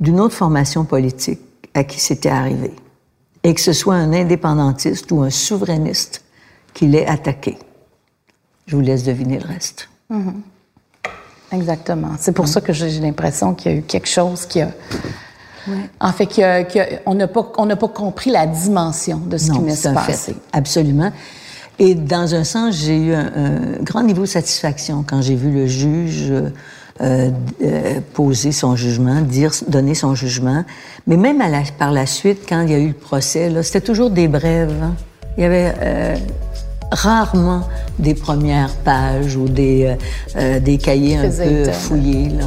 d'une 0.00 0.20
autre 0.20 0.34
formation 0.34 0.84
politique 0.84 1.40
à 1.72 1.82
qui 1.82 1.98
c'était 1.98 2.28
arrivé, 2.28 2.72
et 3.42 3.54
que 3.54 3.60
ce 3.60 3.72
soit 3.72 3.94
un 3.94 4.12
indépendantiste 4.12 5.10
ou 5.12 5.22
un 5.22 5.30
souverainiste 5.30 6.24
qui 6.74 6.88
l'ait 6.88 7.06
attaqué, 7.06 7.56
je 8.66 8.76
vous 8.76 8.82
laisse 8.82 9.02
deviner 9.02 9.38
le 9.38 9.46
reste. 9.46 9.88
Mm-hmm. 10.10 10.34
Exactement. 11.52 12.10
C'est 12.18 12.32
pour 12.32 12.48
ça 12.48 12.60
que 12.60 12.74
j'ai 12.74 12.90
l'impression 13.00 13.54
qu'il 13.54 13.72
y 13.72 13.74
a 13.74 13.78
eu 13.78 13.82
quelque 13.82 14.08
chose 14.08 14.44
qui 14.44 14.60
a... 14.60 14.72
En 16.00 16.12
fait, 16.12 16.26
qu'on 16.26 17.14
n'a 17.14 17.28
pas, 17.28 17.52
on 17.56 17.66
pas 17.66 17.88
compris 17.88 18.30
la 18.30 18.46
dimension 18.46 19.18
de 19.18 19.38
ce 19.38 19.50
qui 19.50 19.60
m'est 19.60 19.94
passé. 19.94 20.36
Absolument. 20.52 21.12
Et 21.78 21.94
dans 21.94 22.34
un 22.34 22.44
sens, 22.44 22.74
j'ai 22.74 22.96
eu 22.96 23.12
un, 23.14 23.82
grand 23.82 24.02
niveau 24.02 24.22
de 24.22 24.26
satisfaction 24.26 25.04
quand 25.06 25.22
j'ai 25.22 25.36
vu 25.36 25.50
le 25.50 25.66
juge 25.66 26.32
euh, 27.00 27.30
euh, 27.62 28.00
poser 28.14 28.50
son 28.50 28.74
jugement, 28.74 29.20
dire, 29.20 29.52
donner 29.68 29.94
son 29.94 30.16
jugement. 30.16 30.64
Mais 31.06 31.16
même 31.16 31.40
à 31.40 31.48
la, 31.48 31.62
par 31.78 31.92
la 31.92 32.06
suite, 32.06 32.40
quand 32.48 32.62
il 32.62 32.70
y 32.70 32.74
a 32.74 32.78
eu 32.78 32.88
le 32.88 32.94
procès, 32.94 33.50
c'était 33.62 33.80
toujours 33.80 34.10
des 34.10 34.26
brèves. 34.26 34.74
Hein. 34.82 34.94
Il 35.36 35.42
y 35.42 35.44
avait 35.44 35.72
euh, 35.80 36.16
rarement 36.90 37.62
des 38.00 38.14
premières 38.14 38.74
pages 38.74 39.36
ou 39.36 39.48
des, 39.48 39.96
euh, 40.36 40.58
des 40.58 40.78
cahiers 40.78 41.16
un 41.16 41.30
peu 41.30 41.70
fouillés. 41.70 42.30
Là, 42.30 42.46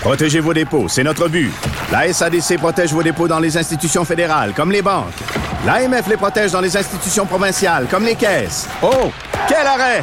Protégez 0.00 0.40
vos 0.40 0.54
dépôts, 0.54 0.88
c'est 0.88 1.04
notre 1.04 1.28
but. 1.28 1.52
La 1.92 2.10
SADC 2.10 2.56
protège 2.56 2.90
vos 2.92 3.02
dépôts 3.02 3.28
dans 3.28 3.38
les 3.38 3.58
institutions 3.58 4.02
fédérales, 4.04 4.54
comme 4.54 4.72
les 4.72 4.80
banques. 4.80 5.12
L'AMF 5.66 6.08
les 6.08 6.16
protège 6.16 6.52
dans 6.52 6.62
les 6.62 6.74
institutions 6.74 7.26
provinciales, 7.26 7.86
comme 7.90 8.04
les 8.04 8.14
caisses. 8.14 8.66
Oh, 8.82 9.10
quel 9.46 9.66
arrêt! 9.66 10.02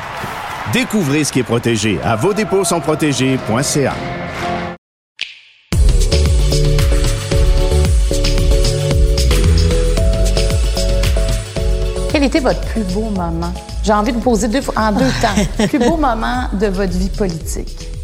Découvrez 0.72 1.24
ce 1.24 1.32
qui 1.32 1.40
est 1.40 1.44
protégé 1.44 1.98
à 2.04 2.16
vos 2.16 2.32
dépôts 2.32 2.64
sont 2.64 2.80
protégés.ca. 2.80 3.94
Quel 12.12 12.24
était 12.24 12.40
votre 12.40 12.62
plus 12.62 12.84
beau 12.94 13.10
moment? 13.10 13.54
J'ai 13.84 13.94
envie 13.94 14.12
de 14.12 14.18
vous 14.18 14.24
poser 14.24 14.48
deux, 14.48 14.62
en 14.76 14.92
deux 14.92 15.12
temps. 15.22 15.66
plus 15.68 15.80
beau 15.80 15.98
moment 15.98 16.50
de 16.54 16.68
votre 16.68 16.94
vie 16.94 17.10
politique? 17.10 17.97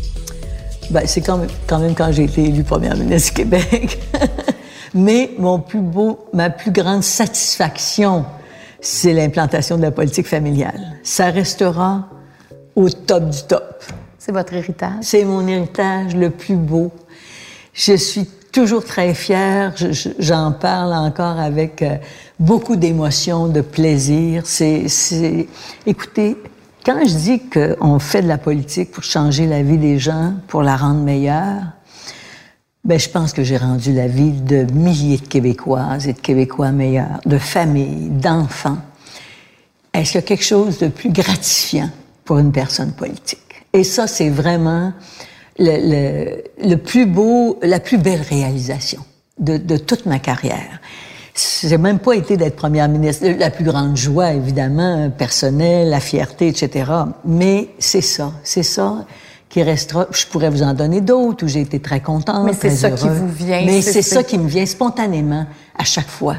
Ben, 0.90 1.04
c'est 1.06 1.22
quand 1.22 1.38
même, 1.38 1.50
quand 1.68 1.80
même 1.80 1.96
quand 1.96 2.12
j'ai 2.12 2.24
été 2.26 2.44
élue 2.44 2.64
première 2.64 2.96
ministre 2.96 3.30
du 3.30 3.36
Québec. 3.44 4.00
Mais 4.94 5.32
mon 5.40 5.60
plus 5.60 5.80
beau, 5.82 6.26
ma 6.34 6.50
plus 6.50 6.72
grande 6.72 7.04
satisfaction, 7.04 8.26
c'est 8.80 9.14
l'implantation 9.14 9.78
de 9.78 9.82
la 9.82 9.92
politique 9.92 10.28
familiale. 10.28 10.98
Ça 11.04 11.32
restera 11.32 12.08
au 12.76 12.90
top 12.90 13.30
du 13.30 13.42
top. 13.44 13.84
C'est 14.20 14.32
votre 14.32 14.54
héritage? 14.54 14.98
C'est 15.02 15.26
mon 15.26 15.48
héritage 15.48 16.16
le 16.16 16.30
plus 16.30 16.56
beau. 16.56 16.92
Je 17.74 17.94
suis 17.96 18.26
toujours 18.52 18.86
très 18.86 19.14
fière. 19.16 19.74
Je- 19.76 19.92
je- 19.92 20.10
J'en 20.20 20.52
parle 20.52 20.94
encore 20.94 21.40
avec 21.40 21.82
euh, 21.82 21.96
beaucoup 22.40 22.76
d'émotion, 22.76 23.48
de 23.48 23.62
plaisir. 23.62 24.44
C'est, 24.46 24.88
c'est, 24.90 25.48
écoutez, 25.88 26.38
quand 26.86 27.08
je 27.08 27.16
dis 27.16 27.42
qu'on 27.50 28.00
fait 28.00 28.22
de 28.22 28.28
la 28.28 28.38
politique 28.38 28.92
pour 28.92 29.04
changer 29.04 29.48
la 29.48 29.64
vie 29.64 29.78
des 29.78 30.00
gens, 30.00 30.34
pour 30.48 30.64
la 30.64 30.76
rendre 30.76 31.02
meilleure, 31.02 31.64
ben, 32.84 33.00
je 33.00 33.08
pense 33.08 33.32
que 33.32 33.44
j'ai 33.44 33.58
rendu 33.58 33.94
la 33.94 34.08
vie 34.08 34.32
de 34.32 34.64
milliers 34.74 35.18
de 35.18 35.26
Québécoises 35.26 36.08
et 36.08 36.14
de 36.14 36.20
Québécois 36.20 36.72
meilleurs, 36.72 37.22
de 37.26 37.38
familles, 37.38 38.10
d'enfants. 38.10 38.80
Est-ce 39.94 40.12
qu'il 40.12 40.22
y 40.22 40.24
a 40.24 40.28
quelque 40.28 40.44
chose 40.44 40.80
de 40.80 40.90
plus 40.90 41.10
gratifiant 41.10 41.90
pour 42.26 42.40
une 42.40 42.52
personne 42.52 42.92
politique? 42.92 43.40
Et 43.72 43.86
ça, 43.86 44.08
c'est 44.08 44.30
vraiment 44.30 44.92
le, 45.58 46.76
plus 46.76 47.06
beau, 47.06 47.58
la 47.62 47.80
plus 47.80 47.98
belle 47.98 48.22
réalisation 48.22 49.04
de 49.40 49.78
toute 49.78 50.06
ma 50.06 50.20
carrière. 50.20 50.80
J'ai 51.36 51.78
même 51.80 52.00
pas 52.00 52.14
été 52.14 52.38
d'être 52.38 52.56
première 52.56 52.88
ministre. 52.88 53.26
La 53.40 53.50
plus 53.50 53.64
grande 53.64 53.98
joie, 53.98 54.34
évidemment, 54.34 55.10
personnelle, 55.10 55.90
la 55.90 56.00
fierté, 56.00 56.48
etc. 56.48 56.92
Mais 57.26 57.70
c'est 57.80 58.02
ça, 58.02 58.32
c'est 58.44 58.62
ça 58.64 59.06
qui 59.50 59.64
restera. 59.64 60.08
Je 60.12 60.26
pourrais 60.28 60.50
vous 60.50 60.62
en 60.64 60.74
donner 60.74 61.02
d'autres 61.02 61.46
où 61.46 61.48
j'ai 61.48 61.62
été 61.62 61.80
très 61.80 62.02
contente, 62.02 62.46
Mais 62.46 62.54
c'est 62.54 62.70
ça 62.70 62.92
qui 62.92 63.08
vous 63.08 63.28
vient, 63.30 63.64
Mais 63.66 63.82
c'est- 63.82 64.02
ça 64.04 64.24
qui 64.24 64.38
me 64.38 64.48
vient 64.48 64.66
spontanément 64.66 65.46
à 65.78 65.84
chaque 65.84 66.08
fois. 66.08 66.36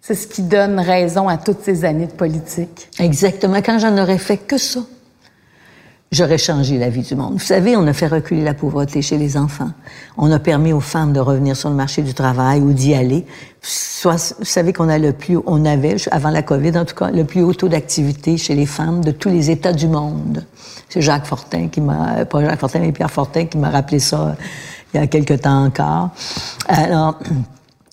C'est 0.00 0.14
ce 0.14 0.26
qui 0.28 0.42
donne 0.42 0.78
raison 0.78 1.28
à 1.28 1.36
toutes 1.36 1.62
ces 1.64 1.84
années 1.84 2.06
de 2.06 2.12
politique. 2.12 2.88
Exactement. 3.00 3.56
Quand 3.64 3.78
j'en 3.78 3.96
aurais 3.98 4.18
fait 4.18 4.36
que 4.38 4.58
ça, 4.58 4.80
j'aurais 6.12 6.38
changé 6.38 6.78
la 6.78 6.88
vie 6.88 7.02
du 7.02 7.14
monde. 7.14 7.34
Vous 7.34 7.38
savez, 7.38 7.76
on 7.76 7.86
a 7.86 7.92
fait 7.92 8.06
reculer 8.06 8.42
la 8.42 8.54
pauvreté 8.54 9.02
chez 9.02 9.18
les 9.18 9.36
enfants. 9.36 9.70
On 10.16 10.30
a 10.30 10.38
permis 10.38 10.72
aux 10.72 10.80
femmes 10.80 11.12
de 11.12 11.20
revenir 11.20 11.56
sur 11.56 11.68
le 11.68 11.74
marché 11.74 12.02
du 12.02 12.14
travail 12.14 12.60
ou 12.60 12.72
d'y 12.72 12.94
aller. 12.94 13.26
Soit, 13.62 14.34
vous 14.38 14.44
savez 14.44 14.72
qu'on 14.72 14.88
a 14.88 14.98
le 14.98 15.12
plus, 15.12 15.38
on 15.46 15.64
avait, 15.64 15.96
avant 16.10 16.30
la 16.30 16.42
COVID 16.42 16.78
en 16.78 16.84
tout 16.84 16.94
cas, 16.94 17.10
le 17.10 17.24
plus 17.24 17.42
haut 17.42 17.54
taux 17.54 17.68
d'activité 17.68 18.36
chez 18.36 18.54
les 18.54 18.66
femmes 18.66 19.04
de 19.04 19.10
tous 19.10 19.28
les 19.28 19.50
États 19.50 19.72
du 19.72 19.88
monde. 19.88 20.44
C'est 20.88 21.02
Jacques 21.02 21.26
Fortin 21.26 21.68
qui 21.68 21.80
m'a, 21.80 22.24
pas 22.24 22.40
Jacques 22.42 22.60
Fortin, 22.60 22.78
mais 22.78 22.92
Pierre 22.92 23.10
Fortin 23.10 23.46
qui 23.46 23.58
m'a 23.58 23.70
rappelé 23.70 23.98
ça 23.98 24.20
euh, 24.20 24.32
il 24.94 25.00
y 25.00 25.02
a 25.02 25.06
quelque 25.08 25.34
temps 25.34 25.64
encore. 25.64 26.10
Alors, 26.68 27.18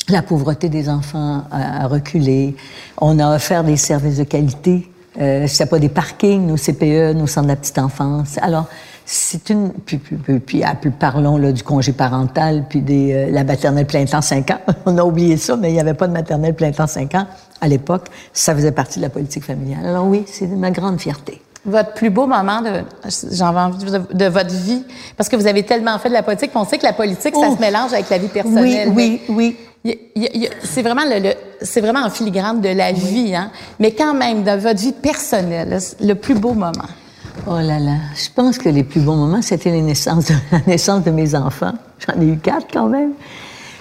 la 0.09 0.21
pauvreté 0.21 0.69
des 0.69 0.87
enfants 0.89 1.43
a, 1.51 1.83
a 1.83 1.87
reculé. 1.87 2.55
On 3.01 3.17
a 3.19 3.35
offert 3.35 3.63
des 3.63 3.77
services 3.77 4.17
de 4.17 4.23
qualité. 4.23 4.92
Euh, 5.19 5.47
C'était 5.47 5.65
pas 5.65 5.79
des 5.79 5.89
parkings, 5.89 6.45
nos 6.45 6.57
CPE, 6.57 7.13
nos 7.15 7.27
centres 7.27 7.47
de 7.47 7.51
la 7.51 7.55
petite 7.55 7.77
enfance. 7.77 8.37
Alors, 8.41 8.67
c'est 9.05 9.49
une... 9.49 9.71
Puis, 9.71 9.97
puis, 9.97 10.15
puis, 10.15 10.39
puis, 10.39 10.63
ah, 10.63 10.75
puis 10.79 10.91
parlons 10.91 11.37
là, 11.37 11.51
du 11.51 11.63
congé 11.63 11.91
parental, 11.91 12.65
puis 12.69 12.81
des, 12.81 13.13
euh, 13.13 13.31
la 13.31 13.43
maternelle 13.43 13.85
plein 13.85 14.05
temps 14.05 14.21
5 14.21 14.51
ans. 14.51 14.59
On 14.85 14.97
a 14.97 15.03
oublié 15.03 15.37
ça, 15.37 15.55
mais 15.55 15.69
il 15.69 15.73
n'y 15.73 15.79
avait 15.79 15.93
pas 15.93 16.07
de 16.07 16.13
maternelle 16.13 16.55
plein 16.55 16.71
temps 16.71 16.87
5 16.87 17.15
ans 17.15 17.27
à 17.61 17.67
l'époque. 17.67 18.07
Ça 18.31 18.55
faisait 18.55 18.71
partie 18.71 18.99
de 18.99 19.03
la 19.03 19.09
politique 19.09 19.43
familiale. 19.43 19.85
Alors 19.85 20.07
oui, 20.07 20.23
c'est 20.25 20.47
ma 20.47 20.71
grande 20.71 20.99
fierté. 20.99 21.41
Votre 21.65 21.93
plus 21.93 22.09
beau 22.09 22.27
moment 22.27 22.61
de, 22.61 22.81
j'en 23.31 23.55
envie 23.55 23.85
de, 23.85 24.01
de 24.13 24.25
votre 24.25 24.53
vie, 24.53 24.83
parce 25.15 25.29
que 25.29 25.37
vous 25.37 25.47
avez 25.47 25.63
tellement 25.63 25.97
fait 25.97 26.09
de 26.09 26.13
la 26.13 26.23
politique, 26.23 26.51
puis 26.51 26.59
on 26.59 26.65
sait 26.65 26.77
que 26.77 26.83
la 26.85 26.91
politique, 26.93 27.33
ça 27.35 27.55
se 27.55 27.59
mélange 27.61 27.93
avec 27.93 28.09
la 28.09 28.17
vie 28.17 28.27
personnelle. 28.27 28.89
Oui, 28.93 29.21
oui, 29.29 29.55
oui. 29.85 29.97
C'est 30.63 30.81
vraiment 30.81 31.03
le, 31.05 31.19
le- 31.21 31.33
c'est 31.61 31.79
vraiment 31.81 32.01
en 32.05 32.09
filigrane 32.09 32.59
de 32.59 32.69
la 32.69 32.91
vie, 32.91 33.33
hein. 33.33 33.49
Mais 33.79 33.91
quand 33.91 34.13
même, 34.13 34.43
dans 34.43 34.59
votre 34.59 34.79
vie 34.81 34.91
personnelle, 34.91 35.77
le 36.01 36.13
plus 36.15 36.35
beau 36.35 36.51
moment. 36.53 36.71
Oh 37.47 37.55
là 37.59 37.79
là, 37.79 37.95
je 38.15 38.29
pense 38.35 38.57
que 38.57 38.69
les 38.69 38.83
plus 38.83 38.99
bons 39.01 39.15
moments, 39.15 39.41
c'était 39.41 39.71
les 39.71 39.81
naissances 39.81 40.25
de, 40.25 40.33
la 40.51 40.59
naissance 40.67 41.03
de 41.03 41.11
mes 41.11 41.33
enfants. 41.33 41.73
J'en 42.05 42.21
ai 42.21 42.25
eu 42.25 42.37
quatre 42.37 42.67
quand 42.71 42.87
même. 42.87 43.13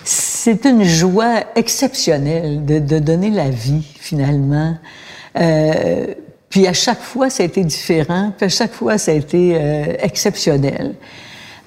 C'est 0.04 0.64
une 0.64 0.84
joie 0.84 1.40
exceptionnelle 1.56 2.64
de, 2.64 2.78
de 2.78 2.98
donner 2.98 3.30
la 3.30 3.50
vie, 3.50 3.82
finalement. 3.98 4.74
Euh, 5.38 6.06
puis 6.52 6.66
à 6.66 6.74
chaque 6.74 7.00
fois, 7.00 7.30
ça 7.30 7.42
a 7.42 7.46
été 7.46 7.64
différent. 7.64 8.30
Puis 8.36 8.44
à 8.44 8.48
chaque 8.50 8.74
fois, 8.74 8.98
ça 8.98 9.10
a 9.10 9.14
été 9.14 9.56
euh, 9.56 9.94
exceptionnel. 10.00 10.94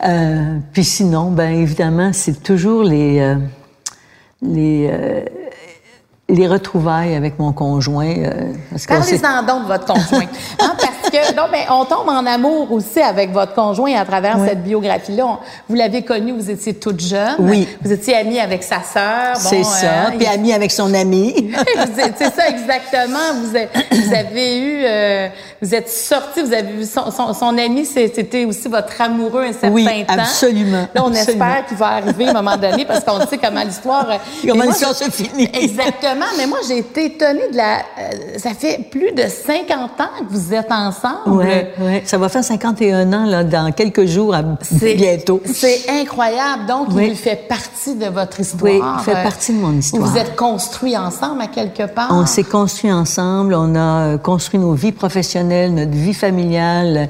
Euh, 0.04 0.60
puis 0.74 0.84
sinon, 0.84 1.32
ben 1.32 1.50
évidemment, 1.50 2.12
c'est 2.14 2.44
toujours 2.44 2.84
les 2.84 3.20
euh, 3.20 3.36
les 4.44 4.88
euh, 4.92 5.26
les 6.30 6.48
retrouvailles 6.48 7.16
avec 7.16 7.40
mon 7.40 7.52
conjoint. 7.52 8.14
euh, 8.16 8.54
Parlez-en 8.88 9.44
donc 9.44 9.64
de 9.64 9.68
votre 9.70 9.86
conjoint. 9.86 10.28
Hein, 10.60 10.76
que, 11.16 11.36
non, 11.36 11.44
mais 11.52 11.66
on 11.70 11.86
tombe 11.86 12.08
en 12.10 12.26
amour 12.26 12.72
aussi 12.72 13.00
avec 13.02 13.32
votre 13.32 13.54
conjoint 13.54 13.94
à 13.96 14.06
travers 14.06 14.38
Oui. 14.40 14.48
cette 14.48 14.64
biographie-là. 14.64 15.40
Vous 15.70 15.76
l'avez 15.76 16.04
connu, 16.04 16.32
vous 16.34 16.50
étiez 16.50 16.74
toute 16.76 17.00
jeune. 17.00 17.36
Oui. 17.40 17.68
Vous 17.82 17.92
étiez 17.92 18.16
amie 18.18 18.40
avec 18.40 18.64
sa 18.64 18.82
sœur. 18.84 19.34
Bon, 19.36 19.40
C'est 19.50 19.64
ça. 19.64 19.86
euh, 19.88 20.18
Puis 20.18 20.28
ami 20.28 20.54
avec 20.54 20.72
son 20.72 20.94
ami. 20.94 21.52
C'est 21.96 22.34
ça 22.34 22.48
exactement. 22.50 23.20
Vous 23.42 23.56
avez, 23.56 23.70
vous 23.92 24.14
avez 24.14 24.58
eu, 24.58 24.82
euh, 24.86 25.28
vous 25.62 25.74
êtes 25.76 25.90
sorti, 25.90 26.42
vous 26.42 26.54
avez 26.54 26.72
vu 26.72 26.86
son, 26.86 27.12
son, 27.12 27.34
son 27.34 27.58
ami, 27.58 27.86
c'était 27.86 28.46
aussi 28.46 28.68
votre 28.68 29.00
amoureux 29.02 29.44
un 29.46 29.54
certain 29.54 29.72
Oui, 29.72 29.86
temps. 30.06 30.14
absolument, 30.18 30.88
Là, 30.94 31.04
on 31.04 31.08
absolument. 31.14 31.46
espère 31.46 31.66
qu'il 31.68 31.78
va 31.78 31.88
arriver 31.88 32.28
à 32.28 32.30
un 32.32 32.34
moment 32.34 32.58
donné 32.58 32.86
parce 32.86 33.04
qu'on 33.04 33.26
sait 33.28 33.38
comment 33.38 33.64
l'histoire. 33.64 34.08
euh, 34.10 34.16
Comment 34.48 34.64
l'histoire 34.66 34.96
se 34.96 35.10
finit. 35.10 35.50
Exactement. 35.54 36.26
Mais 36.38 36.48
moi, 36.48 36.60
j'ai 36.68 36.80
été 36.80 37.06
étonnée 37.06 37.48
de 37.52 37.58
la. 37.58 37.78
euh, 37.78 38.38
ça 38.38 38.52
fait 38.54 38.80
plus 38.90 39.12
de 39.12 39.24
50 39.28 40.02
ans 40.02 40.10
que 40.20 40.26
vous 40.34 40.54
êtes 40.54 40.72
ensemble. 40.72 41.05
Ouais, 41.26 41.74
ouais. 41.80 42.04
Ça 42.06 42.18
va 42.18 42.30
faire 42.30 42.44
51 42.44 43.12
ans 43.14 43.26
là, 43.26 43.44
dans 43.44 43.72
quelques 43.72 44.06
jours, 44.06 44.34
à- 44.36 44.44
bientôt. 44.96 45.42
C'est 45.46 45.90
incroyable. 45.90 46.66
Donc, 46.68 46.88
Oui. 46.92 47.08
il 47.12 47.16
fait 47.16 47.48
partie 47.48 47.96
de 47.96 48.08
votre 48.08 48.40
histoire. 48.40 48.72
Oui, 48.74 48.80
il 49.00 49.04
fait 49.04 49.18
Euh, 49.18 49.24
partie 49.24 49.54
de 49.54 49.60
mon 49.60 49.74
histoire. 49.74 50.04
Vous 50.04 50.18
êtes 50.18 50.36
construits 50.36 50.98
ensemble 50.98 51.42
à 51.42 51.48
quelque 51.48 51.84
part. 51.88 52.10
On 52.12 52.26
s'est 52.26 52.44
construit 52.44 52.92
ensemble, 52.92 53.54
on 53.54 53.76
a 53.76 53.80
euh, 54.14 54.18
construit 54.18 54.60
nos 54.60 54.74
vies 54.74 54.92
professionnelles, 54.92 55.74
notre 55.74 55.92
vie 55.92 56.14
familiale. 56.14 57.10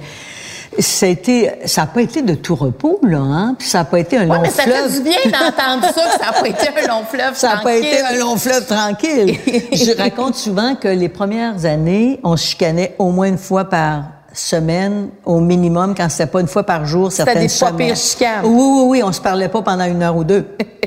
Ça 0.79 1.05
a 1.05 1.09
été, 1.09 1.51
ça 1.65 1.81
n'a 1.81 1.87
pas 1.87 2.01
été 2.01 2.21
de 2.21 2.33
tout 2.35 2.55
repos, 2.55 2.99
là, 3.03 3.19
hein? 3.19 3.55
Puis 3.57 3.67
ça 3.67 3.79
n'a 3.79 3.85
pas 3.85 3.99
été 3.99 4.17
un 4.17 4.25
long 4.25 4.41
mais 4.41 4.49
ça 4.49 4.63
fleuve. 4.63 4.89
fait 4.91 4.97
du 4.97 5.03
bien 5.03 5.19
d'entendre 5.25 5.83
ça, 5.93 6.01
que 6.03 6.23
ça 6.23 6.31
n'a 6.31 6.33
pas 6.33 6.47
été 6.47 6.67
un 6.67 6.87
long 6.87 7.03
fleuve 7.05 7.33
Ça 7.35 7.47
n'a 7.47 7.53
pas 7.57 7.61
tranquille. 7.63 7.85
été 7.85 8.01
un 8.01 8.19
long 8.19 8.37
fleuve 8.37 8.65
tranquille. 8.65 9.39
Je 9.71 9.97
raconte 9.97 10.35
souvent 10.35 10.75
que 10.75 10.87
les 10.87 11.09
premières 11.09 11.65
années, 11.65 12.19
on 12.23 12.35
se 12.35 12.47
chicanait 12.47 12.95
au 12.99 13.09
moins 13.11 13.27
une 13.27 13.37
fois 13.37 13.65
par 13.65 14.03
semaine, 14.33 15.09
au 15.23 15.39
minimum, 15.39 15.95
quand 15.95 16.09
c'était 16.09 16.25
pas 16.27 16.41
une 16.41 16.47
fois 16.47 16.63
par 16.63 16.85
jour, 16.85 17.11
certaines 17.11 17.43
des 17.43 17.47
semaines. 17.47 17.95
chicanes. 17.95 18.43
Oui, 18.43 18.51
oui, 18.53 18.83
oui, 18.87 19.03
on 19.03 19.11
se 19.11 19.21
parlait 19.21 19.47
pas 19.49 19.61
pendant 19.61 19.85
une 19.85 20.03
heure 20.03 20.17
ou 20.17 20.23
deux. 20.23 20.41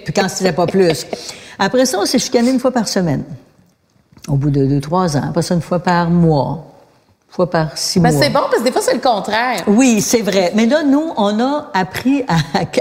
Puis 0.04 0.12
quand 0.12 0.28
c'était 0.28 0.52
pas 0.52 0.66
plus. 0.66 1.06
Après 1.58 1.86
ça, 1.86 1.98
on 1.98 2.04
s'est 2.06 2.18
chicané 2.18 2.50
une 2.50 2.60
fois 2.60 2.70
par 2.72 2.86
semaine. 2.86 3.24
Au 4.28 4.34
bout 4.36 4.50
de 4.50 4.66
deux, 4.66 4.80
trois 4.80 5.16
ans. 5.16 5.22
Après 5.30 5.42
ça, 5.42 5.54
une 5.54 5.62
fois 5.62 5.78
par 5.78 6.10
mois. 6.10 6.67
Fois 7.30 7.48
par 7.50 7.76
six 7.76 8.00
mois. 8.00 8.10
c'est 8.10 8.30
bon 8.30 8.40
parce 8.50 8.58
que 8.58 8.64
des 8.64 8.72
fois, 8.72 8.80
c'est 8.82 8.94
le 8.94 9.00
contraire. 9.00 9.62
Oui, 9.68 10.00
c'est 10.00 10.22
vrai. 10.22 10.50
Mais 10.56 10.66
là, 10.66 10.82
nous, 10.82 11.12
on 11.16 11.38
a 11.40 11.70
appris 11.74 12.24
à, 12.26 12.36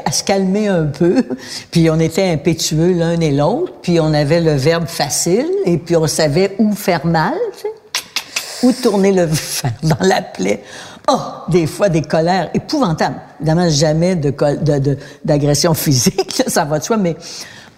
à 0.05 0.11
se 0.11 0.23
calmer 0.23 0.67
un 0.67 0.85
peu. 0.85 1.23
Puis 1.71 1.89
on 1.89 1.99
était 1.99 2.31
impétueux 2.31 2.93
l'un 2.93 3.19
et 3.19 3.31
l'autre. 3.31 3.73
Puis 3.81 3.99
on 3.99 4.13
avait 4.13 4.39
le 4.41 4.53
verbe 4.53 4.87
facile. 4.87 5.47
Et 5.65 5.77
puis 5.77 5.95
on 5.97 6.07
savait 6.07 6.55
où 6.59 6.73
faire 6.73 7.05
mal, 7.05 7.33
tu 7.55 7.63
sais. 7.63 8.65
Où 8.65 8.71
tourner 8.71 9.11
le 9.11 9.27
fer 9.31 9.71
dans 9.83 9.97
la 10.01 10.21
plaie. 10.21 10.63
Oh, 11.09 11.19
des 11.49 11.67
fois, 11.67 11.89
des 11.89 12.01
colères 12.01 12.49
épouvantables. 12.53 13.15
Évidemment, 13.39 13.69
jamais 13.69 14.15
de 14.15 14.31
col- 14.31 14.63
de- 14.63 14.79
de- 14.79 14.97
d'agression 15.23 15.73
physique, 15.75 16.41
ça 16.47 16.65
va 16.65 16.79
de 16.79 16.83
soi, 16.83 16.97
mais... 16.97 17.15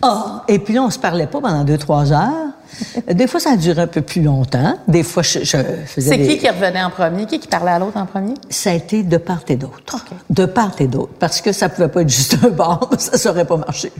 Oh, 0.01 0.23
et 0.47 0.59
puis 0.59 0.73
là, 0.75 0.81
on 0.83 0.89
se 0.89 0.97
parlait 0.99 1.27
pas 1.27 1.41
pendant 1.41 1.63
deux, 1.65 1.77
trois 1.77 2.13
heures. 2.13 2.53
Des 3.13 3.27
fois, 3.27 3.39
ça 3.39 3.51
a 3.51 3.57
duré 3.57 3.81
un 3.81 3.87
peu 3.87 4.01
plus 4.01 4.21
longtemps. 4.21 4.77
Des 4.87 5.03
fois, 5.03 5.23
je, 5.23 5.39
je 5.39 5.57
faisais 5.85 6.09
C'est 6.11 6.17
des- 6.17 6.27
qui 6.27 6.37
qui 6.37 6.49
revenait 6.49 6.81
en 6.83 6.89
premier? 6.89 7.25
Qui 7.25 7.39
qui 7.39 7.47
parlait 7.47 7.71
à 7.71 7.79
l'autre 7.79 7.97
en 7.97 8.05
premier? 8.05 8.33
ça 8.49 8.71
a 8.71 8.73
été 8.73 9.03
de 9.03 9.17
part 9.17 9.43
et 9.47 9.55
d'autre. 9.55 10.05
De 10.29 10.45
part 10.45 10.75
et 10.79 10.87
d'autre. 10.87 11.13
Parce 11.19 11.41
que 11.41 11.51
ça 11.51 11.69
pouvait 11.69 11.87
pas 11.89 12.01
être 12.01 12.09
juste 12.09 12.37
un 12.43 12.49
bord, 12.49 12.89
ça 12.97 13.17
saurait 13.17 13.45
pas 13.45 13.57
marché. 13.57 13.91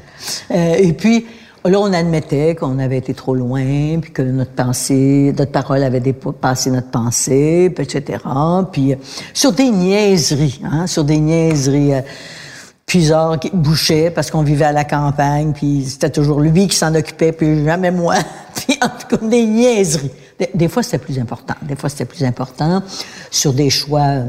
Euh, 0.52 0.76
et 0.78 0.94
puis, 0.94 1.26
là, 1.66 1.80
on 1.80 1.92
admettait 1.94 2.56
qu'on 2.56 2.80
avait 2.80 2.98
été 2.98 3.14
trop 3.14 3.36
loin, 3.36 3.62
puis 4.02 4.12
que 4.12 4.22
notre 4.22 4.52
pensée, 4.52 5.34
notre 5.38 5.52
parole 5.52 5.84
avait 5.84 6.00
dépassé 6.00 6.72
notre 6.72 6.90
pensée, 6.90 7.72
puis 7.76 7.84
etc. 7.86 8.20
Puis, 8.72 8.94
euh, 8.94 8.98
sur 9.34 9.52
des 9.52 9.70
niaiseries, 9.70 10.62
hein, 10.64 10.88
sur 10.88 11.04
des 11.04 11.18
niaiseries... 11.20 11.94
euh, 11.96 12.02
Puisard 12.90 13.40
qui 13.40 13.52
bouchait 13.54 14.10
parce 14.10 14.32
qu'on 14.32 14.42
vivait 14.42 14.66
à 14.66 14.72
la 14.72 14.84
campagne, 14.84 15.54
puis 15.54 15.86
c'était 15.88 16.10
toujours 16.10 16.42
lui 16.42 16.68
qui 16.68 16.76
s'en 16.76 16.96
occupait, 16.96 17.32
puis 17.32 17.64
jamais 17.64 17.92
moi. 17.92 18.16
puis 18.56 18.80
en 18.82 18.90
tout 18.90 19.16
cas, 19.16 19.26
des 19.28 19.46
niaiseries. 19.46 20.12
Des, 20.40 20.50
des 20.56 20.68
fois, 20.68 20.82
c'était 20.82 20.98
plus 20.98 21.20
important. 21.20 21.54
Des 21.62 21.76
fois, 21.76 21.90
c'était 21.90 22.06
plus 22.06 22.24
important 22.24 22.82
sur 23.30 23.54
des 23.54 23.70
choix 23.70 24.02
euh, 24.02 24.26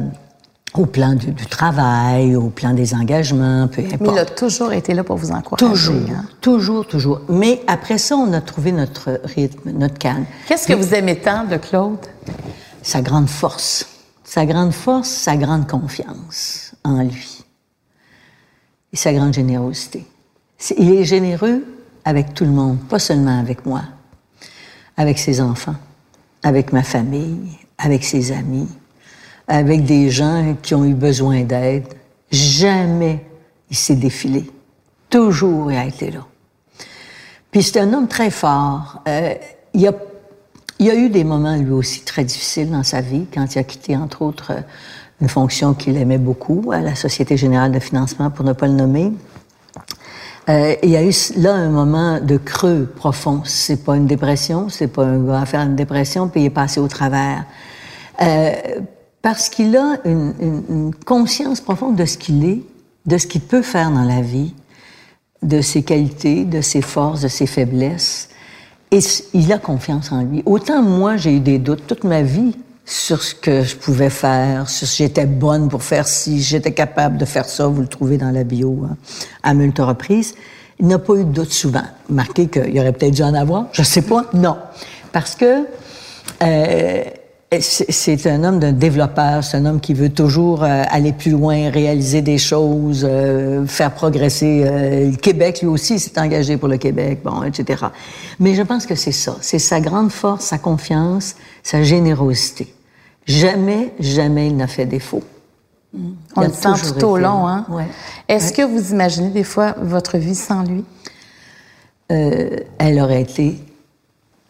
au 0.75 0.85
plan 0.85 1.15
du, 1.15 1.33
du 1.33 1.47
travail, 1.47 2.37
au 2.37 2.51
plan 2.51 2.75
des 2.75 2.93
engagements, 2.93 3.67
peu 3.67 3.81
importe. 3.81 4.01
Mais 4.03 4.09
il 4.13 4.19
a 4.19 4.27
toujours 4.27 4.75
été 4.75 4.93
là 4.93 5.05
pour 5.05 5.17
vous 5.17 5.31
encourager. 5.31 5.67
Toujours, 5.67 6.11
hein? 6.11 6.27
toujours, 6.43 6.87
toujours. 6.87 7.23
Mais 7.31 7.63
après 7.67 7.97
ça, 7.97 8.15
on 8.17 8.31
a 8.35 8.43
trouvé 8.43 8.73
notre 8.73 9.23
rythme, 9.25 9.71
notre 9.73 9.97
calme. 9.97 10.27
Qu'est-ce 10.47 10.69
que 10.69 10.75
vous 10.75 10.95
aimez 10.95 11.17
tant 11.17 11.45
de 11.45 11.57
Claude? 11.57 12.07
Sa 12.83 13.01
grande 13.01 13.31
force. 13.31 13.87
Sa 14.23 14.45
grande 14.45 14.73
force, 14.73 15.09
sa 15.09 15.37
grande 15.37 15.67
confiance 15.67 16.73
en 16.85 17.03
lui. 17.03 17.40
Et 18.93 18.97
sa 18.97 19.13
grande 19.13 19.35
générosité. 19.35 20.05
Il 20.77 20.93
est 20.93 21.05
généreux 21.05 21.65
avec 22.05 22.35
tout 22.35 22.45
le 22.45 22.51
monde, 22.51 22.79
pas 22.89 22.99
seulement 22.99 23.39
avec 23.39 23.65
moi. 23.65 23.83
Avec 24.97 25.19
ses 25.19 25.41
enfants, 25.41 25.77
avec 26.43 26.73
ma 26.73 26.83
famille, 26.83 27.59
avec 27.79 28.05
ses 28.05 28.33
amis, 28.33 28.69
avec 29.49 29.85
des 29.85 30.11
gens 30.11 30.57
qui 30.63 30.75
ont 30.75 30.85
eu 30.85 30.95
besoin 30.95 31.43
d'aide. 31.43 31.87
Jamais 32.31 33.25
il 33.71 33.77
s'est 33.77 33.97
défilé. 33.97 34.51
Toujours 35.09 35.73
il 35.73 35.79
a 35.79 35.85
été 35.85 36.11
là. 36.11 36.27
Puis 37.51 37.63
c'est 37.63 37.81
un 37.81 37.93
homme 37.93 38.09
très 38.09 38.31
fort. 38.31 39.03
Euh, 39.09 39.35
il, 39.75 39.87
a, 39.87 39.93
il 40.79 40.91
a 40.91 40.95
eu 40.95 41.09
des 41.09 41.25
moments, 41.25 41.57
lui 41.57 41.73
aussi, 41.73 42.03
très 42.03 42.25
difficiles 42.25 42.71
dans 42.71 42.83
sa 42.83 43.01
vie, 43.01 43.27
quand 43.33 43.55
il 43.55 43.59
a 43.59 43.65
quitté, 43.65 43.97
entre 43.97 44.23
autres, 44.23 44.53
une 45.21 45.29
fonction 45.29 45.75
qu'il 45.75 45.97
aimait 45.97 46.19
beaucoup, 46.19 46.71
à 46.73 46.81
la 46.81 46.95
Société 46.95 47.37
générale 47.37 47.73
de 47.73 47.79
financement, 47.79 48.31
pour 48.31 48.45
ne 48.45 48.53
pas 48.53 48.67
le 48.67 48.73
nommer. 48.75 49.13
Euh, 50.49 50.75
il 50.83 50.91
y 50.91 50.97
a 50.97 51.05
eu 51.05 51.13
là 51.37 51.53
un 51.55 51.69
moment 51.69 52.19
de 52.21 52.37
creux 52.37 52.91
profond. 52.97 53.43
C'est 53.45 53.85
pas 53.85 53.97
une 53.97 54.07
dépression, 54.07 54.69
c'est 54.69 54.89
pas 54.89 55.05
un 55.05 55.19
gars 55.25 55.41
à 55.43 55.47
faire 55.47 55.61
une 55.61 55.77
dépression, 55.77 56.29
puis 56.29 56.41
il 56.43 56.47
est 56.47 56.51
passé 56.51 56.81
au 56.81 56.89
travers. 56.89 57.45
Euh, 58.23 58.53
parce 59.23 59.49
qu'il 59.51 59.77
a 59.77 59.99
une, 60.05 60.35
une- 60.41 60.95
conscience 61.07 61.61
profonde 61.61 61.97
de 61.97 62.07
ce 62.07 62.17
qu'il 62.17 62.45
est, 62.45 62.63
de 63.07 63.19
ce 63.19 63.27
qu'il 63.27 63.43
peut 63.43 63.63
faire 63.63 63.91
dans 63.91 64.05
la 64.05 64.23
vie, 64.23 64.55
de 65.43 65.61
ses 65.61 65.83
qualités, 65.83 66.45
de 66.45 66.63
ses 66.63 66.83
forces, 66.83 67.21
de 67.21 67.29
ses 67.29 67.47
faiblesses. 67.47 68.31
Et 68.91 69.01
il 69.35 69.53
a 69.53 69.59
confiance 69.59 70.11
en 70.11 70.23
lui. 70.23 70.43
Autant 70.47 70.83
moi, 70.83 71.17
j'ai 71.17 71.37
eu 71.37 71.41
des 71.41 71.59
doutes 71.59 71.87
toute 71.87 72.05
ma 72.05 72.23
vie 72.23 72.57
sur 72.91 73.23
ce 73.23 73.37
que 73.37 73.63
je 73.63 73.77
pouvais 73.77 74.11
faire, 74.11 74.69
sur 74.69 74.85
si 74.85 75.05
j'étais 75.05 75.25
bonne 75.25 75.69
pour 75.69 75.85
faire 75.85 76.09
ci, 76.09 76.43
j'étais 76.43 76.73
capable 76.73 77.19
de 77.19 77.25
faire 77.25 77.45
ça, 77.45 77.69
vous 77.69 77.83
le 77.83 77.87
trouvez 77.87 78.19
dans 78.19 78.33
la 78.33 78.43
bio 78.43 78.81
hein, 78.85 78.97
à 79.45 79.55
multiples 79.55 79.83
reprises. 79.83 80.35
Il 80.81 80.89
n'a 80.89 80.99
pas 80.99 81.15
eu 81.15 81.25
de 81.25 81.31
doute 81.31 81.53
souvent. 81.53 81.85
Marqué 82.09 82.49
qu'il 82.49 82.77
aurait 82.81 82.93
peut-être 82.93 83.15
dû 83.15 83.23
en 83.23 83.35
avoir, 83.35 83.67
je 83.71 83.85
sais 83.85 84.03
pas. 84.03 84.25
Non. 84.35 84.57
Parce 85.13 85.37
que 85.37 85.67
euh, 86.43 87.05
c'est 87.61 88.27
un 88.27 88.43
homme 88.43 88.59
d'un 88.59 88.73
développeur, 88.73 89.45
c'est 89.45 89.57
un 89.57 89.67
homme 89.67 89.81
qui 89.81 89.95
veut 89.95 90.09
toujours 90.09 90.65
euh, 90.65 90.83
aller 90.91 91.13
plus 91.13 91.31
loin, 91.31 91.71
réaliser 91.71 92.23
des 92.23 92.39
choses, 92.39 93.07
euh, 93.09 93.67
faire 93.67 93.93
progresser 93.93 94.65
le 94.65 95.17
Québec. 95.17 95.61
Lui 95.63 95.69
aussi 95.69 96.01
s'est 96.01 96.19
engagé 96.19 96.57
pour 96.57 96.69
le 96.69 96.77
Québec, 96.77 97.21
bon, 97.23 97.45
etc. 97.45 97.85
Mais 98.41 98.57
je 98.57 98.63
pense 98.63 98.85
que 98.85 98.97
c'est 98.97 99.13
ça, 99.13 99.37
c'est 99.43 99.61
sa 99.61 99.81
grande 99.81 100.11
force, 100.11 100.47
sa 100.47 100.59
confiance, 100.59 101.37
sa 101.63 101.85
générosité. 101.85 102.75
Jamais, 103.31 103.93
jamais 104.01 104.49
il 104.49 104.57
n'a 104.57 104.67
fait 104.67 104.87
défaut. 104.87 105.23
On 105.95 105.99
Il 106.37 106.45
a 106.45 106.49
le 106.49 106.53
sent 106.53 106.93
tout 106.99 107.05
au 107.05 107.17
long, 107.17 107.47
hein? 107.47 107.67
Ouais. 107.69 107.87
Est-ce 108.29 108.53
que 108.53 108.63
vous 108.63 108.93
imaginez 108.93 109.31
des 109.31 109.45
fois 109.45 109.75
votre 109.81 110.19
vie 110.19 110.35
sans 110.35 110.63
lui? 110.63 110.85
euh, 112.11 112.57
elle 112.79 113.01
aurait 113.01 113.23
été 113.23 113.59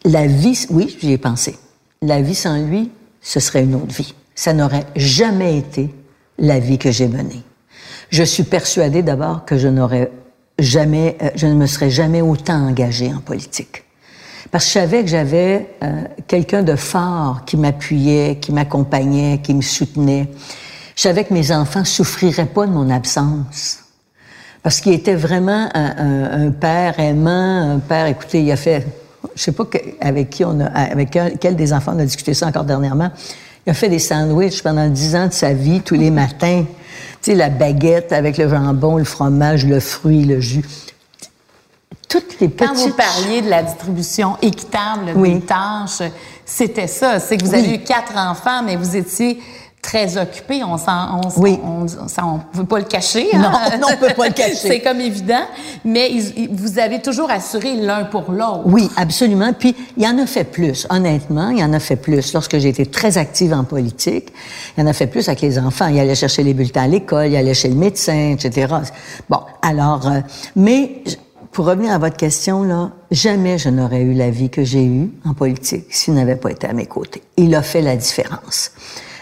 la 0.03 0.27
vie. 0.27 0.65
Oui, 0.69 0.97
j'y 0.99 1.11
ai 1.13 1.17
pensé. 1.17 1.57
La 2.01 2.21
vie 2.21 2.35
sans 2.35 2.57
lui, 2.57 2.91
ce 3.21 3.39
serait 3.39 3.63
une 3.63 3.75
autre 3.75 3.93
vie. 3.93 4.15
Ça 4.35 4.53
n'aurait 4.53 4.85
jamais 4.95 5.57
été 5.57 5.93
la 6.37 6.59
vie 6.59 6.77
que 6.79 6.91
j'ai 6.91 7.07
menée. 7.07 7.43
Je 8.09 8.23
suis 8.23 8.43
persuadée 8.43 9.03
d'abord 9.03 9.45
que 9.45 9.57
je 9.57 9.67
n'aurais 9.67 10.11
jamais, 10.59 11.17
euh, 11.21 11.29
je 11.35 11.47
ne 11.47 11.53
me 11.53 11.67
serais 11.67 11.89
jamais 11.89 12.21
autant 12.21 12.67
engagée 12.67 13.13
en 13.13 13.19
politique. 13.19 13.83
Parce 14.51 14.65
que 14.65 14.69
je 14.69 14.73
savais 14.73 15.01
que 15.03 15.07
j'avais 15.09 15.67
euh, 15.81 16.01
quelqu'un 16.27 16.61
de 16.61 16.75
fort 16.75 17.43
qui 17.45 17.55
m'appuyait, 17.57 18.37
qui 18.41 18.51
m'accompagnait, 18.51 19.39
qui 19.41 19.53
me 19.53 19.61
soutenait. 19.61 20.27
Je 20.95 21.01
savais 21.03 21.23
que 21.23 21.33
mes 21.33 21.51
enfants 21.53 21.85
souffriraient 21.85 22.45
pas 22.45 22.65
de 22.67 22.71
mon 22.71 22.89
absence. 22.89 23.79
Parce 24.61 24.81
qu'il 24.81 24.91
était 24.93 25.15
vraiment 25.15 25.69
un, 25.73 25.97
un- 25.97 26.47
un 26.47 26.51
père 26.51 26.99
aimant, 26.99 27.71
un 27.75 27.79
père, 27.79 28.05
écoutez, 28.07 28.43
il 28.43 28.51
a 28.51 28.57
fait, 28.57 28.85
je 29.35 29.41
sais 29.41 29.53
pas 29.53 29.63
avec 30.01 30.29
qui 30.29 30.43
on 30.45 30.59
a, 30.59 30.65
avec 30.65 31.17
quel 31.39 31.55
des 31.55 31.73
enfants 31.73 31.93
on 31.95 31.99
a 31.99 32.05
discuté 32.05 32.33
ça 32.33 32.47
encore 32.47 32.65
dernièrement, 32.65 33.09
il 33.65 33.69
a 33.71 33.73
fait 33.73 33.89
des 33.89 33.99
sandwichs 33.99 34.61
pendant 34.61 34.87
dix 34.89 35.15
ans 35.15 35.27
de 35.27 35.33
sa 35.33 35.53
vie, 35.53 35.81
tous 35.81 35.95
les 35.95 36.11
matins. 36.11 36.65
Tu 37.23 37.31
sais, 37.31 37.35
la 37.35 37.49
baguette 37.49 38.11
avec 38.11 38.37
le 38.37 38.49
jambon, 38.49 38.97
le 38.97 39.03
fromage, 39.03 39.65
le 39.65 39.79
fruit, 39.79 40.25
le 40.25 40.39
jus. 40.41 40.65
Toutes 42.11 42.39
les 42.41 42.49
petites... 42.49 42.67
Quand 42.67 42.75
vous 42.75 42.93
parliez 42.93 43.41
de 43.41 43.49
la 43.49 43.63
distribution 43.63 44.35
équitable 44.41 45.13
Oui. 45.15 45.35
des 45.35 45.41
tâches, 45.41 46.01
c'était 46.45 46.87
ça. 46.87 47.19
C'est 47.19 47.37
que 47.37 47.45
vous 47.45 47.51
Oui. 47.53 47.59
avez 47.59 47.75
eu 47.75 47.79
quatre 47.79 48.17
enfants, 48.17 48.61
mais 48.65 48.75
vous 48.75 48.95
étiez 48.97 49.39
très 49.81 50.15
occupés. 50.17 50.61
On 50.63 50.77
s'en, 50.77 51.21
on, 51.23 51.41
Oui. 51.41 51.57
on, 51.63 51.87
ça, 51.87 52.23
on 52.25 52.39
peut 52.55 52.65
pas 52.65 52.79
le 52.79 52.85
cacher. 52.85 53.29
Non, 53.33 53.45
hein? 53.47 53.77
non, 53.81 53.87
on 53.93 53.97
peut 53.97 54.13
pas 54.13 54.27
le 54.27 54.33
cacher. 54.33 54.55
C'est 54.61 54.81
comme 54.81 54.99
évident. 55.01 55.41
Mais 55.85 56.11
ils- 56.11 56.49
vous 56.51 56.77
avez 56.77 57.01
toujours 57.01 57.31
assuré 57.31 57.75
l'un 57.75 58.03
pour 58.03 58.31
l'autre. 58.31 58.61
Oui, 58.65 58.89
absolument. 58.97 59.53
Puis 59.57 59.75
il 59.97 60.03
y 60.03 60.07
en 60.07 60.19
a 60.19 60.25
fait 60.27 60.43
plus, 60.43 60.85
honnêtement, 60.91 61.49
il 61.49 61.59
y 61.59 61.63
en 61.63 61.73
a 61.73 61.79
fait 61.79 61.95
plus. 61.95 62.33
Lorsque 62.33 62.59
j'ai 62.59 62.69
été 62.69 62.85
très 62.85 63.17
active 63.17 63.53
en 63.53 63.63
politique, 63.63 64.31
il 64.77 64.81
y 64.81 64.83
en 64.83 64.87
a 64.87 64.93
fait 64.93 65.07
plus 65.07 65.27
avec 65.29 65.41
les 65.41 65.57
enfants. 65.57 65.87
Il 65.87 65.99
allait 65.99 66.13
chercher 66.13 66.43
les 66.43 66.53
bulletins 66.53 66.83
à 66.83 66.87
l'école, 66.87 67.27
il 67.27 67.35
allait 67.35 67.53
chez 67.55 67.69
le 67.69 67.75
médecin, 67.75 68.35
etc. 68.37 68.67
Bon, 69.29 69.39
alors, 69.63 70.07
euh, 70.07 70.19
mais 70.55 71.01
pour 71.51 71.65
revenir 71.65 71.91
à 71.91 71.97
votre 71.97 72.15
question, 72.15 72.63
là, 72.63 72.91
jamais 73.11 73.57
je 73.57 73.69
n'aurais 73.69 74.01
eu 74.01 74.13
la 74.13 74.29
vie 74.29 74.49
que 74.49 74.63
j'ai 74.63 74.85
eue 74.85 75.11
en 75.25 75.33
politique 75.33 75.85
s'il 75.89 76.13
n'avait 76.13 76.37
pas 76.37 76.51
été 76.51 76.67
à 76.67 76.73
mes 76.73 76.85
côtés. 76.85 77.21
Il 77.37 77.53
a 77.55 77.61
fait 77.61 77.81
la 77.81 77.95
différence. 77.95 78.71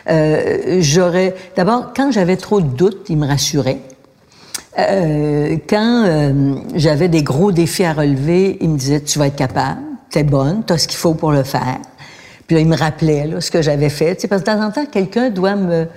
Euh, 0.09 0.77
j'aurais, 0.79 1.35
d'abord, 1.55 1.91
quand 1.95 2.11
j'avais 2.11 2.37
trop 2.37 2.61
de 2.61 2.67
doutes, 2.67 3.07
il 3.09 3.17
me 3.17 3.27
rassurait. 3.27 3.79
Euh, 4.77 5.57
quand 5.67 6.05
euh, 6.05 6.55
j'avais 6.75 7.09
des 7.09 7.23
gros 7.23 7.51
défis 7.51 7.83
à 7.83 7.93
relever, 7.93 8.57
il 8.61 8.69
me 8.69 8.77
disait 8.77 9.01
tu 9.01 9.17
vas 9.17 9.27
être 9.27 9.35
capable, 9.35 9.81
t'es 10.11 10.23
bonne, 10.23 10.63
t'as 10.63 10.77
ce 10.77 10.87
qu'il 10.87 10.97
faut 10.97 11.15
pour 11.15 11.31
le 11.31 11.43
faire. 11.43 11.79
Puis 12.47 12.55
là, 12.55 12.61
il 12.61 12.67
me 12.67 12.77
rappelait 12.77 13.27
là, 13.27 13.41
ce 13.41 13.51
que 13.51 13.61
j'avais 13.61 13.89
fait. 13.89 14.15
Tu 14.15 14.21
sais, 14.21 14.27
parce 14.27 14.43
que 14.43 14.49
de 14.49 14.55
temps 14.55 14.63
en 14.63 14.71
temps, 14.71 14.85
quelqu'un 14.85 15.29
doit 15.29 15.55
me 15.55 15.87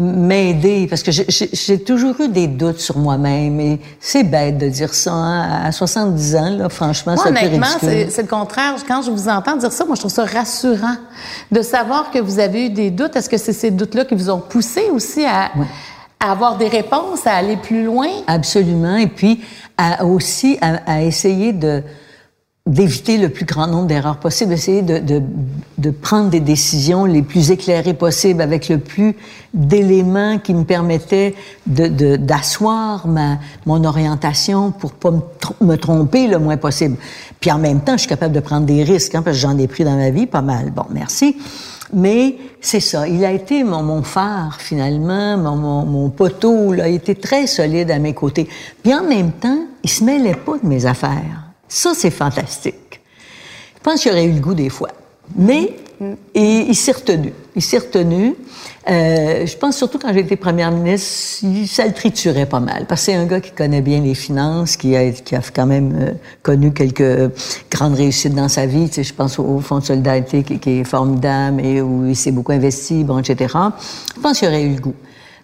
m'aider 0.00 0.86
parce 0.88 1.02
que 1.02 1.10
j'ai- 1.12 1.78
toujours 1.84 2.14
eu 2.20 2.28
des 2.28 2.46
doutes 2.46 2.80
sur 2.80 2.96
moi-même 2.96 3.60
et 3.60 3.80
c'est 4.00 4.24
bête 4.24 4.56
de 4.56 4.68
dire 4.68 4.94
ça 4.94 5.12
hein, 5.12 5.64
à 5.66 5.72
70 5.72 6.36
ans 6.36 6.50
là 6.56 6.68
franchement 6.70 7.14
Moi, 7.16 7.26
honnêtement, 7.28 7.66
c'est 7.78 8.22
le 8.22 8.26
contraire. 8.26 8.74
Quand 8.88 9.02
je 9.02 9.10
vous 9.10 9.28
entends 9.28 9.56
dire 9.56 9.70
ça, 9.70 9.84
moi, 9.84 9.94
je 9.96 10.00
trouve 10.00 10.10
ça 10.12 10.24
rassurant 10.24 10.96
de 11.52 11.60
savoir 11.60 12.10
que 12.10 12.18
vous 12.18 12.38
avez 12.38 12.66
eu 12.66 12.70
des 12.70 12.90
doutes. 12.90 13.14
Est-ce 13.14 13.28
que 13.28 13.36
c'est 13.36 13.52
ces 13.52 13.70
doutes-là 13.70 14.06
qui 14.06 14.14
vous 14.14 14.30
ont 14.30 14.40
poussé 14.40 14.84
aussi 14.92 15.24
à, 15.24 15.50
à 16.18 16.32
avoir 16.32 16.56
des 16.56 16.68
réponses, 16.68 17.26
à 17.26 17.32
aller 17.34 17.56
plus 17.58 17.84
loin? 17.84 18.08
Absolument. 18.26 18.96
Et 18.96 19.06
puis 19.08 19.42
à, 19.76 20.04
aussi 20.06 20.56
à, 20.62 20.80
à 20.86 21.02
essayer 21.02 21.52
de 21.52 21.82
d'éviter 22.70 23.18
le 23.18 23.28
plus 23.30 23.44
grand 23.44 23.66
nombre 23.66 23.88
d'erreurs 23.88 24.18
possibles, 24.18 24.52
essayer 24.52 24.82
de, 24.82 24.98
de, 24.98 25.20
de 25.78 25.90
prendre 25.90 26.30
des 26.30 26.38
décisions 26.38 27.04
les 27.04 27.22
plus 27.22 27.50
éclairées 27.50 27.94
possibles 27.94 28.40
avec 28.40 28.68
le 28.68 28.78
plus 28.78 29.16
d'éléments 29.52 30.38
qui 30.38 30.54
me 30.54 30.62
permettaient 30.62 31.34
de, 31.66 31.88
de- 31.88 32.14
d'asseoir 32.16 33.08
ma, 33.08 33.38
mon 33.66 33.82
orientation 33.84 34.70
pour 34.70 34.92
pas 34.92 35.10
me, 35.10 35.20
me 35.60 35.76
tromper 35.76 36.28
le 36.28 36.38
moins 36.38 36.56
possible. 36.56 36.96
Puis 37.40 37.50
en 37.50 37.58
même 37.58 37.80
temps, 37.80 37.94
je 37.94 38.02
suis 38.02 38.08
capable 38.08 38.34
de 38.34 38.40
prendre 38.40 38.66
des 38.66 38.84
risques, 38.84 39.16
hein, 39.16 39.22
parce 39.22 39.36
que 39.36 39.42
j'en 39.42 39.58
ai 39.58 39.66
pris 39.66 39.82
dans 39.82 39.96
ma 39.96 40.10
vie 40.10 40.26
pas 40.26 40.42
mal. 40.42 40.70
Bon, 40.70 40.84
merci. 40.90 41.36
Mais 41.92 42.36
c'est 42.60 42.78
ça, 42.78 43.08
il 43.08 43.24
a 43.24 43.32
été 43.32 43.64
mon, 43.64 43.82
mon 43.82 44.04
phare 44.04 44.60
finalement, 44.60 45.36
mon, 45.36 45.56
mon, 45.56 45.84
mon 45.86 46.08
poteau, 46.08 46.72
il 46.72 46.94
était 46.94 47.16
très 47.16 47.48
solide 47.48 47.90
à 47.90 47.98
mes 47.98 48.14
côtés. 48.14 48.48
Puis 48.84 48.94
en 48.94 49.02
même 49.02 49.32
temps, 49.32 49.58
il 49.82 49.90
se 49.90 50.04
mêlait 50.04 50.36
pas 50.36 50.56
de 50.62 50.68
mes 50.68 50.86
affaires. 50.86 51.49
Ça, 51.70 51.94
c'est 51.94 52.10
fantastique. 52.10 53.00
Je 53.76 53.80
pense 53.82 54.02
qu'il 54.02 54.10
aurait 54.10 54.24
eu 54.24 54.32
le 54.32 54.40
goût 54.40 54.54
des 54.54 54.68
fois. 54.68 54.90
Mais 55.36 55.72
et, 56.34 56.66
il 56.68 56.74
s'est 56.74 56.92
retenu. 56.92 57.32
Il 57.54 57.62
s'est 57.62 57.78
retenu. 57.78 58.34
Euh, 58.88 59.46
je 59.46 59.56
pense 59.56 59.76
surtout 59.76 59.98
quand 59.98 60.12
j'ai 60.12 60.20
été 60.20 60.34
première 60.34 60.72
ministre, 60.72 61.46
ça 61.66 61.86
le 61.86 61.92
triturait 61.92 62.46
pas 62.46 62.58
mal. 62.58 62.86
Parce 62.86 63.02
que 63.02 63.12
c'est 63.12 63.14
un 63.14 63.24
gars 63.26 63.40
qui 63.40 63.52
connaît 63.52 63.82
bien 63.82 64.00
les 64.00 64.14
finances, 64.14 64.76
qui 64.76 64.96
a, 64.96 65.12
quand 65.54 65.66
même 65.66 65.96
euh, 66.00 66.12
connu 66.42 66.72
quelques 66.72 67.30
grandes 67.70 67.94
réussites 67.94 68.34
dans 68.34 68.48
sa 68.48 68.66
vie. 68.66 68.90
Je 68.92 69.12
pense 69.12 69.38
au, 69.38 69.60
Fonds 69.60 69.78
de 69.78 69.84
solidarité 69.84 70.42
qui, 70.42 70.58
qui 70.58 70.80
est 70.80 70.84
formidable 70.84 71.64
et 71.64 71.80
où 71.80 72.06
il 72.06 72.16
s'est 72.16 72.32
beaucoup 72.32 72.52
investi, 72.52 73.06
etc. 73.18 73.54
Je 74.16 74.20
pense 74.20 74.40
qu'il 74.40 74.48
aurait 74.48 74.62
eu 74.62 74.74
le 74.74 74.80
goût. 74.80 74.94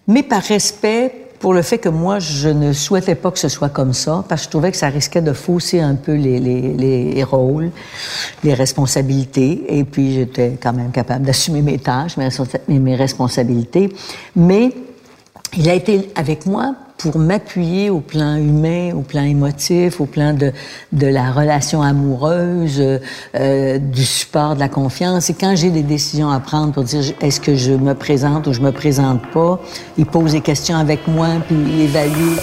Mais 0.07 0.23
par 0.23 0.41
respect 0.41 1.26
pour 1.39 1.53
le 1.53 1.61
fait 1.61 1.77
que 1.77 1.89
moi, 1.89 2.19
je 2.19 2.49
ne 2.49 2.73
souhaitais 2.73 3.15
pas 3.15 3.31
que 3.31 3.39
ce 3.39 3.49
soit 3.49 3.69
comme 3.69 3.93
ça, 3.93 4.23
parce 4.27 4.41
que 4.41 4.45
je 4.45 4.49
trouvais 4.49 4.71
que 4.71 4.77
ça 4.77 4.89
risquait 4.89 5.21
de 5.21 5.33
fausser 5.33 5.79
un 5.79 5.95
peu 5.95 6.13
les, 6.15 6.39
les, 6.39 6.73
les 6.73 7.23
rôles, 7.23 7.71
les 8.43 8.53
responsabilités. 8.53 9.65
Et 9.77 9.83
puis, 9.83 10.13
j'étais 10.13 10.57
quand 10.61 10.73
même 10.73 10.91
capable 10.91 11.25
d'assumer 11.25 11.61
mes 11.61 11.77
tâches, 11.77 12.17
mes, 12.17 12.79
mes 12.79 12.95
responsabilités. 12.95 13.93
Mais 14.35 14.71
il 15.55 15.69
a 15.69 15.73
été 15.73 16.09
avec 16.15 16.45
moi 16.45 16.75
pour 16.97 17.19
m'appuyer 17.19 17.89
au 17.89 17.99
plan 17.99 18.35
humain, 18.35 18.91
au 18.95 19.01
plan 19.01 19.23
émotif, 19.23 20.01
au 20.01 20.05
plan 20.05 20.33
de, 20.33 20.51
de 20.91 21.07
la 21.07 21.31
relation 21.31 21.81
amoureuse, 21.81 22.81
euh, 23.35 23.77
du 23.77 24.03
support, 24.03 24.55
de 24.55 24.59
la 24.59 24.69
confiance. 24.69 25.29
Et 25.29 25.33
quand 25.33 25.55
j'ai 25.55 25.69
des 25.69 25.83
décisions 25.83 26.29
à 26.29 26.39
prendre 26.39 26.73
pour 26.73 26.83
dire 26.83 27.03
est-ce 27.21 27.39
que 27.39 27.55
je 27.55 27.73
me 27.73 27.93
présente 27.93 28.47
ou 28.47 28.53
je 28.53 28.61
me 28.61 28.71
présente 28.71 29.21
pas, 29.31 29.59
il 29.97 30.05
pose 30.05 30.31
des 30.31 30.41
questions 30.41 30.77
avec 30.77 31.07
moi, 31.07 31.27
puis 31.47 31.55
il 31.55 31.81
évalue. 31.81 32.37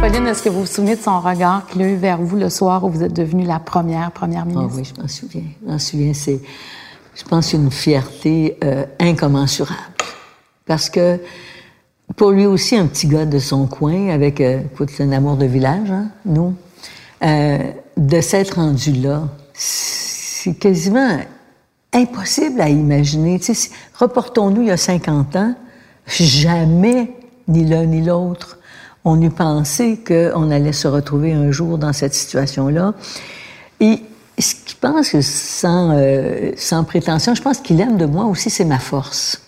Pauline, 0.00 0.26
est-ce 0.28 0.42
que 0.42 0.48
vous 0.48 0.60
vous 0.60 0.66
souvenez 0.66 0.96
de 0.96 1.00
son 1.00 1.20
regard 1.20 1.66
qu'il 1.66 1.82
a 1.82 1.88
eu 1.88 1.96
vers 1.96 2.18
vous 2.18 2.36
le 2.36 2.48
soir 2.50 2.84
où 2.84 2.88
vous 2.88 3.02
êtes 3.02 3.12
devenue 3.12 3.44
la 3.44 3.58
première 3.58 4.10
première 4.12 4.46
ministre? 4.46 4.70
Ah 4.72 4.76
oui, 4.76 4.84
je 4.96 5.02
m'en 5.02 5.08
souviens. 5.08 5.42
Je 5.60 5.70
m'en 5.70 5.78
souviens. 5.78 6.14
C'est 6.14 6.40
je 7.18 7.24
pense, 7.24 7.52
une 7.52 7.70
fierté 7.70 8.56
euh, 8.62 8.84
incommensurable. 9.00 9.80
Parce 10.66 10.88
que 10.88 11.18
pour 12.16 12.30
lui 12.30 12.46
aussi, 12.46 12.76
un 12.76 12.86
petit 12.86 13.08
gars 13.08 13.26
de 13.26 13.38
son 13.38 13.66
coin, 13.66 14.10
avec 14.10 14.40
euh, 14.40 14.60
un 15.00 15.12
amour 15.12 15.36
de 15.36 15.46
village, 15.46 15.90
hein, 15.90 16.08
nous, 16.24 16.54
euh, 17.24 17.58
de 17.96 18.20
s'être 18.20 18.54
rendu 18.56 18.92
là, 18.92 19.28
c'est 19.52 20.54
quasiment 20.54 21.18
impossible 21.92 22.60
à 22.60 22.68
imaginer. 22.68 23.40
Tu 23.40 23.52
reportons-nous 23.98 24.62
il 24.62 24.68
y 24.68 24.70
a 24.70 24.76
50 24.76 25.36
ans, 25.36 25.54
jamais, 26.06 27.12
ni 27.48 27.64
l'un 27.64 27.86
ni 27.86 28.02
l'autre, 28.02 28.58
on 29.04 29.20
eût 29.20 29.30
pensé 29.30 29.98
qu'on 30.06 30.50
allait 30.50 30.72
se 30.72 30.86
retrouver 30.86 31.32
un 31.32 31.50
jour 31.50 31.78
dans 31.78 31.92
cette 31.92 32.14
situation-là. 32.14 32.94
Et 33.80 34.02
ce 34.42 34.54
qu'il 34.54 34.76
pense, 34.76 35.18
sans, 35.20 35.90
euh, 35.92 36.52
sans 36.56 36.84
prétention, 36.84 37.34
je 37.34 37.42
pense 37.42 37.58
qu'il 37.58 37.80
aime 37.80 37.96
de 37.96 38.06
moi 38.06 38.24
aussi, 38.26 38.50
c'est 38.50 38.64
ma 38.64 38.78
force. 38.78 39.40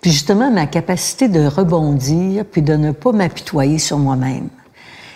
Puis 0.00 0.10
justement, 0.10 0.50
ma 0.50 0.66
capacité 0.66 1.28
de 1.28 1.46
rebondir, 1.46 2.44
puis 2.44 2.62
de 2.62 2.74
ne 2.74 2.92
pas 2.92 3.12
m'apitoyer 3.12 3.78
sur 3.78 3.98
moi-même. 3.98 4.48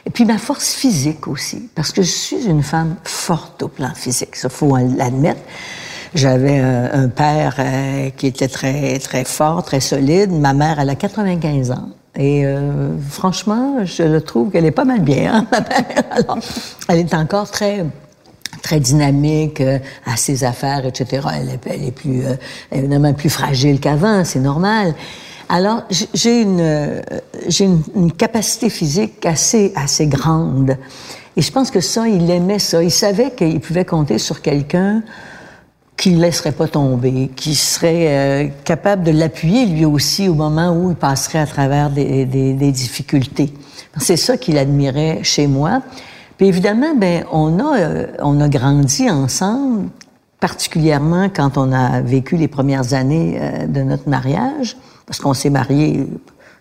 Et 0.07 0.11
puis 0.11 0.25
ma 0.25 0.39
force 0.39 0.73
physique 0.73 1.29
aussi, 1.29 1.69
parce 1.75 1.93
que 1.93 2.03
je 2.03 2.11
suis 2.11 2.47
une 2.47 2.63
femme 2.63 2.97
forte 3.05 3.63
au 3.63 3.69
plan 3.69 3.93
physique, 3.95 4.37
ça 4.37 4.49
faut 4.49 4.75
l'admettre. 4.77 5.43
J'avais 6.15 6.59
un, 6.59 7.09
père 7.09 7.57
euh, 7.59 8.09
qui 8.17 8.29
était 8.29 8.49
très 8.49 8.99
très 8.99 9.25
fort, 9.25 9.63
très 9.63 9.81
solide. 9.81 10.31
Ma 10.33 10.55
mère, 10.55 10.81
elle 10.81 10.89
a 10.89 10.95
95 10.95 11.71
ans. 11.71 11.91
Et 12.17 12.47
euh, 12.47 12.97
franchement, 13.11 13.85
je 13.85 14.05
le 14.05 14.23
trouve 14.23 14.51
qu'elle 14.51 14.65
est 14.65 14.71
pas 14.71 14.87
mal 14.87 15.01
bien, 15.01 15.35
hein, 15.35 15.47
ma 15.53 15.61
mère. 15.61 16.05
Alors, 16.11 16.39
elle 16.89 17.01
est 17.01 17.13
encore 17.13 17.51
très 17.51 17.85
très 18.69 18.81
dynamique 18.81 19.63
euh, 19.63 19.79
à 20.05 20.19
ses 20.19 20.45
affaires, 20.45 20.85
etc. 20.85 21.27
Elle 21.35 21.49
est, 21.49 21.75
elle 21.75 21.85
est 21.85 21.91
plus, 21.91 22.23
euh, 22.27 22.35
évidemment 22.71 23.15
plus 23.15 23.31
fragile 23.31 23.81
qu'avant, 23.81 24.27
c'est 24.27 24.41
normal. 24.41 24.95
Alors, 25.49 25.85
j'ai 26.13 26.43
une, 26.43 26.61
euh, 26.61 27.01
j'ai 27.47 27.65
une, 27.65 27.83
une, 27.97 28.13
capacité 28.13 28.69
physique 28.69 29.25
assez, 29.25 29.73
assez 29.75 30.07
grande. 30.07 30.77
Et 31.35 31.41
je 31.41 31.51
pense 31.51 31.71
que 31.71 31.81
ça, 31.81 32.07
il 32.07 32.31
aimait 32.31 32.59
ça. 32.59 32.83
Il 32.83 32.91
savait 32.91 33.31
qu'il 33.31 33.59
pouvait 33.61 33.87
compter 33.87 34.19
sur 34.19 34.43
quelqu'un 34.43 35.03
qui 35.97 36.11
ne 36.11 36.21
laisserait 36.21 36.53
pas 36.53 36.69
tomber, 36.69 37.31
qui 37.35 37.55
serait 37.55 38.53
capable 38.65 39.03
de 39.03 39.11
l'appuyer 39.11 39.67
lui 39.67 39.85
aussi 39.85 40.29
au 40.29 40.35
moment 40.35 40.71
où 40.71 40.91
il 40.91 40.97
passerait 40.97 41.41
à 41.41 41.47
travers 41.47 41.91
des, 41.91 42.25
des, 42.25 42.53
des 42.53 42.71
difficultés. 42.71 43.53
C'est 43.97 44.17
ça 44.17 44.37
qu'il 44.37 44.59
admirait 44.59 45.21
chez 45.25 45.47
moi. 45.47 45.83
Puis 46.39 46.47
évidemment, 46.47 46.95
ben 46.97 47.25
on 47.33 47.59
a 47.59 47.79
euh, 47.79 48.07
on 48.21 48.41
a 48.41 48.49
grandi 48.49 49.11
ensemble, 49.11 49.89
particulièrement 50.41 51.29
quand 51.29 51.59
on 51.59 51.73
a 51.73 52.01
vécu 52.01 52.37
les 52.37 52.49
premières 52.49 52.95
années 52.95 53.39
euh, 53.41 53.67
de 53.67 53.83
notre 53.83 54.09
mariage, 54.09 54.77
parce 55.05 55.19
qu'on 55.19 55.35
s'est 55.35 55.51
mariés. 55.51 56.07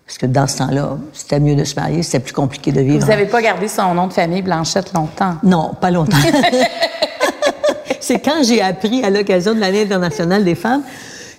Parce 0.05 0.17
que 0.17 0.25
dans 0.25 0.47
ce 0.47 0.57
temps-là, 0.59 0.97
c'était 1.13 1.39
mieux 1.39 1.55
de 1.55 1.63
se 1.63 1.75
marier, 1.75 2.01
c'était 2.01 2.21
plus 2.21 2.33
compliqué 2.33 2.71
de 2.71 2.81
vivre. 2.81 3.03
Vous 3.03 3.11
n'avez 3.11 3.25
pas 3.25 3.41
gardé 3.41 3.67
son 3.67 3.93
nom 3.93 4.07
de 4.07 4.13
famille 4.13 4.41
Blanchette 4.41 4.93
longtemps? 4.93 5.35
Non, 5.43 5.73
pas 5.79 5.91
longtemps. 5.91 6.17
C'est 7.99 8.19
quand 8.19 8.41
j'ai 8.41 8.61
appris 8.61 9.03
à 9.03 9.09
l'occasion 9.09 9.53
de 9.53 9.59
l'année 9.59 9.83
internationale 9.83 10.45
des 10.45 10.55
femmes 10.55 10.81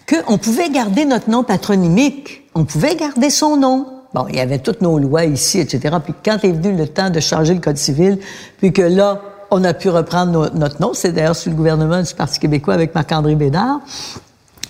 qu'on 0.07 0.37
pouvait 0.37 0.69
garder 0.69 1.07
notre 1.07 1.31
nom 1.31 1.43
patronymique. 1.43 2.43
On 2.55 2.65
pouvait 2.65 2.95
garder 2.95 3.31
son 3.31 3.57
nom. 3.57 3.87
Il 4.29 4.37
y 4.37 4.41
avait 4.41 4.59
toutes 4.59 4.81
nos 4.81 4.99
lois 4.99 5.25
ici, 5.25 5.61
etc. 5.61 5.97
Puis 6.03 6.15
quand 6.25 6.45
est 6.45 6.53
venu 6.53 6.77
le 6.77 6.89
temps 6.89 7.11
de 7.11 7.21
changer 7.21 7.55
le 7.55 7.61
Code 7.61 7.77
civil, 7.77 8.19
puis 8.59 8.73
que 8.73 8.83
là, 8.83 9.21
on 9.51 9.65
a 9.65 9.73
pu 9.75 9.89
reprendre 9.89 10.51
notre 10.55 10.81
nom, 10.81 10.93
c'est 10.95 11.13
d'ailleurs 11.13 11.37
sous 11.37 11.51
le 11.51 11.57
gouvernement 11.57 12.03
du 12.03 12.15
Parti 12.15 12.39
québécois 12.39 12.75
avec 12.75 12.95
Marc-André 12.95 13.35
Bédard. 13.35 13.81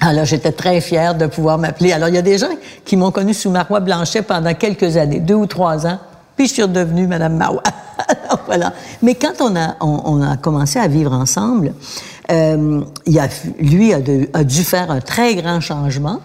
Alors, 0.00 0.24
j'étais 0.24 0.52
très 0.52 0.80
fière 0.80 1.16
de 1.16 1.26
pouvoir 1.26 1.58
m'appeler. 1.58 1.92
Alors, 1.92 2.08
il 2.08 2.14
y 2.14 2.18
a 2.18 2.22
des 2.22 2.38
gens 2.38 2.46
qui 2.84 2.96
m'ont 2.96 3.10
connu 3.10 3.34
sous 3.34 3.50
Marois 3.50 3.80
Blanchet 3.80 4.22
pendant 4.22 4.54
quelques 4.54 4.96
années, 4.96 5.18
deux 5.18 5.34
ou 5.34 5.46
trois 5.46 5.86
ans, 5.86 5.98
puis 6.36 6.46
je 6.46 6.52
suis 6.52 6.62
redevenue 6.62 7.08
Madame 7.08 7.36
Marois. 7.36 7.62
voilà. 8.46 8.72
Mais 9.02 9.16
quand 9.16 9.40
on 9.40 9.56
a, 9.56 10.36
commencé 10.36 10.78
à 10.78 10.86
vivre 10.86 11.12
ensemble, 11.12 11.74
euh, 12.30 12.80
il 13.06 13.18
a, 13.18 13.26
lui 13.58 13.92
a 13.92 14.44
dû 14.44 14.62
faire 14.62 14.92
un 14.92 15.00
très 15.00 15.34
grand 15.34 15.60
changement 15.60 16.20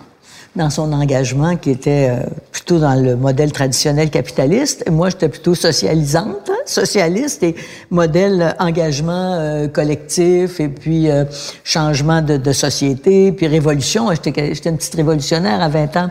dans 0.55 0.69
son 0.69 0.93
engagement 0.93 1.55
qui 1.55 1.71
était 1.71 2.09
euh, 2.09 2.23
plutôt 2.51 2.79
dans 2.79 2.93
le 2.93 3.15
modèle 3.15 3.51
traditionnel 3.51 4.09
capitaliste. 4.09 4.89
moi, 4.89 5.09
j'étais 5.09 5.29
plutôt 5.29 5.55
socialisante, 5.55 6.49
hein, 6.49 6.57
socialiste 6.65 7.41
et 7.43 7.55
modèle 7.89 8.55
engagement 8.59 9.33
euh, 9.33 9.67
collectif 9.67 10.59
et 10.59 10.67
puis 10.67 11.09
euh, 11.09 11.25
changement 11.63 12.21
de, 12.21 12.37
de, 12.37 12.51
société, 12.51 13.31
puis 13.31 13.47
révolution. 13.47 14.11
J'étais, 14.11 14.53
j'étais 14.53 14.69
une 14.69 14.77
petite 14.77 14.95
révolutionnaire 14.95 15.61
à 15.61 15.69
20 15.69 15.97
ans. 15.97 16.09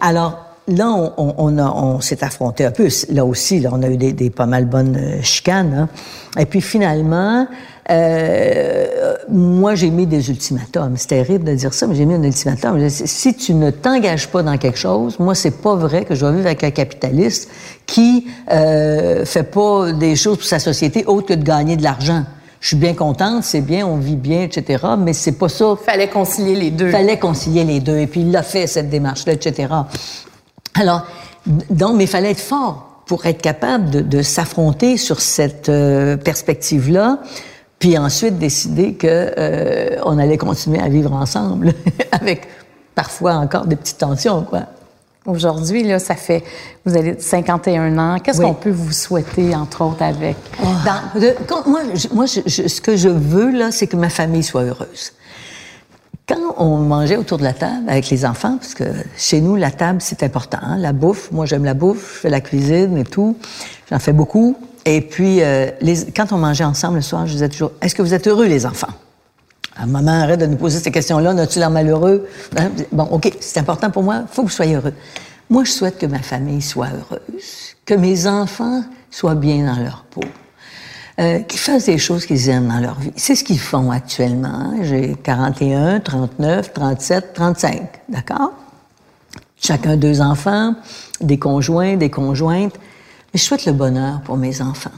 Alors, 0.00 0.38
là, 0.66 0.88
on, 0.90 1.34
on, 1.36 1.58
on 1.58 2.00
s'est 2.00 2.24
affronté 2.24 2.64
un 2.64 2.70
peu. 2.70 2.88
Là 3.10 3.26
aussi, 3.26 3.60
là, 3.60 3.70
on 3.72 3.82
a 3.82 3.88
eu 3.88 3.98
des, 3.98 4.14
des 4.14 4.30
pas 4.30 4.46
mal 4.46 4.64
bonnes 4.64 5.22
chicanes. 5.22 5.74
Hein. 5.74 6.40
Et 6.40 6.46
puis 6.46 6.62
finalement, 6.62 7.46
euh, 7.90 9.03
moi, 9.30 9.74
j'ai 9.74 9.90
mis 9.90 10.06
des 10.06 10.30
ultimatums. 10.30 10.94
C'est 10.96 11.08
terrible 11.08 11.44
de 11.44 11.54
dire 11.54 11.72
ça, 11.72 11.86
mais 11.86 11.94
j'ai 11.94 12.04
mis 12.04 12.14
un 12.14 12.22
ultimatum. 12.22 12.88
Si 12.88 13.34
tu 13.34 13.54
ne 13.54 13.70
t'engages 13.70 14.28
pas 14.28 14.42
dans 14.42 14.56
quelque 14.58 14.78
chose, 14.78 15.18
moi, 15.18 15.34
c'est 15.34 15.62
pas 15.62 15.74
vrai 15.74 16.04
que 16.04 16.14
je 16.14 16.24
vais 16.24 16.32
vivre 16.32 16.46
avec 16.46 16.64
un 16.64 16.70
capitaliste 16.70 17.50
qui 17.86 18.26
euh, 18.50 19.24
fait 19.24 19.44
pas 19.44 19.92
des 19.92 20.16
choses 20.16 20.38
pour 20.38 20.46
sa 20.46 20.58
société 20.58 21.04
autre 21.06 21.28
que 21.28 21.34
de 21.34 21.42
gagner 21.42 21.76
de 21.76 21.82
l'argent. 21.82 22.24
Je 22.60 22.68
suis 22.68 22.76
bien 22.76 22.94
contente, 22.94 23.44
c'est 23.44 23.60
bien, 23.60 23.86
on 23.86 23.98
vit 23.98 24.16
bien, 24.16 24.42
etc. 24.42 24.84
Mais 24.98 25.12
c'est 25.12 25.32
pas 25.32 25.50
ça. 25.50 25.74
Fallait 25.84 26.08
concilier 26.08 26.54
les 26.54 26.70
deux. 26.70 26.90
Fallait 26.90 27.18
concilier 27.18 27.64
les 27.64 27.80
deux. 27.80 27.98
Et 27.98 28.06
puis 28.06 28.20
il 28.20 28.30
l'a 28.30 28.42
fait 28.42 28.66
cette 28.66 28.88
démarche-là, 28.88 29.34
etc. 29.34 29.68
Alors, 30.74 31.06
donc, 31.70 31.96
mais 31.96 32.04
il 32.04 32.08
fallait 32.08 32.30
être 32.30 32.40
fort 32.40 33.02
pour 33.06 33.26
être 33.26 33.42
capable 33.42 33.90
de, 33.90 34.00
de 34.00 34.22
s'affronter 34.22 34.96
sur 34.96 35.20
cette 35.20 35.68
euh, 35.68 36.16
perspective-là 36.16 37.18
puis 37.84 37.98
ensuite 37.98 38.38
décider 38.38 38.94
que 38.94 39.06
euh, 39.36 39.98
on 40.06 40.18
allait 40.18 40.38
continuer 40.38 40.80
à 40.80 40.88
vivre 40.88 41.12
ensemble 41.12 41.74
avec 42.12 42.48
parfois 42.94 43.34
encore 43.34 43.66
des 43.66 43.76
petites 43.76 43.98
tensions 43.98 44.42
quoi. 44.42 44.60
Aujourd'hui 45.26 45.82
là, 45.82 45.98
ça 45.98 46.14
fait 46.14 46.42
vous 46.86 46.96
avez 46.96 47.20
51 47.20 47.98
ans. 47.98 48.16
Qu'est-ce 48.20 48.40
qu'on 48.40 48.54
peut 48.54 48.70
vous 48.70 48.90
souhaiter 48.90 49.54
entre 49.54 49.84
autres 49.84 50.02
avec? 50.02 50.34
Oh. 50.62 50.66
Dans, 50.86 51.70
moi, 51.70 51.82
moi 52.14 52.24
je, 52.24 52.68
ce 52.68 52.80
que 52.80 52.96
je 52.96 53.10
veux 53.10 53.50
là, 53.50 53.70
c'est 53.70 53.86
que 53.86 53.96
ma 53.96 54.08
famille 54.08 54.42
soit 54.42 54.62
heureuse. 54.62 55.12
Quand 56.26 56.54
on 56.56 56.78
mangeait 56.78 57.18
autour 57.18 57.36
de 57.36 57.44
la 57.44 57.52
table 57.52 57.86
avec 57.86 58.08
les 58.08 58.24
enfants, 58.24 58.56
parce 58.56 58.72
que 58.72 58.84
chez 59.14 59.42
nous, 59.42 59.56
la 59.56 59.70
table, 59.70 59.98
c'est 60.00 60.22
important. 60.22 60.60
Hein, 60.62 60.78
la 60.78 60.94
bouffe, 60.94 61.30
moi, 61.32 61.44
j'aime 61.44 61.64
la 61.66 61.74
bouffe, 61.74 62.14
je 62.14 62.20
fais 62.20 62.30
la 62.30 62.40
cuisine 62.40 62.96
et 62.96 63.04
tout. 63.04 63.36
J'en 63.90 63.98
fais 63.98 64.14
beaucoup. 64.14 64.56
Et 64.84 65.00
puis, 65.00 65.42
euh, 65.42 65.70
quand 66.14 66.32
on 66.32 66.38
mangeait 66.38 66.64
ensemble 66.64 66.96
le 66.96 67.02
soir, 67.02 67.26
je 67.26 67.32
disais 67.32 67.48
toujours, 67.48 67.72
est-ce 67.80 67.94
que 67.94 68.02
vous 68.02 68.14
êtes 68.14 68.26
heureux, 68.26 68.46
les 68.46 68.66
enfants? 68.66 68.92
Ah, 69.76 69.86
maman, 69.86 70.22
arrête 70.22 70.40
de 70.40 70.46
nous 70.46 70.56
poser 70.56 70.78
ces 70.78 70.92
questions-là. 70.92 71.34
N'as-tu 71.34 71.58
l'air 71.58 71.70
malheureux? 71.70 72.28
Hein? 72.56 72.70
Bon, 72.92 73.04
OK, 73.04 73.32
c'est 73.40 73.58
important 73.58 73.90
pour 73.90 74.02
moi. 74.02 74.22
Il 74.22 74.34
faut 74.34 74.42
que 74.42 74.48
vous 74.48 74.52
soyez 74.52 74.76
heureux. 74.76 74.92
Moi, 75.50 75.64
je 75.64 75.70
souhaite 75.70 75.98
que 75.98 76.06
ma 76.06 76.20
famille 76.20 76.62
soit 76.62 76.88
heureuse, 76.88 77.74
que 77.84 77.94
mes 77.94 78.26
enfants 78.26 78.84
soient 79.10 79.34
bien 79.34 79.66
dans 79.66 79.80
leur 79.82 80.04
peau, 80.04 80.22
euh, 81.20 81.40
qu'ils 81.40 81.60
fassent 81.60 81.86
des 81.86 81.98
choses 81.98 82.24
qu'ils 82.24 82.48
aiment 82.48 82.68
dans 82.68 82.80
leur 82.80 82.98
vie. 83.00 83.12
C'est 83.16 83.34
ce 83.34 83.44
qu'ils 83.44 83.58
font 83.58 83.90
actuellement. 83.90 84.74
J'ai 84.82 85.16
41, 85.22 86.00
39, 86.00 86.72
37, 86.72 87.32
35. 87.34 87.88
D'accord? 88.08 88.52
Chacun 89.60 89.96
deux 89.96 90.20
enfants, 90.20 90.74
des 91.20 91.38
conjoints, 91.38 91.96
des 91.96 92.10
conjointes. 92.10 92.74
Mais 93.34 93.38
je 93.38 93.44
souhaite 93.44 93.66
le 93.66 93.72
bonheur 93.72 94.20
pour 94.20 94.36
mes 94.36 94.62
enfants. 94.62 94.92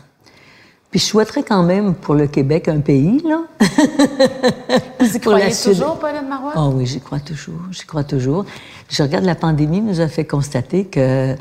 Puis 0.91 1.01
je 1.01 1.07
souhaiterais 1.07 1.43
quand 1.43 1.63
même 1.63 1.95
pour 1.95 2.15
le 2.15 2.27
Québec 2.27 2.69
un 2.69 2.81
pays, 2.81 3.23
là. 3.25 3.45
Vous 5.01 5.17
y 5.17 5.21
croyez 5.21 5.55
toujours, 5.55 5.99
Pauline 5.99 6.29
Marois? 6.29 6.53
Oh 6.55 6.73
oui, 6.75 6.85
j'y 6.85 7.01
crois 7.01 7.19
toujours, 7.19 7.61
j'y 7.71 7.87
crois 7.87 8.05
toujours. 8.05 8.45
Je 8.91 9.03
regarde 9.03 9.25
la 9.25 9.35
pandémie 9.35 9.81
nous 9.81 10.01
a 10.01 10.09
fait 10.09 10.27
constater 10.27 10.85
que 10.85 11.35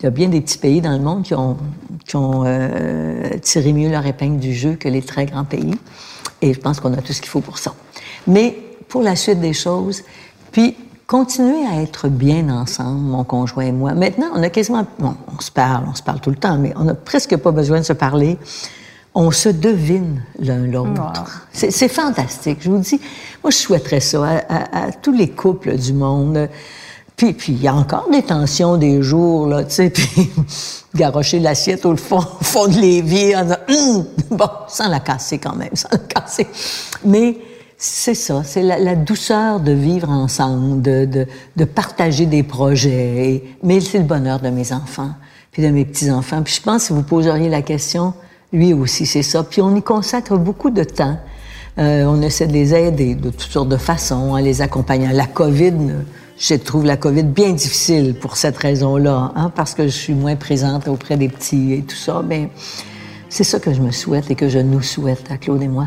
il 0.00 0.04
y 0.04 0.06
a 0.06 0.10
bien 0.10 0.28
des 0.28 0.40
petits 0.40 0.58
pays 0.58 0.80
dans 0.80 0.92
le 0.92 1.00
monde 1.00 1.24
qui 1.24 1.34
ont, 1.34 1.56
qui 2.06 2.14
ont 2.14 2.44
euh, 2.46 3.30
tiré 3.42 3.72
mieux 3.72 3.90
leur 3.90 4.06
épingle 4.06 4.38
du 4.38 4.54
jeu 4.54 4.74
que 4.74 4.88
les 4.88 5.02
très 5.02 5.26
grands 5.26 5.44
pays. 5.44 5.74
Et 6.40 6.54
je 6.54 6.60
pense 6.60 6.78
qu'on 6.78 6.92
a 6.92 6.98
tout 6.98 7.12
ce 7.12 7.20
qu'il 7.20 7.30
faut 7.30 7.40
pour 7.40 7.58
ça. 7.58 7.74
Mais 8.28 8.56
pour 8.88 9.02
la 9.02 9.16
suite 9.16 9.40
des 9.40 9.54
choses, 9.54 10.04
puis 10.52 10.76
continuer 11.08 11.66
à 11.66 11.82
être 11.82 12.08
bien 12.08 12.50
ensemble, 12.50 13.00
mon 13.00 13.24
conjoint 13.24 13.64
et 13.64 13.72
moi. 13.72 13.94
Maintenant, 13.94 14.26
on 14.34 14.42
a 14.42 14.50
quasiment, 14.50 14.86
bon, 14.98 15.14
on 15.36 15.40
se 15.40 15.50
parle, 15.50 15.84
on 15.90 15.94
se 15.94 16.02
parle 16.02 16.20
tout 16.20 16.28
le 16.30 16.36
temps, 16.36 16.58
mais 16.58 16.72
on 16.76 16.84
n'a 16.84 16.94
presque 16.94 17.34
pas 17.38 17.50
besoin 17.50 17.78
de 17.80 17.84
se 17.84 17.94
parler. 17.94 18.36
On 19.14 19.30
se 19.30 19.48
devine 19.48 20.22
l'un 20.38 20.66
l'autre. 20.66 21.46
C'est 21.50 21.70
c'est 21.72 21.88
fantastique. 21.88 22.58
Je 22.60 22.70
vous 22.70 22.78
dis, 22.78 23.00
moi, 23.42 23.50
je 23.50 23.56
souhaiterais 23.56 24.00
ça 24.00 24.22
à, 24.22 24.36
à- 24.36 24.86
à 24.88 24.92
tous 24.92 25.12
les 25.12 25.30
couples 25.30 25.76
du 25.78 25.94
monde. 25.94 26.46
Puis, 27.16 27.32
puis 27.32 27.54
il 27.54 27.62
y 27.62 27.66
a 27.68 27.74
encore 27.74 28.06
des 28.12 28.22
tensions 28.22 28.76
des 28.76 29.02
jours, 29.02 29.46
là, 29.48 29.64
tu 29.64 29.74
sais, 29.74 29.90
puis 29.90 30.30
garrocher 30.94 31.40
l'assiette 31.40 31.84
au 31.86 31.96
fond, 31.96 32.18
au 32.40 32.44
fond 32.44 32.68
de 32.68 32.74
l'évier, 32.78 33.34
en 33.34 33.44
disant, 33.44 33.56
Hum! 33.70 34.04
bon, 34.30 34.48
sans 34.68 34.88
la 34.88 35.00
casser 35.00 35.38
quand 35.38 35.56
même, 35.56 35.74
sans 35.74 35.88
la 35.90 35.98
casser. 35.98 36.46
Mais 37.02 37.38
c'est 37.80 38.14
ça, 38.14 38.42
c'est 38.44 38.62
la, 38.62 38.78
la 38.78 38.96
douceur 38.96 39.60
de 39.60 39.70
vivre 39.70 40.10
ensemble, 40.10 40.82
de, 40.82 41.04
de, 41.04 41.26
de 41.56 41.64
partager 41.64 42.26
des 42.26 42.42
projets. 42.42 43.30
Et- 43.34 43.54
mais 43.62 43.80
c'est 43.80 43.98
le 43.98 44.04
bonheur 44.04 44.40
de 44.40 44.48
mes 44.50 44.72
enfants, 44.72 45.12
puis 45.52 45.62
de 45.62 45.68
mes 45.68 45.84
petits-enfants. 45.84 46.42
Puis 46.42 46.54
je 46.54 46.62
pense, 46.62 46.84
si 46.84 46.92
vous 46.92 47.04
poseriez 47.04 47.48
la 47.48 47.62
question, 47.62 48.14
lui 48.52 48.72
aussi, 48.74 49.06
c'est 49.06 49.22
ça. 49.22 49.44
Puis 49.44 49.62
on 49.62 49.76
y 49.76 49.82
consacre 49.82 50.36
beaucoup 50.36 50.70
de 50.70 50.82
temps. 50.82 51.18
Euh, 51.78 52.04
on 52.06 52.20
essaie 52.22 52.48
de 52.48 52.52
les 52.52 52.74
aider 52.74 53.14
de 53.14 53.30
toutes 53.30 53.52
sortes 53.52 53.68
de 53.68 53.76
façons, 53.76 54.32
en 54.32 54.38
les 54.38 54.60
accompagnant. 54.60 55.10
La 55.12 55.26
COVID, 55.26 55.74
je 56.36 56.54
trouve 56.54 56.84
la 56.84 56.96
COVID 56.96 57.22
bien 57.22 57.52
difficile 57.52 58.14
pour 58.20 58.36
cette 58.36 58.56
raison-là, 58.56 59.32
hein, 59.36 59.52
parce 59.54 59.74
que 59.74 59.84
je 59.84 59.90
suis 59.96 60.14
moins 60.14 60.34
présente 60.34 60.88
auprès 60.88 61.16
des 61.16 61.28
petits 61.28 61.74
et 61.74 61.82
tout 61.82 61.94
ça. 61.94 62.24
Mais 62.26 62.50
c'est 63.28 63.44
ça 63.44 63.60
que 63.60 63.72
je 63.72 63.80
me 63.80 63.92
souhaite 63.92 64.28
et 64.32 64.34
que 64.34 64.48
je 64.48 64.58
nous 64.58 64.82
souhaite 64.82 65.30
à 65.30 65.36
Claude 65.36 65.62
et 65.62 65.68
moi. 65.68 65.86